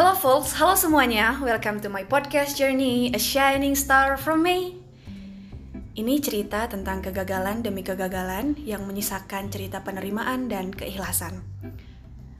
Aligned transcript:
Hello 0.00 0.16
folks, 0.16 0.56
halo 0.56 0.80
semuanya. 0.80 1.36
Welcome 1.44 1.84
to 1.84 1.92
my 1.92 2.08
podcast 2.08 2.56
journey, 2.56 3.12
A 3.12 3.20
Shining 3.20 3.76
Star 3.76 4.16
from 4.16 4.40
Me. 4.40 4.80
Ini 5.92 6.24
cerita 6.24 6.64
tentang 6.72 7.04
kegagalan 7.04 7.60
demi 7.60 7.84
kegagalan 7.84 8.56
yang 8.64 8.88
menyisakan 8.88 9.52
cerita 9.52 9.84
penerimaan 9.84 10.48
dan 10.48 10.72
keikhlasan. 10.72 11.44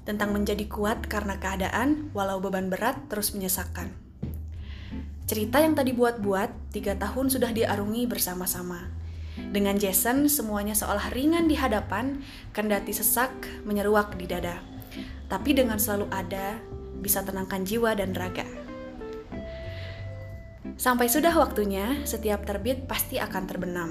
Tentang 0.08 0.32
menjadi 0.32 0.64
kuat 0.72 1.04
karena 1.04 1.36
keadaan, 1.36 2.08
walau 2.16 2.40
beban 2.40 2.72
berat 2.72 2.96
terus 3.12 3.36
menyesakkan. 3.36 3.92
Cerita 5.28 5.60
yang 5.60 5.76
tadi 5.76 5.92
buat-buat, 5.92 6.72
tiga 6.72 6.96
tahun 6.96 7.28
sudah 7.28 7.52
diarungi 7.52 8.08
bersama-sama. 8.08 8.88
Dengan 9.36 9.76
Jason, 9.76 10.32
semuanya 10.32 10.72
seolah 10.72 11.12
ringan 11.12 11.44
di 11.44 11.60
hadapan, 11.60 12.24
kendati 12.56 12.96
sesak 12.96 13.36
menyeruak 13.68 14.16
di 14.16 14.24
dada. 14.24 14.64
Tapi 15.28 15.52
dengan 15.52 15.76
selalu 15.76 16.08
ada, 16.08 16.56
bisa 17.00 17.24
tenangkan 17.24 17.64
jiwa 17.64 17.96
dan 17.96 18.12
raga. 18.12 18.44
Sampai 20.80 21.12
sudah 21.12 21.32
waktunya, 21.36 22.04
setiap 22.08 22.44
terbit 22.48 22.88
pasti 22.88 23.20
akan 23.20 23.42
terbenam. 23.44 23.90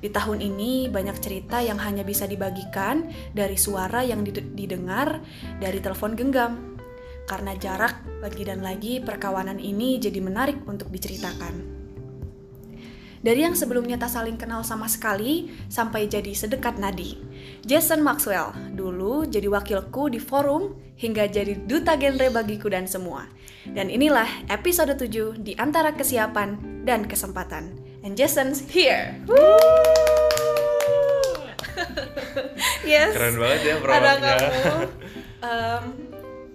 Di 0.00 0.08
tahun 0.08 0.40
ini 0.40 0.88
banyak 0.88 1.16
cerita 1.20 1.60
yang 1.60 1.76
hanya 1.80 2.00
bisa 2.00 2.24
dibagikan 2.24 3.08
dari 3.36 3.60
suara 3.60 4.00
yang 4.00 4.24
didengar 4.56 5.20
dari 5.60 5.80
telepon 5.80 6.16
genggam. 6.16 6.76
Karena 7.28 7.52
jarak 7.56 8.24
lagi 8.24 8.42
dan 8.48 8.64
lagi 8.64 9.04
perkawanan 9.04 9.60
ini 9.60 10.00
jadi 10.00 10.20
menarik 10.20 10.64
untuk 10.64 10.88
diceritakan. 10.88 11.79
Dari 13.20 13.44
yang 13.44 13.52
sebelumnya 13.52 14.00
tak 14.00 14.16
saling 14.16 14.40
kenal 14.40 14.64
sama 14.64 14.88
sekali, 14.88 15.52
sampai 15.68 16.08
jadi 16.08 16.32
sedekat 16.32 16.80
nadi. 16.80 17.20
Jason 17.68 18.00
Maxwell, 18.00 18.56
dulu 18.72 19.28
jadi 19.28 19.44
wakilku 19.44 20.08
di 20.08 20.16
forum, 20.16 20.72
hingga 20.96 21.28
jadi 21.28 21.52
duta 21.68 22.00
genre 22.00 22.32
bagiku 22.32 22.72
dan 22.72 22.88
semua. 22.88 23.28
Dan 23.68 23.92
inilah 23.92 24.24
episode 24.48 24.96
7 24.96 25.36
di 25.36 25.52
antara 25.60 25.92
kesiapan 25.92 26.56
dan 26.88 27.04
kesempatan. 27.04 27.76
And 28.00 28.16
Jason's 28.16 28.64
here! 28.72 29.12
yes. 32.88 33.12
Keren 33.12 33.36
banget 33.36 33.60
ya 33.68 33.74
Ada 33.84 34.12
kamu. 34.16 34.48
Um, 35.44 35.84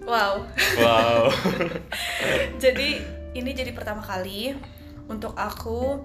wow. 0.02 0.32
Wow. 0.82 1.30
jadi 2.62 3.06
ini 3.38 3.50
jadi 3.54 3.70
pertama 3.70 4.02
kali 4.02 4.58
untuk 5.06 5.38
aku 5.38 6.02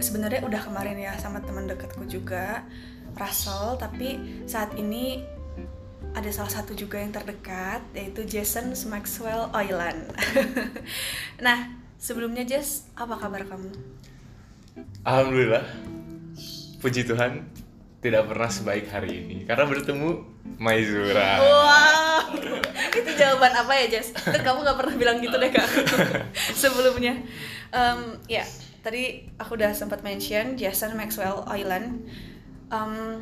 sebenarnya 0.00 0.44
udah 0.44 0.60
kemarin 0.60 0.96
ya 1.00 1.12
sama 1.16 1.40
teman 1.40 1.64
dekatku 1.68 2.04
juga 2.04 2.64
Russell 3.16 3.80
tapi 3.80 4.42
saat 4.44 4.76
ini 4.76 5.24
ada 6.10 6.26
salah 6.34 6.50
satu 6.50 6.74
juga 6.74 6.98
yang 6.98 7.14
terdekat 7.14 7.80
yaitu 7.94 8.26
Jason 8.26 8.74
Maxwell 8.90 9.48
Oilan 9.54 10.10
nah 11.46 11.80
sebelumnya 12.00 12.42
Jess 12.48 12.88
apa 12.96 13.20
kabar 13.20 13.44
kamu? 13.44 13.70
Alhamdulillah. 15.04 15.68
Puji 16.80 17.04
Tuhan 17.04 17.44
tidak 18.00 18.32
pernah 18.32 18.48
sebaik 18.48 18.88
hari 18.88 19.20
ini. 19.20 19.36
Karena 19.44 19.68
bertemu 19.68 20.24
Maizura. 20.56 21.36
Wow. 21.44 22.40
Itu 22.96 23.10
jawaban 23.20 23.52
apa 23.52 23.72
ya 23.84 23.86
Jess? 23.92 24.16
Kamu 24.16 24.64
gak 24.64 24.78
pernah 24.80 24.96
bilang 24.96 25.20
gitu 25.20 25.36
deh 25.36 25.52
kak. 25.52 25.68
Sebelumnya. 26.64 27.20
Um, 27.70 28.16
ya 28.26 28.42
tadi 28.80 29.28
aku 29.36 29.56
udah 29.56 29.72
sempat 29.76 30.00
mention 30.00 30.56
Jason 30.56 30.96
Maxwell 30.96 31.44
Island. 31.48 32.08
Um, 32.72 33.20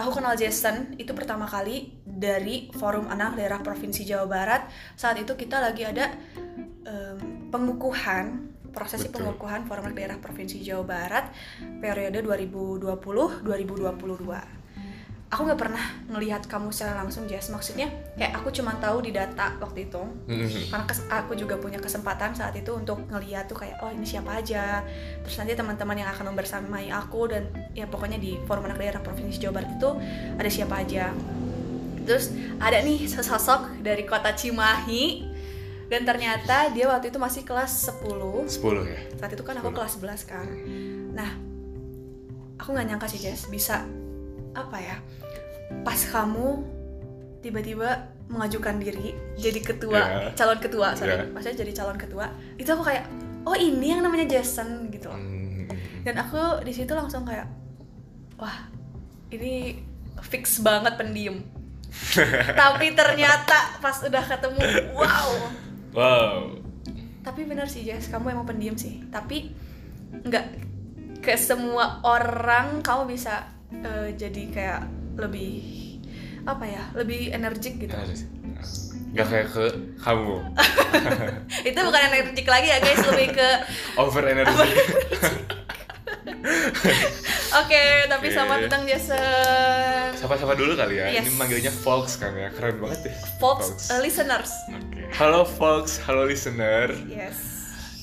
aku 0.00 0.20
kenal 0.20 0.34
Jason 0.34 0.96
itu 0.96 1.12
pertama 1.12 1.44
kali 1.44 1.92
dari 2.04 2.72
forum 2.74 3.06
anak 3.12 3.36
daerah 3.36 3.60
provinsi 3.60 4.04
Jawa 4.04 4.26
Barat. 4.26 4.62
Saat 4.96 5.20
itu 5.20 5.36
kita 5.36 5.60
lagi 5.60 5.84
ada 5.84 6.12
um, 6.88 7.48
pengukuhan 7.52 8.54
prosesi 8.74 9.06
Betul. 9.06 9.30
pengukuhan 9.30 9.68
forum 9.70 9.86
anak 9.86 9.96
daerah 9.96 10.18
provinsi 10.18 10.58
Jawa 10.64 10.82
Barat 10.82 11.30
periode 11.78 12.18
2020 12.26 12.82
2022 13.46 14.63
aku 15.32 15.50
nggak 15.50 15.60
pernah 15.60 15.84
ngelihat 16.12 16.46
kamu 16.46 16.70
secara 16.70 17.02
langsung 17.02 17.26
Jess. 17.26 17.50
Maksudnya 17.50 17.90
kayak 18.14 18.38
aku 18.38 18.54
cuma 18.54 18.76
tahu 18.78 19.02
di 19.02 19.10
data 19.10 19.56
waktu 19.58 19.90
itu. 19.90 20.02
Mm-hmm. 20.30 20.70
karena 20.70 20.84
kes- 20.86 21.08
aku 21.10 21.32
juga 21.34 21.58
punya 21.58 21.82
kesempatan 21.82 22.36
saat 22.36 22.54
itu 22.54 22.70
untuk 22.76 23.02
ngelihat 23.10 23.50
tuh 23.50 23.58
kayak 23.58 23.82
oh 23.82 23.90
ini 23.90 24.06
siapa 24.06 24.38
aja. 24.38 24.84
Terus 25.26 25.36
nanti 25.40 25.52
teman-teman 25.58 25.96
yang 25.98 26.10
akan 26.12 26.34
membersamai 26.34 26.92
aku 26.92 27.30
dan 27.32 27.50
ya 27.74 27.88
pokoknya 27.90 28.20
di 28.20 28.38
forum 28.46 28.68
anak 28.68 28.78
daerah 28.78 29.00
provinsi 29.02 29.42
Jawa 29.42 29.62
Barat 29.62 29.70
itu 29.74 29.90
ada 30.38 30.50
siapa 30.50 30.74
aja. 30.78 31.10
Terus 32.04 32.30
ada 32.60 32.78
nih 32.84 33.08
sosok 33.08 33.80
dari 33.80 34.04
kota 34.04 34.36
Cimahi 34.36 35.34
dan 35.88 36.04
ternyata 36.04 36.72
dia 36.72 36.88
waktu 36.88 37.12
itu 37.12 37.18
masih 37.20 37.42
kelas 37.44 37.90
10 37.90 38.48
10 38.48 38.92
ya? 38.92 39.00
Saat 39.18 39.32
itu 39.34 39.44
kan 39.44 39.56
aku 39.60 39.72
10. 39.72 39.76
kelas 39.76 39.92
11 39.98 40.30
kan. 40.30 40.46
Nah 41.16 41.30
aku 42.60 42.70
nggak 42.70 42.86
nyangka 42.92 43.06
sih 43.10 43.20
Jess 43.20 43.50
bisa 43.50 43.84
apa 44.54 44.76
ya 44.78 44.96
pas 45.82 45.98
kamu 45.98 46.62
tiba-tiba 47.44 48.08
mengajukan 48.30 48.80
diri 48.80 49.12
jadi 49.36 49.60
ketua 49.60 50.00
yeah. 50.00 50.32
calon 50.32 50.58
ketua 50.62 50.96
sorry 50.96 51.20
yeah. 51.20 51.28
maksudnya 51.28 51.60
jadi 51.66 51.72
calon 51.76 51.98
ketua 52.00 52.32
itu 52.56 52.70
aku 52.72 52.82
kayak 52.88 53.04
oh 53.44 53.52
ini 53.52 53.92
yang 53.92 54.00
namanya 54.00 54.24
Jason 54.38 54.88
gitu 54.88 55.12
loh 55.12 55.20
mm. 55.20 55.68
dan 56.08 56.14
aku 56.16 56.64
di 56.64 56.72
situ 56.72 56.90
langsung 56.96 57.28
kayak 57.28 57.44
wah 58.40 58.72
ini 59.28 59.76
fix 60.24 60.64
banget 60.64 60.96
pendiam 60.96 61.44
tapi 62.60 62.96
ternyata 62.96 63.78
pas 63.78 64.02
udah 64.02 64.24
ketemu 64.24 64.60
wow 64.96 65.30
wow 65.94 66.34
tapi 67.24 67.48
benar 67.48 67.64
sih 67.70 67.86
Jess 67.86 68.12
kamu 68.12 68.36
emang 68.36 68.46
pendiam 68.48 68.76
sih 68.76 69.04
tapi 69.08 69.52
nggak 70.12 70.46
ke 71.24 71.34
semua 71.40 72.04
orang 72.04 72.84
kamu 72.84 73.16
bisa 73.16 73.53
uh, 73.72 74.08
jadi 74.16 74.42
kayak 74.52 74.82
lebih 75.16 75.54
apa 76.44 76.64
ya 76.68 76.82
lebih 76.92 77.32
energik 77.32 77.80
gitu 77.80 77.96
nggak 79.14 79.26
kayak 79.30 79.48
ke 79.54 79.64
kamu 80.02 80.42
itu 81.70 81.78
bukan 81.78 82.02
energik 82.10 82.46
lagi 82.50 82.68
ya 82.68 82.82
guys 82.82 83.00
lebih 83.14 83.38
ke 83.38 83.48
over 84.02 84.26
energy 84.26 84.52
Oke, 87.54 87.70
okay, 87.70 87.90
tapi 88.10 88.28
okay. 88.28 88.34
selamat 88.34 88.58
datang 88.66 88.82
Jason. 88.84 90.10
Sapa-sapa 90.18 90.58
dulu 90.58 90.74
kali 90.74 90.98
ya. 91.00 91.06
Yes. 91.08 91.24
Ini 91.24 91.30
manggilnya 91.38 91.72
Folks 91.72 92.18
kan 92.20 92.34
ya, 92.34 92.50
keren 92.50 92.82
banget 92.82 93.08
ya. 93.08 93.14
Folks, 93.38 93.88
Uh, 93.88 94.02
listeners. 94.02 94.50
Okay. 94.68 95.06
Halo 95.14 95.46
Folks, 95.46 95.96
halo 96.02 96.26
listener. 96.26 96.92
Yes. 97.06 97.38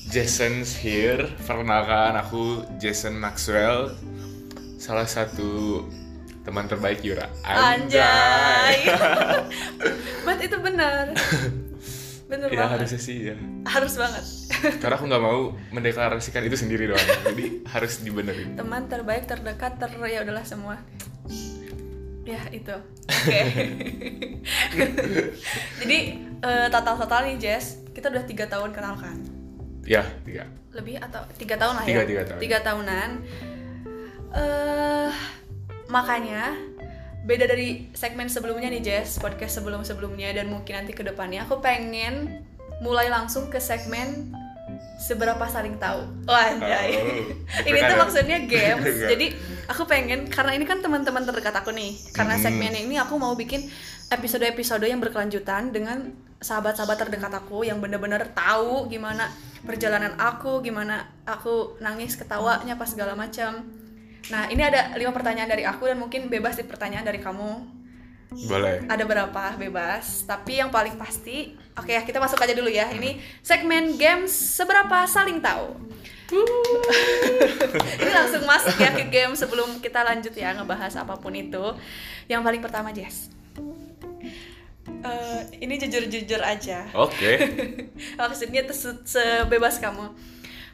Jason's 0.08 0.72
here. 0.72 1.28
Perkenalkan 1.44 2.18
aku 2.18 2.64
Jason 2.80 3.14
Maxwell 3.20 3.92
salah 4.82 5.06
satu 5.06 5.86
teman 6.42 6.66
terbaik 6.66 7.06
Yura. 7.06 7.30
Anjay. 7.46 8.90
But 10.26 10.42
itu 10.42 10.58
benar. 10.58 11.14
Benar 12.32 12.48
ya, 12.48 12.64
banget. 12.64 12.72
harusnya 12.80 13.00
sih 13.04 13.16
ya. 13.28 13.36
Harus 13.68 13.92
banget. 14.00 14.24
Karena 14.82 14.96
aku 14.96 15.04
nggak 15.04 15.20
mau 15.22 15.52
mendeklarasikan 15.68 16.42
itu 16.48 16.56
sendiri 16.56 16.88
doang. 16.88 17.04
Jadi 17.28 17.60
harus 17.68 18.00
dibenerin. 18.00 18.56
Teman 18.56 18.88
terbaik 18.88 19.28
terdekat 19.28 19.76
ter 19.76 19.92
ya 20.08 20.24
udahlah 20.24 20.40
semua. 20.42 20.80
Ya 22.24 22.40
itu. 22.48 22.72
Oke. 22.72 23.28
Okay. 23.36 23.46
Jadi 25.84 25.98
uh, 26.40 26.72
total-total 26.72 27.28
nih 27.28 27.36
Jess, 27.36 27.84
kita 27.92 28.08
udah 28.08 28.24
tiga 28.24 28.48
tahun 28.48 28.72
kenal 28.72 28.96
kan? 28.96 29.20
Ya 29.84 30.08
tiga. 30.24 30.48
Lebih 30.72 31.04
atau 31.04 31.20
tiga 31.36 31.60
tahun 31.60 31.74
lah 31.78 31.84
tiga, 31.84 32.00
ya? 32.00 32.08
Tiga 32.08 32.22
tahun. 32.24 32.40
Tiga 32.40 32.58
tahunan 32.64 33.10
uh, 34.32 35.10
makanya 35.88 36.56
beda 37.22 37.46
dari 37.46 37.86
segmen 37.94 38.26
sebelumnya 38.26 38.66
nih 38.66 38.82
Jess 38.82 39.22
podcast 39.22 39.62
sebelum 39.62 39.86
sebelumnya 39.86 40.34
dan 40.34 40.50
mungkin 40.50 40.82
nanti 40.82 40.90
ke 40.90 41.06
depannya 41.06 41.46
aku 41.46 41.62
pengen 41.62 42.42
mulai 42.82 43.06
langsung 43.06 43.46
ke 43.46 43.62
segmen 43.62 44.34
seberapa 44.98 45.42
saling 45.50 45.78
tahu. 45.82 46.02
Wah 46.26 46.54
anjay. 46.54 46.94
Oh, 46.94 47.66
ini 47.68 47.78
tuh 47.78 47.96
maksudnya 47.98 48.38
games. 48.46 49.02
Jadi 49.12 49.34
aku 49.66 49.86
pengen 49.86 50.30
karena 50.30 50.54
ini 50.54 50.66
kan 50.66 50.78
teman-teman 50.82 51.22
terdekat 51.26 51.54
aku 51.58 51.70
nih 51.74 51.94
karena 52.14 52.38
hmm. 52.38 52.42
segmen 52.42 52.74
ini 52.74 52.98
aku 52.98 53.18
mau 53.18 53.34
bikin 53.34 53.66
episode-episode 54.10 54.86
yang 54.86 54.98
berkelanjutan 54.98 55.74
dengan 55.74 56.12
sahabat-sahabat 56.42 57.06
terdekat 57.06 57.32
aku 57.32 57.62
yang 57.62 57.78
bener-bener 57.78 58.26
tahu 58.34 58.90
gimana 58.90 59.30
perjalanan 59.62 60.18
aku 60.18 60.58
gimana 60.60 61.06
aku 61.22 61.78
nangis 61.78 62.18
ketawanya 62.18 62.74
pas 62.74 62.90
segala 62.90 63.14
macam 63.14 63.62
Nah, 64.30 64.46
ini 64.46 64.62
ada 64.62 64.94
lima 64.94 65.10
pertanyaan 65.10 65.50
dari 65.50 65.64
aku 65.66 65.90
dan 65.90 65.98
mungkin 65.98 66.30
bebas 66.30 66.54
di 66.54 66.62
pertanyaan 66.62 67.02
dari 67.02 67.18
kamu. 67.18 67.80
Boleh. 68.48 68.86
Ada 68.88 69.04
berapa 69.04 69.58
bebas, 69.58 70.24
tapi 70.24 70.56
yang 70.56 70.72
paling 70.72 70.96
pasti, 70.96 71.52
oke 71.76 71.92
ya 71.92 72.00
kita 72.00 72.16
masuk 72.16 72.40
aja 72.40 72.56
dulu 72.56 72.70
ya. 72.70 72.88
Ini 72.88 73.20
segmen 73.42 73.98
games 73.98 74.32
seberapa 74.32 75.04
saling 75.04 75.42
tahu. 75.42 75.76
ini 78.00 78.08
langsung 78.08 78.48
masuk 78.48 78.72
ya 78.80 78.88
ke 78.96 79.04
game 79.12 79.36
sebelum 79.36 79.84
kita 79.84 80.00
lanjut 80.00 80.32
ya 80.32 80.56
ngebahas 80.56 80.96
apa 80.96 81.20
pun 81.20 81.36
itu. 81.36 81.76
Yang 82.24 82.40
paling 82.40 82.62
pertama 82.64 82.88
Jess, 82.90 83.28
Eh, 85.02 85.40
ini 85.58 85.82
jujur-jujur 85.82 86.38
aja. 86.38 86.86
Oke. 86.94 87.34
Maksudnya 88.18 88.62
itu 88.62 88.70
se- 88.70 89.02
sebebas 89.02 89.82
kamu. 89.82 90.14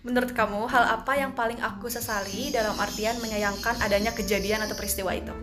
Menurut 0.06 0.30
kamu, 0.30 0.70
hal 0.70 0.94
apa 0.94 1.18
yang 1.18 1.34
paling 1.34 1.58
aku 1.58 1.90
sesali 1.90 2.54
dalam 2.54 2.78
artian 2.78 3.18
menyayangkan 3.18 3.82
adanya 3.82 4.14
kejadian 4.14 4.62
atau 4.62 4.78
peristiwa 4.78 5.10
itu? 5.10 5.34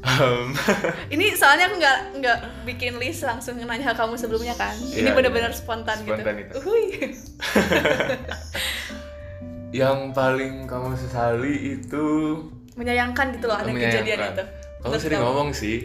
Em, 0.00 0.56
Ini 1.14 1.36
soalnya 1.36 1.68
aku 1.68 1.76
nggak 1.76 1.98
nggak 2.24 2.38
bikin 2.64 2.96
list 2.96 3.20
langsung 3.22 3.60
nanya 3.60 3.92
kamu 3.92 4.16
sebelumnya 4.16 4.56
kan. 4.56 4.72
Ini 4.74 5.06
Iya, 5.06 5.12
benar-benar 5.12 5.52
iya. 5.52 5.60
spontan, 5.60 6.00
Spontan 6.00 6.34
gitu. 6.40 6.40
itu. 6.40 6.52
Uhuy. 6.58 6.84
yang 9.70 10.10
paling 10.10 10.66
kamu 10.66 10.98
sesali 10.98 11.78
itu 11.78 12.06
Menyayangkan 12.74 13.38
gitu 13.38 13.46
loh 13.46 13.60
ada 13.60 13.70
kejadian 13.70 14.18
itu. 14.34 14.42
Kamu 14.42 14.82
Menurut 14.88 15.02
sering 15.04 15.20
kamu. 15.20 15.28
ngomong 15.28 15.48
sih, 15.52 15.76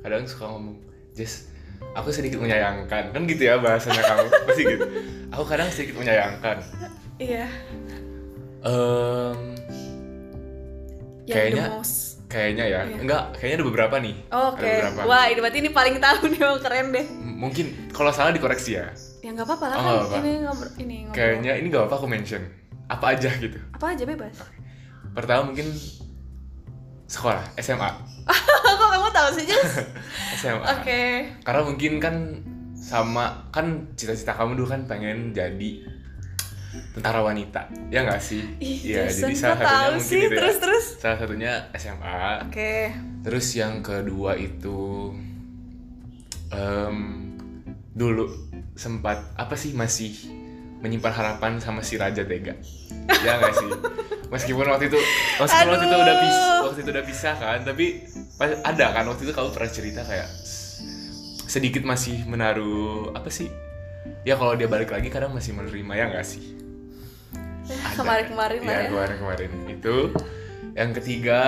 kadang 0.00 0.24
suka 0.24 0.44
ngomong, 0.46 0.78
Jess, 1.12 1.50
aku 1.94 2.08
sedikit 2.10 2.38
menyayangkan, 2.38 3.10
kan 3.10 3.20
gitu 3.24 3.42
ya 3.44 3.56
bahasanya 3.56 4.02
kamu, 4.02 4.26
pasti 4.46 4.62
gitu. 4.64 4.84
Aku 5.30 5.44
kadang 5.44 5.68
sedikit 5.68 5.96
menyayangkan. 5.96 6.58
Iya. 7.16 7.46
Yang 11.24 11.34
Kayaknya- 11.56 11.70
kayaknya 12.26 12.64
ya, 12.66 12.80
Iya. 12.82 12.96
enggak, 12.98 13.22
kayaknya 13.32 13.56
ada 13.56 13.66
beberapa 13.66 13.94
nih. 13.96 14.14
Oke. 14.28 14.66
Ada 14.66 14.90
beberapa. 14.90 15.06
Wah, 15.06 15.24
ini 15.26 15.38
berarti 15.38 15.58
ini 15.58 15.70
paling 15.70 15.96
tahu 15.98 16.20
nih, 16.26 16.38
emang 16.40 16.60
keren 16.60 16.86
deh. 16.90 17.06
M- 17.06 17.38
Mungkin 17.40 17.66
kalau 17.90 18.10
salah 18.10 18.30
dikoreksi 18.30 18.74
ya. 18.74 18.90
Ya 19.20 19.30
nggak 19.30 19.46
apa-apa 19.46 19.64
lah 19.66 19.74
Oh, 19.74 19.80
kan. 19.80 19.84
nggak 19.84 19.96
apa-apa. 19.96 20.16
Ini 20.18 20.32
ngobrol 20.40 20.70
ini 20.76 20.96
ngobrol. 21.00 21.16
Kayaknya 21.16 21.52
ini 21.56 21.66
gak 21.68 21.80
apa-apa 21.80 21.96
aku 21.96 22.06
mention. 22.06 22.42
Apa 22.84 23.06
aja 23.10 23.30
gitu. 23.34 23.58
apa 23.72 23.86
aja 23.90 24.04
bebas. 24.04 24.36
Pertama 25.14 25.40
mungkin 25.48 25.66
sekolah, 27.06 27.40
SMA. 27.56 27.90
tahu 29.14 29.28
sih, 29.32 29.44
Jess? 29.46 29.72
SMA. 30.42 30.60
Oke. 30.60 31.02
Karena 31.40 31.60
mungkin 31.62 31.92
kan 31.96 32.14
sama 32.74 33.48
kan 33.48 33.88
cita-cita 33.94 34.34
kamu 34.34 34.58
dulu 34.58 34.68
kan 34.68 34.84
pengen 34.84 35.30
jadi 35.30 35.88
tentara 36.90 37.22
wanita, 37.22 37.70
ya 37.86 38.02
nggak 38.02 38.18
sih? 38.18 38.42
Ih, 38.58 38.78
Iya, 38.92 39.06
jadi 39.06 39.30
salah 39.32 39.56
satunya 39.56 39.86
mungkin 39.94 40.02
sih? 40.02 40.18
itu 40.18 40.26
ya. 40.26 40.36
Terus, 40.36 40.56
terus? 40.58 40.84
Salah 40.98 41.18
satunya 41.18 41.52
SMA. 41.72 42.22
Oke. 42.44 42.74
Terus 43.22 43.46
yang 43.54 43.78
kedua 43.80 44.34
itu 44.34 45.14
em, 46.50 46.96
dulu 47.90 48.26
sempat 48.74 49.22
apa 49.34 49.54
sih 49.54 49.70
masih 49.72 50.12
menyimpan 50.82 51.14
harapan 51.14 51.56
sama 51.56 51.80
si 51.80 51.94
Raja 51.94 52.26
Tega. 52.26 52.52
ya 53.22 53.32
nggak 53.38 53.54
sih? 53.54 53.70
Meskipun 54.34 54.66
waktu 54.66 54.90
itu 54.90 54.98
meskipun 55.38 55.70
waktu 55.70 55.86
itu 55.86 55.94
udah 55.96 56.16
pisah, 56.18 56.42
Aduh. 56.42 56.62
waktu 56.66 56.80
itu 56.82 56.90
udah 56.90 57.04
pisah 57.06 57.34
kan, 57.38 57.58
tapi 57.62 57.86
ada 58.42 58.86
kan 58.90 59.04
waktu 59.06 59.30
itu 59.30 59.32
kamu 59.32 59.50
pernah 59.54 59.70
cerita 59.70 60.00
kayak 60.02 60.28
sedikit 61.46 61.86
masih 61.86 62.26
menaruh 62.26 63.14
apa 63.14 63.30
sih? 63.30 63.46
Ya 64.26 64.34
kalau 64.34 64.58
dia 64.58 64.66
balik 64.66 64.90
lagi 64.90 65.08
kadang 65.12 65.30
masih 65.30 65.54
menerima 65.54 65.92
ya 65.94 66.04
nggak 66.10 66.26
sih? 66.26 66.42
Kemarin-kemarin 67.98 68.60
lah 68.66 68.74
ya. 68.74 68.80
ya. 68.82 68.88
kemarin-kemarin 68.90 69.50
itu. 69.70 69.96
Yang 70.74 70.90
ketiga 71.00 71.40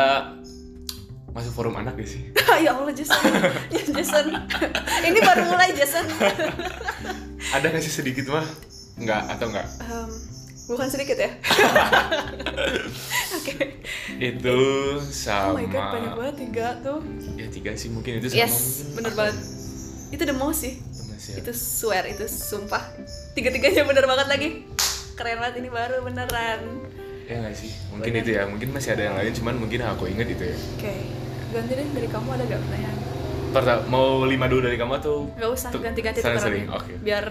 masuk 1.36 1.52
forum 1.52 1.76
anak 1.76 2.00
gak 2.00 2.08
sih? 2.08 2.32
ya 2.64 2.72
Allah, 2.72 2.94
Jason. 2.96 3.20
ya, 3.68 3.82
Jason. 3.92 4.26
ini 5.12 5.18
baru 5.20 5.44
mulai, 5.52 5.76
Jason. 5.76 6.08
Ada 7.52 7.68
gak 7.68 7.82
sih 7.84 7.92
sedikit 7.92 8.32
mah? 8.32 8.46
Enggak 8.96 9.28
atau 9.28 9.52
enggak? 9.52 9.68
Em, 9.84 10.10
bukan 10.66 10.86
sedikit 10.86 11.16
ya? 11.16 11.30
Oke. 13.36 13.54
Itu 14.16 14.56
Oh 14.96 15.02
sama 15.02 15.56
my 15.56 15.66
god, 15.68 15.86
banyak 15.92 16.12
banget 16.14 16.34
tiga 16.42 16.66
tuh. 16.80 16.98
Ya 17.34 17.46
tiga 17.46 17.70
sih 17.74 17.88
mungkin 17.88 18.18
itu 18.18 18.32
sama 18.32 18.38
Yes, 18.42 18.54
mungkin 18.54 18.94
bener 18.96 19.12
banget. 19.14 19.36
Itu 20.10 20.22
the 20.24 20.34
most 20.34 20.60
sih. 20.62 20.74
Ya. 21.26 21.42
Itu 21.42 21.50
swear, 21.50 22.06
itu 22.06 22.22
sumpah. 22.26 22.82
Tiga-tiganya 23.34 23.82
bener 23.82 24.06
banget 24.06 24.26
lagi. 24.30 24.48
Keren 25.14 25.38
banget 25.38 25.54
ini 25.58 25.68
baru 25.68 26.02
beneran. 26.02 26.60
Ya 27.26 27.42
nggak 27.42 27.54
sih? 27.58 27.70
Mungkin 27.90 28.10
Bener. 28.14 28.22
itu 28.22 28.30
ya, 28.38 28.42
mungkin 28.46 28.68
masih 28.70 28.94
ada 28.94 29.02
yang 29.02 29.16
lain 29.18 29.34
cuman 29.34 29.54
mungkin 29.58 29.82
aku 29.82 30.06
inget 30.06 30.30
itu 30.30 30.46
ya 30.46 30.56
Oke. 30.78 30.94
Ganti 31.50 31.72
deh 31.74 31.88
dari 31.90 32.06
kamu 32.06 32.28
ada 32.30 32.44
gak 32.44 32.60
pertanyaan? 32.62 32.96
Pertama, 33.50 33.80
mau 33.88 34.06
lima 34.22 34.46
dulu 34.46 34.60
dari 34.62 34.78
kamu 34.78 34.92
atau? 34.96 35.26
Gak 35.34 35.50
usah 35.50 35.68
ganti-ganti 35.74 36.22
saling-saling, 36.22 36.70
tukeran. 36.70 36.78
oke 36.78 36.92
Biar 37.02 37.26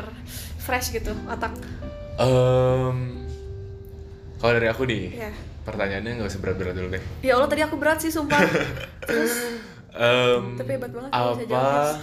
fresh 0.59 0.91
gitu 0.91 1.15
otak. 1.31 1.55
Em, 2.19 3.23
kalau 4.35 4.53
dari 4.53 4.67
aku 4.67 4.83
nih, 4.83 5.03
Ya. 5.11 5.31
pertanyaannya 5.63 6.11
nggak 6.17 6.29
usah 6.29 6.39
berat-berat 6.39 6.73
dulu 6.73 6.87
deh 6.91 7.03
Ya 7.21 7.33
Allah 7.35 7.47
tadi 7.47 7.61
aku 7.61 7.75
berat 7.75 7.97
sih 7.97 8.09
sumpah. 8.09 8.39
Terus 9.09 9.33
Em, 9.91 10.59
Tapi 10.59 10.71
hebat 10.71 10.91
banget 10.91 11.07
bisa 11.07 11.23
apa 11.23 11.43
jawab, 11.47 11.95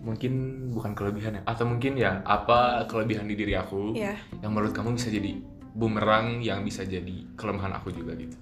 mungkin 0.00 0.32
bukan 0.70 0.92
kelebihan 0.94 1.32
ya 1.34 1.42
atau 1.44 1.66
mungkin 1.66 1.92
ya 1.94 2.22
apa 2.22 2.86
kelebihan 2.86 3.26
di 3.26 3.34
diri 3.34 3.52
aku 3.52 3.90
Iya. 3.92 4.14
yang 4.38 4.54
menurut 4.54 4.70
kamu 4.70 4.94
bisa 4.94 5.10
jadi 5.10 5.34
bumerang 5.74 6.38
yang 6.38 6.62
bisa 6.62 6.82
jadi 6.82 7.26
kelemahan 7.34 7.74
aku 7.74 7.90
juga 7.90 8.14
gitu 8.14 8.38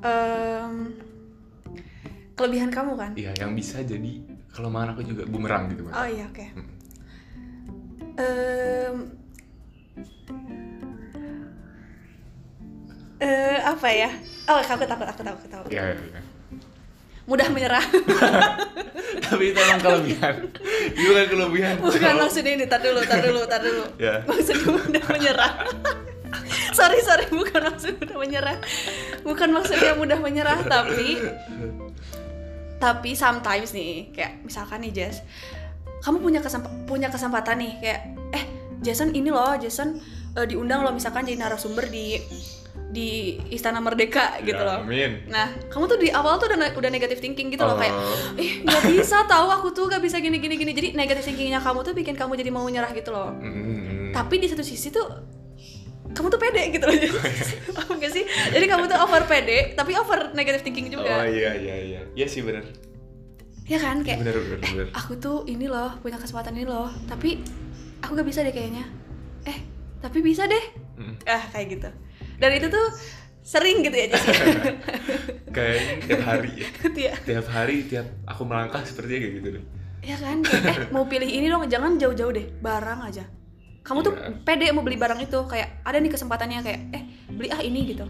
Em, 0.00 0.94
kelebihan 2.32 2.70
kamu 2.70 2.92
kan? 2.94 3.10
iya 3.12 3.34
yang 3.36 3.52
bisa 3.52 3.82
jadi 3.82 4.22
kelemahan 4.48 4.94
aku 4.94 5.02
juga 5.02 5.22
bumerang 5.24 5.66
gitu. 5.68 5.82
Oh 5.88 6.04
iya 6.04 6.24
oke. 6.24 6.46
Hmm. 6.48 6.68
Em, 8.14 8.96
eh 13.22 13.58
apa 13.62 13.88
ya? 13.88 14.10
Oh 14.50 14.58
aku 14.58 14.82
takut 14.82 15.06
aku 15.06 15.22
takut 15.22 15.38
aku 15.38 15.46
takut. 15.46 15.70
Iya, 15.70 15.94
iya, 15.94 16.18
iya. 16.18 16.20
Mudah 17.22 17.46
menyerah. 17.54 17.86
tapi 19.30 19.54
itu 19.54 19.58
emang 19.62 19.78
kelebihan 19.78 20.34
itu 20.92 21.06
bukan 21.06 21.26
kelebihan 21.30 21.74
Bukan 21.78 22.14
maksudnya 22.18 22.52
ini, 22.58 22.64
tar 22.66 22.82
dulu, 22.82 23.00
tar 23.06 23.22
dulu, 23.22 23.40
tar 23.46 23.62
dulu. 23.62 23.84
Ya. 23.94 24.26
Maksudnya 24.26 24.66
mudah 24.66 25.04
menyerah. 25.06 25.52
sorry, 26.78 26.98
sorry, 27.04 27.26
bukan 27.30 27.62
maksud 27.70 27.94
mudah 28.02 28.16
menyerah. 28.18 28.58
Bukan 29.22 29.48
maksudnya 29.54 29.94
mudah 29.94 30.18
menyerah, 30.18 30.66
tapi 30.66 31.22
tapi 32.82 33.14
sometimes 33.14 33.70
nih, 33.70 34.10
kayak 34.10 34.42
misalkan 34.42 34.82
nih 34.82 34.90
Jess, 34.90 35.22
kamu 36.02 36.18
punya 36.18 36.40
kesemp- 36.42 36.74
punya 36.90 37.06
kesempatan 37.14 37.62
nih 37.62 37.72
kayak 37.78 38.00
eh 38.34 38.44
Jason 38.82 39.14
ini 39.14 39.30
loh, 39.30 39.54
Jason 39.54 40.02
eh, 40.34 40.46
diundang 40.50 40.82
loh 40.82 40.90
misalkan 40.90 41.22
jadi 41.22 41.38
narasumber 41.38 41.86
di 41.86 42.18
di 42.92 43.10
Istana 43.48 43.80
Merdeka 43.80 44.36
gitu 44.40 44.52
Ya, 44.54 44.68
loh. 44.68 44.78
amin 44.84 45.24
Nah, 45.26 45.48
kamu 45.66 45.84
tuh 45.86 45.96
di 45.96 46.08
awal 46.08 46.36
tuh 46.36 46.46
udah 46.46 46.70
udah 46.70 46.90
negative 46.90 47.18
thinking 47.18 47.48
gitu 47.48 47.64
loh 47.64 47.74
kayak 47.74 47.90
Oh. 47.90 48.36
eh 48.36 48.60
nggak 48.60 48.82
bisa 48.86 49.24
tahu 49.24 49.48
aku 49.50 49.72
tuh 49.72 49.88
gak 49.88 49.98
bisa 49.98 50.16
gini 50.18 50.36
gini 50.36 50.54
gini. 50.54 50.70
Jadi 50.70 50.88
negative 50.92 51.24
thinkingnya 51.24 51.58
kamu 51.58 51.80
tuh 51.82 51.92
bikin 51.92 52.12
kamu 52.12 52.36
jadi 52.36 52.50
mau 52.50 52.64
nyerah 52.64 52.92
gitu 52.92 53.08
loh. 53.08 53.32
Mm, 53.32 54.12
Tapi 54.12 54.34
di 54.36 54.46
satu 54.46 54.60
sisi 54.60 54.88
tuh 54.88 55.08
kamu 56.12 56.28
tuh 56.28 56.36
pede 56.38 56.68
gitu 56.70 56.84
loh. 56.84 56.92
Paham 57.80 57.96
gak 57.96 58.12
sih? 58.12 58.24
Jadi 58.28 58.64
kamu 58.66 58.84
tuh 58.84 58.98
over 58.98 59.24
pede 59.24 59.72
tapi 59.72 59.96
over 59.96 60.30
negative 60.30 60.60
thinking 60.60 60.86
oh 60.90 61.00
juga. 61.00 61.24
iya 61.24 61.56
iya 61.56 61.76
iya 61.82 62.00
iya 62.12 62.26
sih 62.26 62.40
benar 62.40 62.68
Ya 63.62 63.78
kan 63.78 64.02
kayak 64.02 64.20
benar 64.20 64.36
benar 64.36 64.58
benar 64.60 64.86
aku 64.92 65.16
tuh 65.16 65.46
ini 65.46 65.64
loh 65.64 65.96
punya 65.98 66.18
kesempatan 66.18 66.52
ini 66.52 66.66
loh 66.66 66.92
tapi 67.06 67.40
aku 67.98 68.12
gak 68.12 68.26
bisa 68.26 68.42
deh 68.42 68.50
kayaknya 68.50 68.84
eh 69.42 69.58
tapi 69.98 70.20
bisa 70.20 70.44
deh 70.44 70.60
Mm. 70.92 71.16
ah 71.24 71.40
kayak 71.48 71.66
gitu 71.72 71.88
dan 72.42 72.50
itu 72.52 72.66
tuh 72.66 72.86
sering 73.42 73.82
gitu 73.82 73.94
ya 73.94 74.06
Jess 74.10 74.26
kayaknya 75.54 75.94
tiap 76.02 76.22
hari. 76.24 76.50
Ya 76.56 76.68
Iya. 77.02 77.12
tiap 77.22 77.46
hari 77.48 77.76
tiap 77.84 78.06
aku 78.24 78.42
melangkah 78.42 78.82
sepertinya 78.82 79.18
kayak 79.20 79.34
gitu 79.38 79.48
deh. 79.54 79.64
Ya 80.02 80.16
kan? 80.18 80.42
Kayak, 80.42 80.64
eh 80.66 80.76
mau 80.90 81.06
pilih 81.06 81.26
ini 81.26 81.46
dong 81.46 81.62
jangan 81.66 81.94
jauh-jauh 81.94 82.32
deh. 82.32 82.46
Barang 82.58 83.02
aja. 83.02 83.22
Kamu 83.82 83.98
tuh 84.00 84.14
Iya. 84.14 84.42
pede 84.42 84.66
mau 84.70 84.82
beli 84.82 84.96
barang 84.96 85.20
itu. 85.20 85.38
Kayak 85.46 85.82
ada 85.82 85.98
nih 85.98 86.10
kesempatannya 86.10 86.58
kayak 86.62 86.80
eh 86.90 87.02
beli 87.28 87.48
ah 87.50 87.60
ini 87.60 87.94
gitu. 87.94 88.06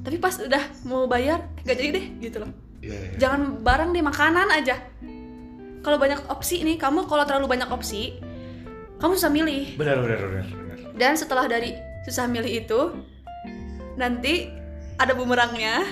Tapi 0.00 0.16
pas 0.16 0.36
udah 0.36 0.60
mau 0.84 1.08
bayar 1.08 1.48
eh, 1.56 1.64
gak 1.64 1.76
jadi 1.78 1.90
deh 1.92 2.06
gitu 2.20 2.36
loh. 2.40 2.50
Iya 2.80 2.92
iya. 2.92 3.16
jangan 3.16 3.40
barang 3.60 3.90
deh 3.92 4.02
makanan 4.02 4.48
aja. 4.50 4.76
Kalau 5.80 5.96
banyak 5.96 6.20
opsi 6.28 6.64
nih 6.64 6.76
kamu 6.76 7.04
kalau 7.04 7.24
terlalu 7.24 7.48
banyak 7.50 7.68
opsi 7.68 8.16
kamu 8.96 9.12
susah 9.14 9.28
milih. 9.28 9.76
Benar 9.76 10.00
benar 10.00 10.18
benar 10.18 10.44
benar. 10.44 10.76
Dan 10.96 11.12
setelah 11.14 11.44
dari 11.44 11.76
susah 12.04 12.24
milih 12.24 12.64
itu 12.64 12.80
nanti 13.94 14.48
ada 14.94 15.12
bumerangnya 15.12 15.82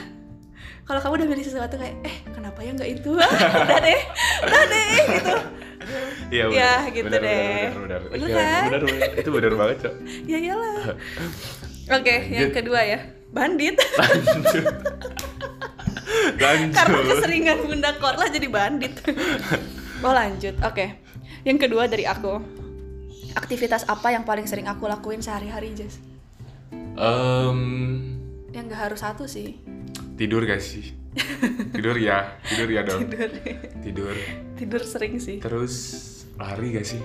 kalau 0.83 0.99
kamu 0.99 1.15
udah 1.17 1.29
milih 1.29 1.45
sesuatu 1.45 1.75
kayak 1.75 1.95
eh 2.03 2.17
kenapa 2.29 2.59
ya 2.61 2.71
nggak 2.73 2.91
itu 2.93 3.13
udah 3.63 3.79
deh 3.81 4.01
udah 4.43 4.63
deh 4.67 4.95
gitu 5.11 5.35
Iya 6.33 6.45
Ya, 6.49 6.73
gitu 6.89 7.05
benar, 7.05 7.21
deh. 7.21 7.69
Benar, 7.69 7.77
benar. 7.77 8.01
Bener 8.09 8.25
Iya, 8.25 8.37
kan? 8.39 8.63
benar, 8.65 8.83
benar. 8.87 9.11
Itu 9.19 9.31
benar 9.31 9.53
banget, 9.53 9.77
Cok. 9.83 9.95
ya 10.25 10.39
iyalah 10.39 10.77
oke 11.93 12.15
yang 12.25 12.49
Lanjut. 12.49 12.55
kedua 12.55 12.81
ya 12.83 12.99
bandit 13.29 13.77
Lanjut. 13.77 14.43
Lanjut. 16.39 16.71
karena 16.73 16.99
keseringan 17.05 17.59
bunda 17.61 17.91
korla 17.97 18.27
jadi 18.29 18.47
bandit 18.47 18.95
oh 20.01 20.13
lanjut 20.13 20.55
oke 20.61 20.87
yang 21.43 21.59
kedua 21.59 21.85
dari 21.85 22.05
aku 22.05 22.39
aktivitas 23.35 23.85
apa 23.85 24.13
yang 24.13 24.23
paling 24.23 24.45
sering 24.45 24.67
aku 24.67 24.87
lakuin 24.87 25.19
sehari-hari 25.19 25.73
Jess 25.73 25.99
Em, 26.93 27.59
yang 28.53 28.69
gak 28.69 28.81
harus 28.91 29.01
satu 29.01 29.25
sih. 29.25 29.57
tidur 30.15 30.45
gak 30.45 30.61
sih. 30.61 30.93
Tidur 31.73 31.97
ya 31.97 32.37
tidur 32.47 32.69
ya 32.69 32.83
dong. 32.85 33.05
Tidur. 33.09 33.31
Tidur. 33.83 34.15
Tidur 34.57 34.83
sering 34.85 35.17
sih. 35.19 35.41
Terus 35.41 35.75
lari 36.37 36.73
gak 36.73 36.87
sih? 36.87 37.01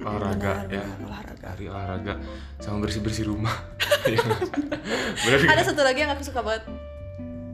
Olahraga 0.00 0.64
Benar, 0.64 0.70
ya. 0.70 0.84
benar, 0.84 0.98
olahraga. 1.04 1.44
Lari 1.52 1.64
olahraga. 1.66 2.14
Sama 2.58 2.76
bersih 2.80 3.00
bersih 3.02 3.24
rumah 3.26 3.52
bener 5.26 5.40
ada 5.50 5.62
satu 5.66 5.82
lagi 5.82 6.06
yang 6.06 6.14
aku 6.14 6.22
suka 6.22 6.40
banget. 6.40 6.62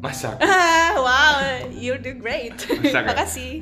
Masak. 0.03 0.37
Wow 0.93 1.41
you 1.73 1.97
do 1.97 2.13
great. 2.13 2.53
Masak 2.69 3.03
ya? 3.03 3.09
makasih. 3.09 3.53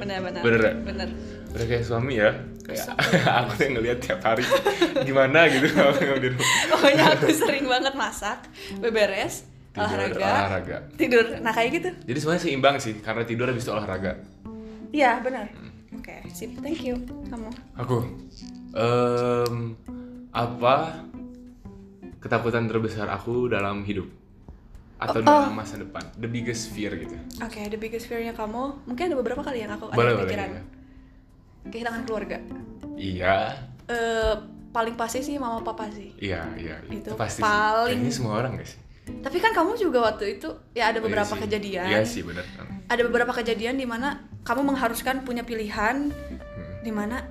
Benar-benar 0.00 0.40
Bener 0.42 0.60
ya? 0.62 0.72
bener 0.80 1.08
udah 1.52 1.66
kayak 1.66 1.84
suami 1.84 2.14
ya? 2.16 2.30
Kayak 2.62 2.86
aku 3.38 3.50
tuh 3.52 3.62
yang 3.62 3.74
ngeliat 3.76 3.98
tiap 3.98 4.20
hari. 4.20 4.44
Gimana 5.02 5.46
gitu? 5.46 5.66
Pokoknya 6.72 7.04
aku 7.12 7.28
sering 7.30 7.66
banget 7.66 7.92
masak 7.92 8.48
beberes 8.78 9.44
Tidur, 9.72 9.88
olahraga. 9.88 10.20
olahraga. 10.20 10.76
tidur 10.94 11.24
nah 11.40 11.48
kayak 11.48 11.70
gitu. 11.76 11.88
Jadi 12.04 12.18
semuanya 12.18 12.42
seimbang 12.42 12.76
sih 12.76 12.94
karena 12.98 13.24
tidur 13.24 13.48
habis 13.48 13.64
itu 13.64 13.72
olahraga. 13.72 14.20
Iya 14.92 15.20
benar. 15.20 15.48
Hmm. 15.48 15.96
oke 15.96 16.16
sip. 16.28 16.52
Thank 16.58 16.84
you 16.84 17.00
kamu. 17.26 17.48
Aku. 17.76 17.96
Em, 18.72 19.76
apa 20.28 21.04
ketakutan 22.18 22.64
terbesar 22.66 23.08
aku 23.08 23.48
dalam 23.48 23.80
hidup? 23.82 24.08
Atau 24.96 25.18
Oh, 25.18 25.48
dalam 25.48 25.56
masa 25.56 25.76
depan? 25.76 26.04
The 26.14 26.28
biggest 26.28 26.70
fear 26.70 26.92
gitu. 26.94 27.16
Oke 27.40 27.64
the 27.66 27.76
biggest 27.76 28.06
fear-nya 28.06 28.32
kamu. 28.32 28.76
Mungkin 28.84 29.02
ada 29.08 29.16
beberapa 29.16 29.40
kali 29.40 29.64
yang 29.64 29.72
aku 29.72 29.88
boleh 29.88 29.98
ada 30.06 30.14
boleh 30.14 30.22
pikiran. 30.22 30.48
iya. 30.52 30.62
Kehilangan 31.64 32.02
keluarga. 32.02 32.38
Iya. 32.94 33.54
Eh, 33.86 34.34
paling 34.70 34.94
pasti 34.94 35.20
sih 35.20 35.36
mama 35.36 35.60
papa 35.60 35.86
sih. 35.88 36.16
Iya 36.16 36.48
iya 36.56 36.76
Itu 36.88 37.12
pasti 37.12 37.38
paling- 37.38 37.98
kayaknya 37.98 38.12
semua 38.12 38.40
orang 38.40 38.56
sih? 38.62 38.80
Tapi 39.02 39.36
kan 39.36 39.52
kamu 39.52 39.74
juga 39.76 39.98
waktu 40.04 40.38
itu 40.38 40.48
ya 40.72 40.88
ada 40.88 40.96
Oh, 40.96 40.98
iya 40.98 41.04
beberapa 41.04 41.34
sih. 41.34 41.40
kejadian. 41.42 41.86
Iya 41.86 42.00
sih 42.02 42.22
benar 42.22 42.46
ada 42.84 43.02
beberapa 43.02 43.32
kejadian 43.32 43.74
di 43.74 43.84
mana 43.84 44.08
kamu 44.42 44.62
mengharuskan 44.64 45.22
punya 45.22 45.42
pilihan 45.42 46.08
Hmm. 46.08 46.72
di 46.80 46.90
mana 46.90 47.24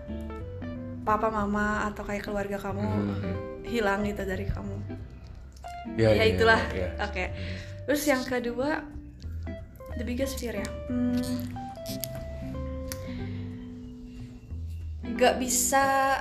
papa 1.01 1.29
mama 1.29 1.85
atau 1.85 2.01
kayak 2.01 2.23
keluarga 2.23 2.57
kamu 2.57 2.81
Hmm. 2.81 3.35
hilang 3.63 4.01
gitu 4.03 4.21
dari 4.21 4.45
kamu. 4.45 4.77
Ya, 5.95 6.13
ya 6.13 6.25
itulah 6.27 6.61
iya, 6.71 6.93
iya. 6.93 7.03
oke. 7.03 7.25
Terus 7.83 8.03
yang 8.05 8.21
kedua 8.21 8.85
the 9.95 10.03
biggest 10.03 10.37
fear 10.37 10.53
ya? 10.55 10.67
Hmm, 10.87 11.17
nggak 15.01 15.35
bisa 15.37 16.17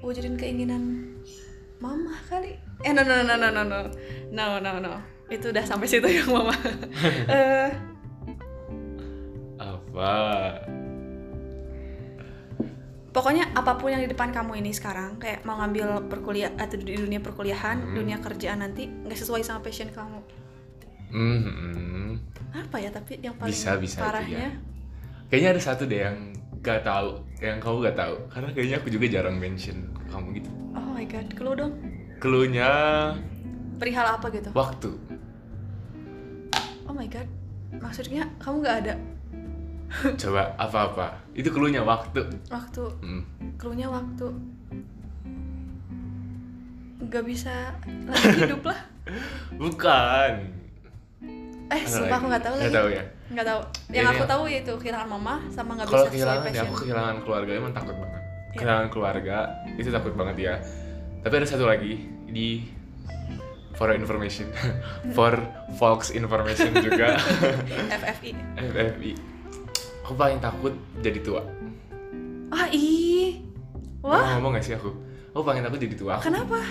wujudin 0.00 0.38
keinginan 0.38 1.14
mama 1.78 2.14
kali. 2.26 2.56
Eh 2.84 2.92
no 2.92 3.02
no 3.02 3.20
no 3.20 3.34
no 3.34 3.48
no 3.50 3.62
no. 3.62 3.80
No 4.30 4.58
no 4.58 4.72
no. 4.78 4.92
Itu 5.26 5.50
udah 5.50 5.64
sampai 5.66 5.90
situ 5.90 6.06
yang 6.06 6.30
mama. 6.30 6.54
Eh, 7.26 7.70
apa? 9.58 10.12
Pokoknya 13.10 13.48
apa 13.56 13.80
pun 13.80 13.88
yang 13.88 14.04
di 14.04 14.12
depan 14.12 14.28
kamu 14.28 14.60
ini 14.60 14.76
sekarang 14.76 15.16
kayak 15.16 15.40
mau 15.48 15.56
ngambil 15.56 16.04
perkuliah 16.04 16.52
atau 16.52 16.76
di 16.76 17.00
dunia 17.00 17.16
perkuliahan 17.18 17.80
Hmm. 17.80 17.94
dunia 17.96 18.20
kerjaan 18.20 18.60
nanti 18.60 18.92
nggak 18.92 19.16
sesuai 19.16 19.40
sama 19.40 19.64
passion 19.64 19.88
kamu. 19.88 20.20
Hmm, 21.06 21.40
hmm. 21.40 22.10
apa 22.52 22.76
ya 22.76 22.90
tapi 22.92 23.16
yang 23.22 23.32
paling 23.38 23.54
bisa 23.54 23.78
bisa 23.78 23.96
itu 23.96 24.04
parahnya? 24.04 24.36
Ya. 24.36 24.50
kayaknya 25.30 25.48
ada 25.54 25.62
satu 25.62 25.86
deh 25.86 26.02
yang 26.02 26.18
gak 26.66 26.82
tahu 26.82 27.22
yang 27.38 27.62
kamu 27.62 27.76
gak 27.86 27.98
tahu 28.02 28.16
karena 28.26 28.48
kayaknya 28.50 28.76
aku 28.82 28.88
juga 28.90 29.06
jarang 29.06 29.38
mention 29.38 29.86
ke 29.94 30.02
kamu 30.10 30.26
gitu. 30.42 30.50
Oh 30.74 30.90
my 30.90 31.06
god 31.06 31.28
clue 31.38 31.54
dong. 31.54 31.72
Keluhnya 32.18 32.70
perihal 33.78 34.18
apa 34.18 34.26
gitu? 34.34 34.50
waktu. 34.50 34.90
Oh 36.90 36.94
my 36.96 37.06
god 37.06 37.28
maksudnya 37.78 38.26
kamu 38.42 38.66
nggak 38.66 38.78
ada? 38.82 38.94
Coba 40.22 40.58
apa-apa. 40.58 41.22
Itu 41.38 41.54
keluhnya 41.54 41.86
waktu. 41.86 42.26
Waktu. 42.50 42.84
Hmm. 42.98 43.22
clue-nya 43.56 43.88
waktu. 43.88 44.26
Nggak 47.06 47.24
bisa 47.24 47.54
lagi 48.10 48.42
hidup 48.42 48.66
lah. 48.66 48.80
Bukan 49.62 50.32
eh 51.66 51.74
Ada 51.76 51.88
sumpah 51.88 52.06
lagi. 52.06 52.14
aku 52.14 52.24
nggak 52.26 52.42
tahu 52.42 52.54
Nggak 52.54 52.64
lagi. 52.64 52.76
tahu 52.76 52.88
ya? 52.88 53.02
Nggak 53.26 53.46
tahu. 53.46 53.60
Yang 53.88 54.04
Ini 54.04 54.12
aku 54.12 54.24
tahu 54.24 54.42
yaitu 54.46 54.72
kehilangan 54.76 55.08
mama 55.08 55.34
sama 55.48 55.70
nggak 55.74 55.86
kalau 55.86 55.94
bisa 55.96 56.04
sesuai 56.04 56.14
kehilangan 56.14 56.50
ya 56.50 56.62
aku 56.62 56.74
kehilangan 56.78 57.16
keluarga 57.20 57.50
emang 57.52 57.72
takut 57.72 57.94
banget. 57.94 58.14
Iya. 58.16 58.54
kehilangan 58.56 58.86
keluarga 58.88 59.36
itu 59.74 59.88
takut 59.90 60.12
banget 60.14 60.36
ya. 60.38 60.54
Tapi 61.20 61.34
ada 61.34 61.46
satu 61.46 61.64
lagi 61.64 61.92
di 62.26 62.48
for 63.72 63.90
information. 63.90 64.48
For 65.12 65.36
folks 65.74 66.08
information 66.10 66.72
juga. 66.78 67.18
FFI 68.00 68.30
FFI 68.56 69.12
aku 70.00 70.14
paling 70.14 70.38
takut 70.38 70.72
jadi 70.98 71.18
tua. 71.18 71.42
Ah 72.48 72.70
ih. 72.70 73.42
Wah. 74.00 74.38
ngomong 74.38 74.54
gak 74.54 74.62
sih 74.62 74.72
aku? 74.72 74.94
Aku 75.34 75.42
paling 75.42 75.60
takut 75.60 75.76
jadi 75.76 75.92
tua. 75.92 76.14
Aku, 76.14 76.30
kenapa? 76.30 76.62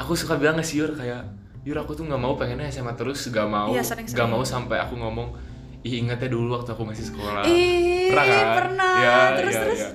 Aku 0.00 0.16
suka 0.16 0.34
bilang 0.34 0.56
gak 0.56 0.64
sih 0.64 0.80
Yur 0.80 0.96
kayak 0.96 1.28
Yur 1.60 1.76
aku 1.76 1.92
tuh 1.92 2.04
nggak 2.04 2.16
mau 2.16 2.34
pengennya 2.34 2.68
SMA 2.68 2.94
terus 2.94 3.28
gak 3.28 3.44
mau 3.44 3.68
Iya, 3.68 3.84
sering-sering. 3.84 4.16
gak 4.16 4.28
mau 4.28 4.40
sampai 4.40 4.80
aku 4.80 4.96
ngomong 4.96 5.36
ih 5.80 6.00
ingetnya 6.00 6.28
dulu 6.28 6.56
waktu 6.56 6.72
aku 6.72 6.84
masih 6.84 7.04
sekolah. 7.06 7.44
Ih 7.44 8.08
pernah 8.08 8.24
kan? 8.26 8.46
pernah. 8.56 8.94
Ya, 8.96 9.16
terus 9.34 9.54
ya, 9.54 9.60
terus? 9.62 9.80
ya. 9.80 9.90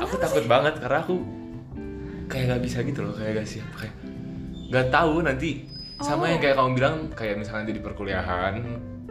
aku 0.00 0.14
takut 0.16 0.44
banget 0.46 0.74
karena 0.78 0.98
aku 0.98 1.14
kayak 2.26 2.44
gak 2.48 2.62
bisa 2.62 2.78
gitu 2.82 3.00
loh 3.02 3.12
kayak 3.12 3.32
gak 3.36 3.48
siap 3.48 3.68
kayak 3.74 3.94
gak 4.68 4.86
tahu 4.88 5.14
nanti. 5.20 5.66
Sama 5.98 6.24
Oh. 6.24 6.28
yang 6.28 6.40
kayak 6.40 6.56
kamu 6.56 6.70
bilang 6.72 6.94
kayak 7.12 7.36
misalnya 7.36 7.68
di 7.68 7.76
perkuliahan 7.76 8.54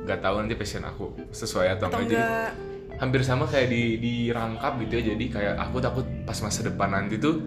gak 0.01 0.19
tahu 0.19 0.35
nanti 0.39 0.55
passion 0.55 0.81
aku 0.81 1.13
sesuai 1.29 1.75
atau, 1.75 1.87
atau 1.87 1.99
enggak. 1.99 2.15
Jadi 2.15 2.97
hampir 2.97 3.21
sama 3.21 3.43
kayak 3.43 3.67
di 3.67 3.81
dirangkap 3.97 4.79
gitu 4.81 4.93
ya. 4.97 5.03
Jadi 5.13 5.25
kayak 5.29 5.55
aku 5.59 5.77
takut 5.79 6.05
pas 6.23 6.35
masa 6.39 6.63
depan 6.63 6.89
nanti 6.89 7.15
tuh 7.15 7.43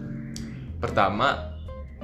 pertama 0.76 1.51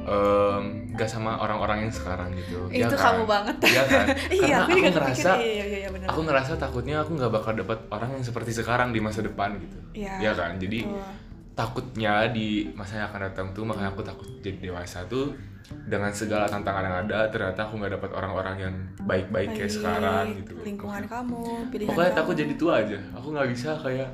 em, 0.09 0.65
gak 0.97 1.09
sama 1.09 1.37
orang-orang 1.38 1.87
yang 1.87 1.93
sekarang 1.93 2.33
gitu. 2.35 2.67
Itu 2.73 2.81
ya 2.81 2.88
kan? 2.88 2.99
kamu 2.99 3.23
banget. 3.29 3.57
Iya 3.69 3.83
kan? 3.85 4.07
Iya 4.33 4.41
karena 4.41 4.59
aku 4.65 4.73
aku, 4.73 4.88
ngerasa 4.97 5.31
iya 5.38 5.53
iya 5.53 5.79
iya 5.85 5.88
benar. 5.93 6.07
aku 6.09 6.21
ngerasa 6.25 6.53
takutnya 6.57 6.97
aku 7.05 7.11
nggak 7.21 7.33
bakal 7.33 7.53
dapat 7.53 7.79
orang 7.93 8.11
yang 8.17 8.25
seperti 8.25 8.50
sekarang 8.57 8.91
di 8.91 9.00
masa 9.05 9.21
depan 9.21 9.61
gitu. 9.61 9.79
Iya. 9.93 10.15
ya 10.19 10.33
kan? 10.33 10.57
Jadi 10.57 10.88
Betul. 10.88 11.12
takutnya 11.53 12.12
di 12.33 12.49
masa 12.73 13.05
yang 13.05 13.07
akan 13.12 13.21
datang 13.29 13.47
tuh 13.53 13.62
makanya 13.69 13.91
aku 13.93 14.03
takut 14.03 14.29
jadi 14.41 14.59
dewasa 14.73 15.05
tuh 15.07 15.37
dengan 15.69 16.09
segala 16.17 16.49
tantangan 16.49 16.81
yang 16.81 16.97
ada 17.05 17.29
ternyata 17.29 17.69
aku 17.69 17.77
nggak 17.77 18.00
dapat 18.00 18.11
orang-orang 18.17 18.57
yang 18.57 18.75
baik-baik 19.05 19.53
kayak 19.53 19.69
sekarang 19.69 20.33
gitu. 20.41 20.57
lingkungan 20.65 21.05
kamu 21.05 21.69
pilihan 21.69 21.88
pokoknya 21.93 22.12
kamu. 22.17 22.21
takut 22.25 22.35
jadi 22.41 22.55
tua 22.57 22.73
aja. 22.81 22.99
Aku 23.21 23.27
nggak 23.37 23.49
bisa 23.53 23.71
kayak 23.77 24.09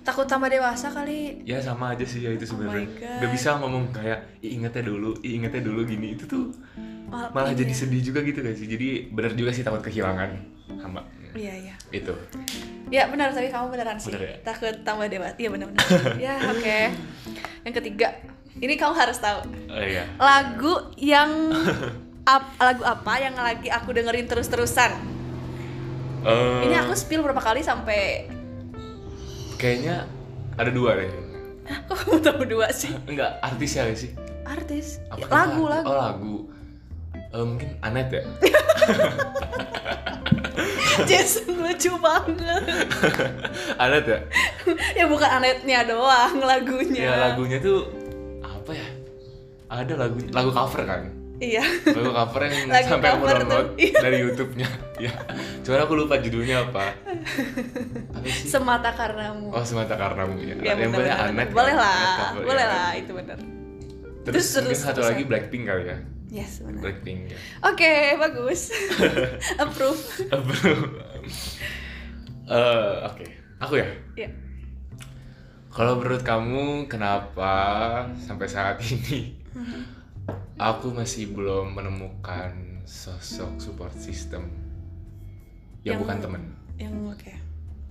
takut 0.00 0.24
tambah 0.24 0.46
dewasa 0.46 0.88
kali. 0.88 1.42
Ya 1.42 1.58
sama 1.58 1.92
aja 1.92 2.02
sih 2.02 2.20
ya 2.20 2.30
itu 2.30 2.44
Oh 2.44 2.50
sebenarnya. 2.50 2.88
God. 2.90 3.18
nggak 3.18 3.30
bisa 3.30 3.48
ngomong 3.56 3.84
kayak 3.90 4.18
"Ih, 4.40 4.54
ingetnya 4.54 4.82
dulu 4.82 5.12
ingetnya 5.20 5.60
dulu 5.60 5.84
gini. 5.84 6.14
Itu 6.14 6.24
tuh 6.24 6.44
Mal- 7.06 7.30
malah 7.30 7.50
iya. 7.50 7.58
jadi 7.58 7.72
sedih 7.74 8.02
juga 8.04 8.20
gitu 8.20 8.38
guys 8.38 8.56
jadi 8.56 8.88
bener 9.08 9.34
juga 9.34 9.50
sih 9.50 9.60
takut 9.60 9.80
kehilangan 9.80 10.30
sama 10.76 11.02
iya 11.32 11.54
iya. 11.56 11.74
Itu. 11.90 12.14
Ya 12.86 13.06
benar 13.06 13.30
tapi 13.30 13.48
kamu 13.48 13.66
beneran 13.68 13.96
sih. 13.96 14.10
Bener 14.10 14.22
ya? 14.24 14.34
takut 14.44 14.74
tambah 14.80 15.06
dewasa 15.06 15.34
iya 15.36 15.48
benar 15.48 15.66
benar. 15.68 15.86
Ya 16.22 16.34
oke. 16.44 16.78
Yang 17.62 17.74
ketiga 17.76 18.08
ini 18.56 18.74
kamu 18.74 18.94
harus 18.94 19.18
tahu. 19.18 19.42
Oh 19.66 19.78
iya. 19.80 20.06
Lagu 20.16 20.74
yang 20.96 21.50
ap- 22.24 22.54
lagu 22.56 22.82
apa 22.82 23.14
yang 23.16 23.34
lagi 23.34 23.66
aku 23.68 23.90
dengerin 23.90 24.26
terus-terusan? 24.26 24.90
Eh, 26.20 26.60
ini 26.62 26.74
aku 26.74 26.92
spill 26.92 27.22
berapa 27.22 27.40
kali 27.40 27.60
sampai 27.60 28.28
kayaknya 29.60 30.08
ada 30.56 30.70
dua 30.72 30.96
deh. 30.96 31.10
Kok 31.86 31.94
kamu 32.00 32.16
tahu 32.24 32.42
dua 32.48 32.72
sih. 32.72 32.90
Enggak 33.04 33.36
artis 33.44 33.76
ya 33.76 33.84
sih? 33.92 34.10
Artis? 34.42 34.98
Apa- 35.12 35.28
lagu 35.28 35.62
apa- 35.68 35.76
lagu. 35.76 35.86
Oh 35.86 35.94
lagu. 35.94 36.34
Eh, 37.30 37.44
mungkin 37.46 37.68
Anet 37.84 38.08
ya? 38.10 38.22
Jason 41.08 41.46
lucu 41.60 41.92
banget. 42.00 42.62
Anet 43.82 44.04
ya? 44.04 44.18
Ya 44.96 45.04
bukan 45.06 45.28
anetnya 45.30 45.86
doang 45.86 46.42
lagunya. 46.42 47.06
Ya 47.06 47.12
lagunya 47.30 47.58
tuh 47.62 47.86
apa 48.42 48.72
ya? 48.74 48.88
Ada 49.70 49.94
lagu 49.94 50.18
lagu 50.34 50.50
cover 50.50 50.82
kan 50.82 51.02
iya. 51.40 51.64
Lagu 51.64 52.12
cover 52.12 52.40
yang 52.46 52.68
Lagu 52.68 52.86
sampai 52.86 53.08
aku 53.16 53.24
download 53.24 53.48
tuh, 53.48 53.64
iya. 53.80 53.98
dari 54.00 54.16
YouTube-nya. 54.20 54.68
Ya 55.00 55.16
cuman 55.64 55.80
aku 55.88 55.96
lupa 55.96 56.20
judulnya 56.20 56.60
apa. 56.68 56.92
Apa 58.12 58.28
sih? 58.28 58.52
Semata 58.52 58.92
karenamu 58.92 59.48
oh 59.48 59.64
semata 59.64 59.96
karenamu 59.96 60.36
ya, 60.44 60.52
Ya, 60.60 60.76
yang 60.76 60.92
bener, 60.92 61.00
punya 61.00 61.14
bener, 61.16 61.32
Anet 61.32 61.48
bener. 61.48 61.56
boleh 61.56 61.74
lah 61.74 62.00
Anet 62.36 62.44
boleh 62.44 62.64
ya. 62.64 62.68
lah 62.68 62.88
itu 62.92 63.12
benar 63.16 63.38
terus, 63.40 64.44
Terus, 64.44 64.48
mungkin 64.60 64.68
terus, 64.76 64.80
satu 64.84 65.00
terus, 65.00 65.08
lagi. 65.08 65.22
Blackpink 65.24 65.64
kali 65.64 65.82
ya? 65.88 65.96
Yes 66.28 66.52
benar 66.60 66.80
Blackpink 66.84 67.20
ya 67.32 67.38
oke 67.64 67.92
bagus. 68.20 68.60
Approve. 69.64 70.02
Eh, 72.44 72.94
oke. 73.06 73.24
Aku 73.62 73.74
ya? 73.78 73.88
Ya 74.18 74.28
Kalau 75.70 75.96
menurut 75.96 76.20
kamu 76.20 76.90
kenapa 76.90 77.54
sampai 78.18 78.46
saat 78.50 78.76
ini 78.84 79.38
aku 80.56 80.90
masih 80.90 81.30
belum 81.30 81.72
menemukan 81.72 82.52
sosok 82.82 83.56
support 83.56 83.94
system. 83.94 84.50
Yang, 85.80 85.84
Yang- 85.86 86.00
bukan 86.00 86.16
temen. 86.20 86.42
yang 86.76 86.94
oke. 87.04 87.32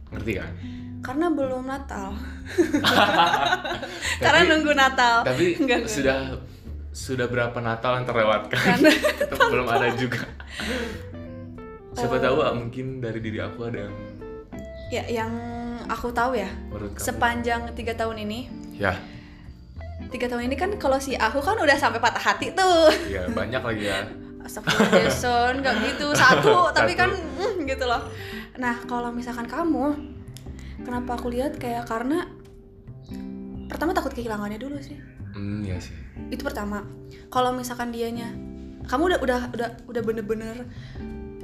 Ngerti 0.09 0.31
kan? 0.35 0.51
Karena 0.99 1.27
belum 1.29 1.63
Natal. 1.63 2.17
Karena 4.21 4.39
Tapi- 4.41 4.49
nunggu 4.49 4.73
Natal. 4.73 5.15
tapi 5.21 5.45
Enggak, 5.61 5.85
sudah 5.85 6.17
sudah 6.89 7.25
berapa 7.25 7.55
Natal 7.59 8.01
yang 8.01 8.05
terlewatkan? 8.05 8.57
Karena- 8.57 8.97
tetap 9.21 9.47
belum 9.47 9.67
ada 9.67 9.87
juga. 9.93 10.25
Siapa 11.93 12.15
Eh. 12.17 12.21
tahu 12.21 12.37
ah, 12.39 12.53
mungkin 12.53 12.99
dari 12.99 13.19
diri 13.19 13.39
aku 13.39 13.65
ada 13.65 13.85
yang 13.85 13.95
ya 14.89 15.03
yang 15.05 15.31
aku 15.85 16.09
tahu 16.09 16.33
ya. 16.33 16.49
Menurut 16.67 16.97
kamu? 16.97 17.03
Sepanjang 17.03 17.61
tiga 17.73 17.93
tahun 17.93 18.25
ini 18.25 18.39
ya 18.75 18.95
tiga 20.07 20.31
tahun 20.31 20.47
ini 20.47 20.55
kan 20.55 20.71
kalau 20.79 20.97
si 20.97 21.13
aku 21.19 21.43
kan 21.43 21.59
udah 21.59 21.75
sampai 21.75 21.99
patah 21.99 22.21
hati 22.21 22.55
tuh. 22.55 22.89
Ya 23.11 23.27
banyak 23.27 23.61
lagi 23.61 23.83
ya. 23.91 24.07
Jason 24.89 25.61
nggak 25.61 25.75
gitu. 25.85 26.15
Satu 26.15 26.67
tapi 26.77 26.95
Satu. 26.95 27.01
kan 27.05 27.09
mm, 27.13 27.67
gitu 27.67 27.85
loh. 27.85 28.07
Nah 28.57 28.79
kalau 28.87 29.11
misalkan 29.11 29.45
kamu 29.45 29.93
kenapa 30.81 31.19
aku 31.19 31.29
lihat 31.29 31.59
kayak 31.59 31.85
karena 31.85 32.25
pertama 33.69 33.93
takut 33.93 34.15
kehilangannya 34.15 34.57
dulu 34.57 34.79
sih. 34.81 34.97
Hmm 35.35 35.61
ya 35.61 35.77
sih. 35.77 35.93
Itu 36.33 36.41
pertama. 36.47 36.81
Kalau 37.29 37.53
misalkan 37.53 37.93
dianya 37.93 38.33
kamu 38.89 39.13
udah 39.13 39.19
udah 39.21 39.41
udah 39.53 39.69
udah 39.85 40.01
bener-bener 40.01 40.65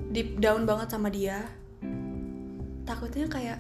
deep 0.10 0.40
down 0.42 0.66
banget 0.66 0.90
sama 0.90 1.12
dia 1.12 1.46
takutnya 2.86 3.28
kayak 3.28 3.60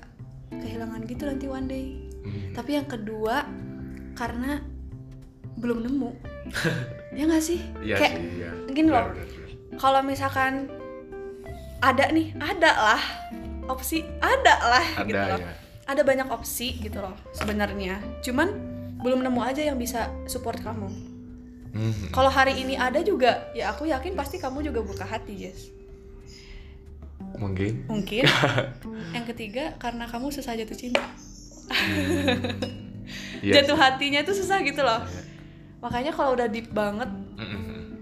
kehilangan 0.49 1.01
gitu 1.05 1.25
nanti 1.27 1.45
one 1.49 1.67
day. 1.67 1.85
Hmm. 2.25 2.57
tapi 2.57 2.73
yang 2.73 2.89
kedua 2.89 3.45
karena 4.17 4.57
belum 5.59 5.83
nemu. 5.83 6.11
Ya 7.15 7.23
nggak 7.23 7.43
sih? 7.47 7.63
Iya 7.79 7.95
kayak 7.95 8.15
sih 8.19 8.43
ya 8.43 8.51
gini 8.75 8.91
loh. 8.91 9.07
Benar. 9.07 9.79
kalau 9.79 10.03
misalkan 10.03 10.67
ada 11.79 12.11
nih 12.11 12.35
ada 12.35 12.71
lah 12.75 13.03
opsi 13.71 14.03
ada 14.19 14.55
lah 14.59 14.85
ada 14.99 15.07
gitu 15.07 15.23
loh. 15.23 15.39
ya 15.39 15.47
ada 15.87 16.01
banyak 16.03 16.27
opsi 16.27 16.75
gitu 16.83 16.99
loh 16.99 17.15
sebenarnya. 17.31 18.03
Cuman 18.19 18.51
belum 18.99 19.23
nemu 19.23 19.41
aja 19.47 19.63
yang 19.63 19.79
bisa 19.79 20.11
support 20.27 20.59
kamu. 20.59 21.15
Hmm. 21.75 21.91
kalau 22.15 22.31
hari 22.31 22.55
ini 22.55 22.79
ada 22.79 23.03
juga 23.03 23.51
ya 23.51 23.75
aku 23.75 23.83
yakin 23.91 24.15
pasti 24.15 24.39
kamu 24.39 24.63
juga 24.63 24.79
buka 24.83 25.03
hati 25.03 25.35
Jess. 25.35 25.71
Mungkin. 27.35 27.91
Mungkin. 27.91 28.23
Yang 29.15 29.25
ketiga 29.35 29.75
karena 29.75 30.07
kamu 30.07 30.31
susah 30.31 30.55
jatuh 30.55 30.75
cinta. 30.75 31.03
Iya 33.45 33.61
jatuh 33.61 33.77
hatinya 33.77 34.25
itu 34.25 34.33
susah 34.33 34.65
gitu 34.65 34.81
loh. 34.81 35.05
Iya. 35.05 35.34
Makanya 35.85 36.09
kalau 36.09 36.33
udah 36.33 36.49
deep 36.49 36.73
banget 36.73 37.05
Mm-mm. 37.37 37.93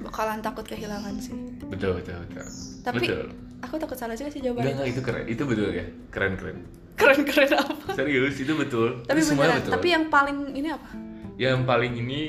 bakalan 0.00 0.40
takut 0.40 0.64
kehilangan 0.64 1.12
sih. 1.20 1.36
Betul 1.68 2.00
betul 2.00 2.16
betul. 2.24 2.46
Tapi- 2.80 3.04
betul. 3.04 3.28
aku 3.60 3.74
takut 3.76 3.96
salah 3.98 4.16
juga 4.16 4.32
sih 4.32 4.40
jawabannya. 4.40 4.72
enggak 4.72 4.88
itu 4.88 5.00
keren 5.04 5.24
itu 5.28 5.42
betul 5.44 5.68
ya. 5.68 5.84
Keren 6.08 6.40
keren. 6.40 6.58
Keren 6.96 7.20
keren 7.22 7.50
apa? 7.52 7.92
Serius 7.92 8.40
itu 8.40 8.56
betul. 8.56 9.04
Tapi 9.04 9.20
itu 9.20 9.36
beneran 9.36 9.60
betul. 9.60 9.72
tapi 9.76 9.88
yang 9.92 10.04
paling 10.08 10.38
ini 10.56 10.68
apa? 10.72 10.88
Yang 11.36 11.58
paling 11.62 11.92
ini 11.94 12.20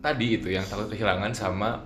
tadi 0.00 0.26
itu 0.34 0.48
yang 0.48 0.64
takut 0.64 0.88
kehilangan 0.88 1.30
sama 1.30 1.84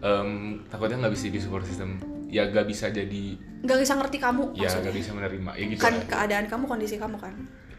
em, 0.00 0.60
takutnya 0.66 0.98
nggak 0.98 1.14
bisa 1.14 1.30
di 1.30 1.38
support 1.38 1.64
system. 1.64 2.02
Ya 2.26 2.50
nggak 2.50 2.66
bisa 2.66 2.90
jadi 2.90 3.38
nggak 3.64 3.78
bisa 3.80 3.94
ngerti 3.94 4.18
kamu 4.18 4.52
ya 4.52 4.66
maksudnya. 4.66 4.82
nggak 4.82 4.96
bisa 4.98 5.10
menerima. 5.14 5.50
Ya 5.54 5.64
gitu 5.70 5.80
kan 5.80 5.94
lah. 5.94 6.04
keadaan 6.04 6.44
kamu 6.50 6.64
kondisi 6.66 6.96
kamu 6.98 7.16
kan 7.16 7.32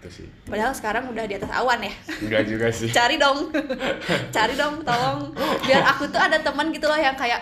itu 0.05 0.21
sih. 0.21 0.27
Padahal 0.45 0.73
sekarang 0.77 1.09
udah 1.09 1.25
di 1.25 1.33
atas 1.33 1.49
awan 1.49 1.81
ya. 1.81 1.93
Nggak 2.21 2.43
juga 2.45 2.67
sih. 2.69 2.93
Cari 2.97 3.17
dong. 3.17 3.49
Cari 4.35 4.53
dong 4.53 4.85
tolong. 4.85 5.33
Biar 5.65 5.81
aku 5.89 6.05
tuh 6.13 6.21
ada 6.21 6.37
teman 6.37 6.69
gitu 6.69 6.85
loh 6.85 6.99
yang 7.01 7.17
kayak 7.17 7.41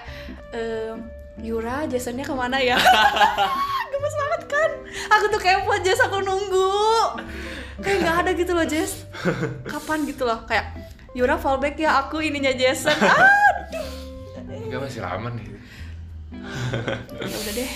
ehm, 0.56 1.04
Yura 1.44 1.84
Jasonnya 1.92 2.24
ke 2.24 2.32
mana 2.32 2.64
ya? 2.64 2.80
Gemes 3.92 4.16
banget 4.16 4.42
kan? 4.48 4.72
Aku 5.20 5.26
tuh 5.28 5.42
kepo 5.44 5.76
Jess 5.84 6.00
aku 6.00 6.24
nunggu. 6.24 6.72
Kayak 7.84 7.98
nggak 8.08 8.16
ada 8.24 8.32
gitu 8.32 8.52
loh 8.56 8.64
Jess 8.64 9.04
kapan 9.68 10.08
gitu 10.08 10.24
loh? 10.24 10.48
Kayak 10.48 10.72
Yura 11.12 11.36
fallback 11.36 11.76
ya 11.76 12.00
aku 12.08 12.24
ininya 12.24 12.56
Jason. 12.56 12.96
Aduh. 12.96 13.86
Nggak 14.72 14.80
masih 14.88 15.02
lama 15.04 15.30
nih. 15.36 15.48
Ya 17.12 17.28
udah 17.28 17.54
deh. 17.54 17.72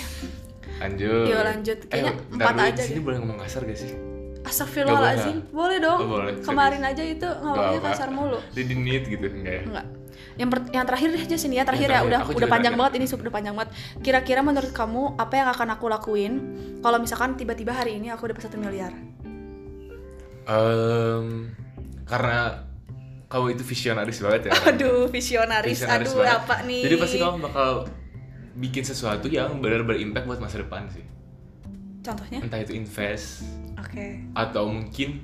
Lanjut. 0.78 1.26
Yuk, 1.26 1.42
lanjut. 1.42 1.78
Kayaknya 1.90 2.12
eh, 2.14 2.34
empat 2.38 2.54
aja 2.56 2.70
di 2.78 2.82
sini 2.86 3.00
boleh 3.02 3.18
ngomong 3.18 3.38
kasar 3.42 3.66
gak 3.66 3.78
sih 3.78 4.17
Astagfirullahaladzim 4.48 5.36
boleh 5.50 5.78
dong 5.78 6.00
Oh, 6.00 6.08
boleh. 6.14 6.34
kemarin 6.40 6.82
aja 6.82 7.00
itu 7.00 7.28
ngomongnya 7.38 7.80
kasar 7.82 8.08
mulu 8.08 8.40
Jadi 8.50 8.72
nit 8.74 9.04
gitu 9.04 9.24
enggak 9.24 9.54
ya 9.54 9.62
Enggak. 9.64 9.86
Yang 10.34 10.48
per- 10.48 10.70
yang 10.70 10.84
terakhir 10.84 11.08
deh 11.10 11.24
Jess 11.26 11.44
ini 11.44 11.54
ya 11.54 11.64
terakhir 11.64 11.84
Yang 11.84 11.92
ya 11.92 11.98
terakhir. 11.98 12.10
udah 12.10 12.20
Aku 12.24 12.30
udah 12.32 12.48
panjang 12.48 12.74
terakhir. 12.74 12.78
banget 12.80 12.92
ini 12.94 13.06
sudah 13.06 13.32
panjang 13.32 13.54
banget. 13.54 13.70
Kira-kira 13.98 14.40
menurut 14.40 14.72
kamu 14.72 15.02
apa 15.16 15.34
yang 15.34 15.48
akan 15.48 15.68
aku 15.70 15.86
lakuin 15.88 16.32
kalau 16.78 16.98
misalkan 16.98 17.34
tiba-tiba 17.34 17.70
hari 17.70 17.96
ini 17.96 18.08
aku 18.08 18.26
dapat 18.26 18.42
satu 18.42 18.56
miliar? 18.56 18.94
Em, 20.44 21.52
karena 22.04 22.64
kamu 23.26 23.46
itu 23.52 23.62
visionaris 23.62 24.18
banget 24.18 24.42
ya 24.48 24.52
Aduh 24.70 25.06
visionaris, 25.06 25.76
Visionaris 25.76 26.08
aduh 26.08 26.18
banget. 26.18 26.38
apa 26.40 26.54
nih? 26.64 26.82
Jadi 26.82 26.94
pasti 26.96 27.16
kamu 27.18 27.36
bakal 27.42 27.70
bikin 28.54 28.82
sesuatu 28.82 29.26
yang 29.28 29.58
benar 29.58 29.82
berimpact 29.82 30.24
buat 30.24 30.38
masa 30.38 30.58
depan 30.58 30.88
sih 30.88 31.04
Contohnya? 31.98 32.38
entah 32.40 32.60
itu 32.62 32.72
invest 32.72 33.44
Oke. 33.76 34.22
atau 34.32 34.70
mungkin 34.70 35.22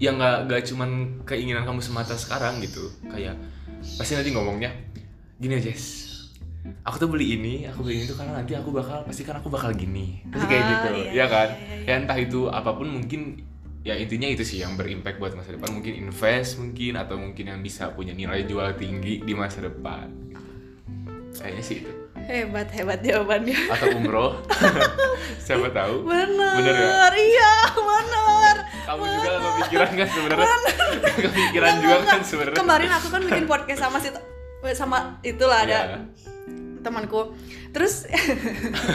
ya 0.00 0.10
nggak 0.10 0.50
nggak 0.50 0.62
cuman 0.74 0.90
keinginan 1.22 1.62
kamu 1.62 1.78
semata 1.78 2.18
sekarang 2.18 2.58
gitu. 2.60 2.90
Kayak 3.06 3.38
pasti 4.00 4.16
nanti 4.16 4.32
ngomongnya 4.32 4.72
gini 5.38 5.60
aja 5.60 5.74
aku 6.84 6.96
tuh 6.96 7.08
beli 7.12 7.36
ini 7.36 7.68
aku 7.68 7.84
beli 7.84 8.00
ini 8.00 8.04
tuh 8.08 8.16
karena 8.16 8.40
nanti 8.40 8.56
aku 8.56 8.72
bakal 8.72 9.04
pasti 9.04 9.22
kan 9.24 9.36
aku 9.38 9.52
bakal 9.52 9.70
gini. 9.76 10.24
Pasti 10.32 10.46
kayak 10.48 10.64
Ah, 10.64 10.68
gitu 10.68 10.88
iya, 10.96 11.10
ya 11.12 11.26
kan? 11.28 11.48
iya, 11.52 11.74
iya, 11.84 11.86
ya 11.86 11.94
entah 12.00 12.18
itu 12.18 12.40
apa 12.48 12.70
pun 12.72 12.88
mungkin 12.88 13.44
ya 13.84 13.92
intinya 14.00 14.24
itu 14.24 14.40
sih 14.40 14.64
yang 14.64 14.80
berimpact 14.80 15.20
buat 15.20 15.36
masa 15.36 15.52
depan. 15.52 15.76
Mungkin 15.76 15.92
invest 16.08 16.56
mungkin 16.56 16.96
atau 16.96 17.20
mungkin 17.20 17.44
yang 17.52 17.60
bisa 17.60 17.92
punya 17.92 18.16
nilai 18.16 18.48
jual 18.48 18.72
tinggi 18.80 19.20
di 19.20 19.32
masa 19.36 19.60
depan. 19.60 20.08
Kayaknya 21.36 21.62
sih 21.62 21.76
itu 21.84 21.92
Hebat 22.24 22.68
hebat 22.70 23.00
jawabannya. 23.00 23.58
atau 23.68 23.88
umroh. 23.94 24.32
Siapa 25.44 25.68
tahu. 25.70 26.04
Bener, 26.04 26.56
Bener 26.56 26.74
ya? 26.74 26.88
iya 27.12 27.52
bener. 27.74 28.56
kamu 28.84 29.02
juga 29.02 29.30
kepikiran 29.34 29.90
kan 29.94 30.08
sebenarnya? 30.08 30.48
Kepikiran 31.20 31.72
juga 31.78 31.96
kan 32.02 32.20
sebenarnya? 32.20 32.56
Kemarin 32.56 32.90
aku 32.90 33.06
kan 33.08 33.20
bikin 33.22 33.44
podcast 33.44 33.80
sama 33.80 33.96
si 33.98 34.08
sama 34.72 34.98
itulah 35.20 35.60
ada 35.60 35.78
Iya. 35.84 35.98
temanku. 36.80 37.32
Terus 37.70 38.06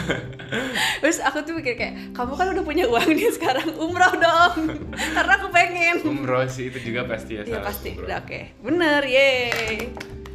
terus 1.00 1.18
aku 1.20 1.42
tuh 1.42 1.52
mikir 1.52 1.74
kayak 1.74 1.94
kamu 2.10 2.32
kan 2.32 2.46
udah 2.50 2.64
punya 2.64 2.84
uang 2.86 3.10
nih 3.10 3.30
sekarang 3.30 3.70
umroh 3.76 4.10
dong. 4.12 4.54
Karena 5.16 5.32
aku 5.36 5.48
pengen. 5.50 6.02
Umroh 6.02 6.46
sih 6.46 6.68
itu 6.68 6.78
juga 6.82 7.06
pasti 7.06 7.38
ya 7.38 7.42
salah 7.44 7.66
pasti. 7.66 7.90
Udah 7.94 8.18
oke. 8.20 8.40
Bener 8.60 9.02
yeay 9.04 9.90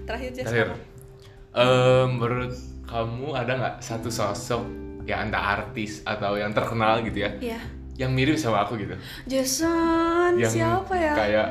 terakhir 0.06 0.30
Jess 0.32 0.46
terakhir. 0.46 0.78
Em, 1.52 2.08
menurut 2.12 2.54
kamu 2.86 3.34
ada 3.34 3.52
nggak 3.58 3.76
satu 3.82 4.10
sosok 4.14 4.64
yang 5.06 5.30
entah 5.30 5.62
artis 5.62 6.02
atau 6.06 6.38
yang 6.38 6.54
terkenal 6.54 7.02
gitu 7.06 7.26
ya? 7.26 7.32
Iya. 7.38 7.60
Yang 7.96 8.12
mirip 8.12 8.38
sama 8.38 8.66
aku 8.66 8.78
gitu? 8.82 8.98
Jason 9.30 10.38
yang 10.38 10.52
siapa 10.52 10.94
ya? 10.98 11.14
kayak 11.16 11.48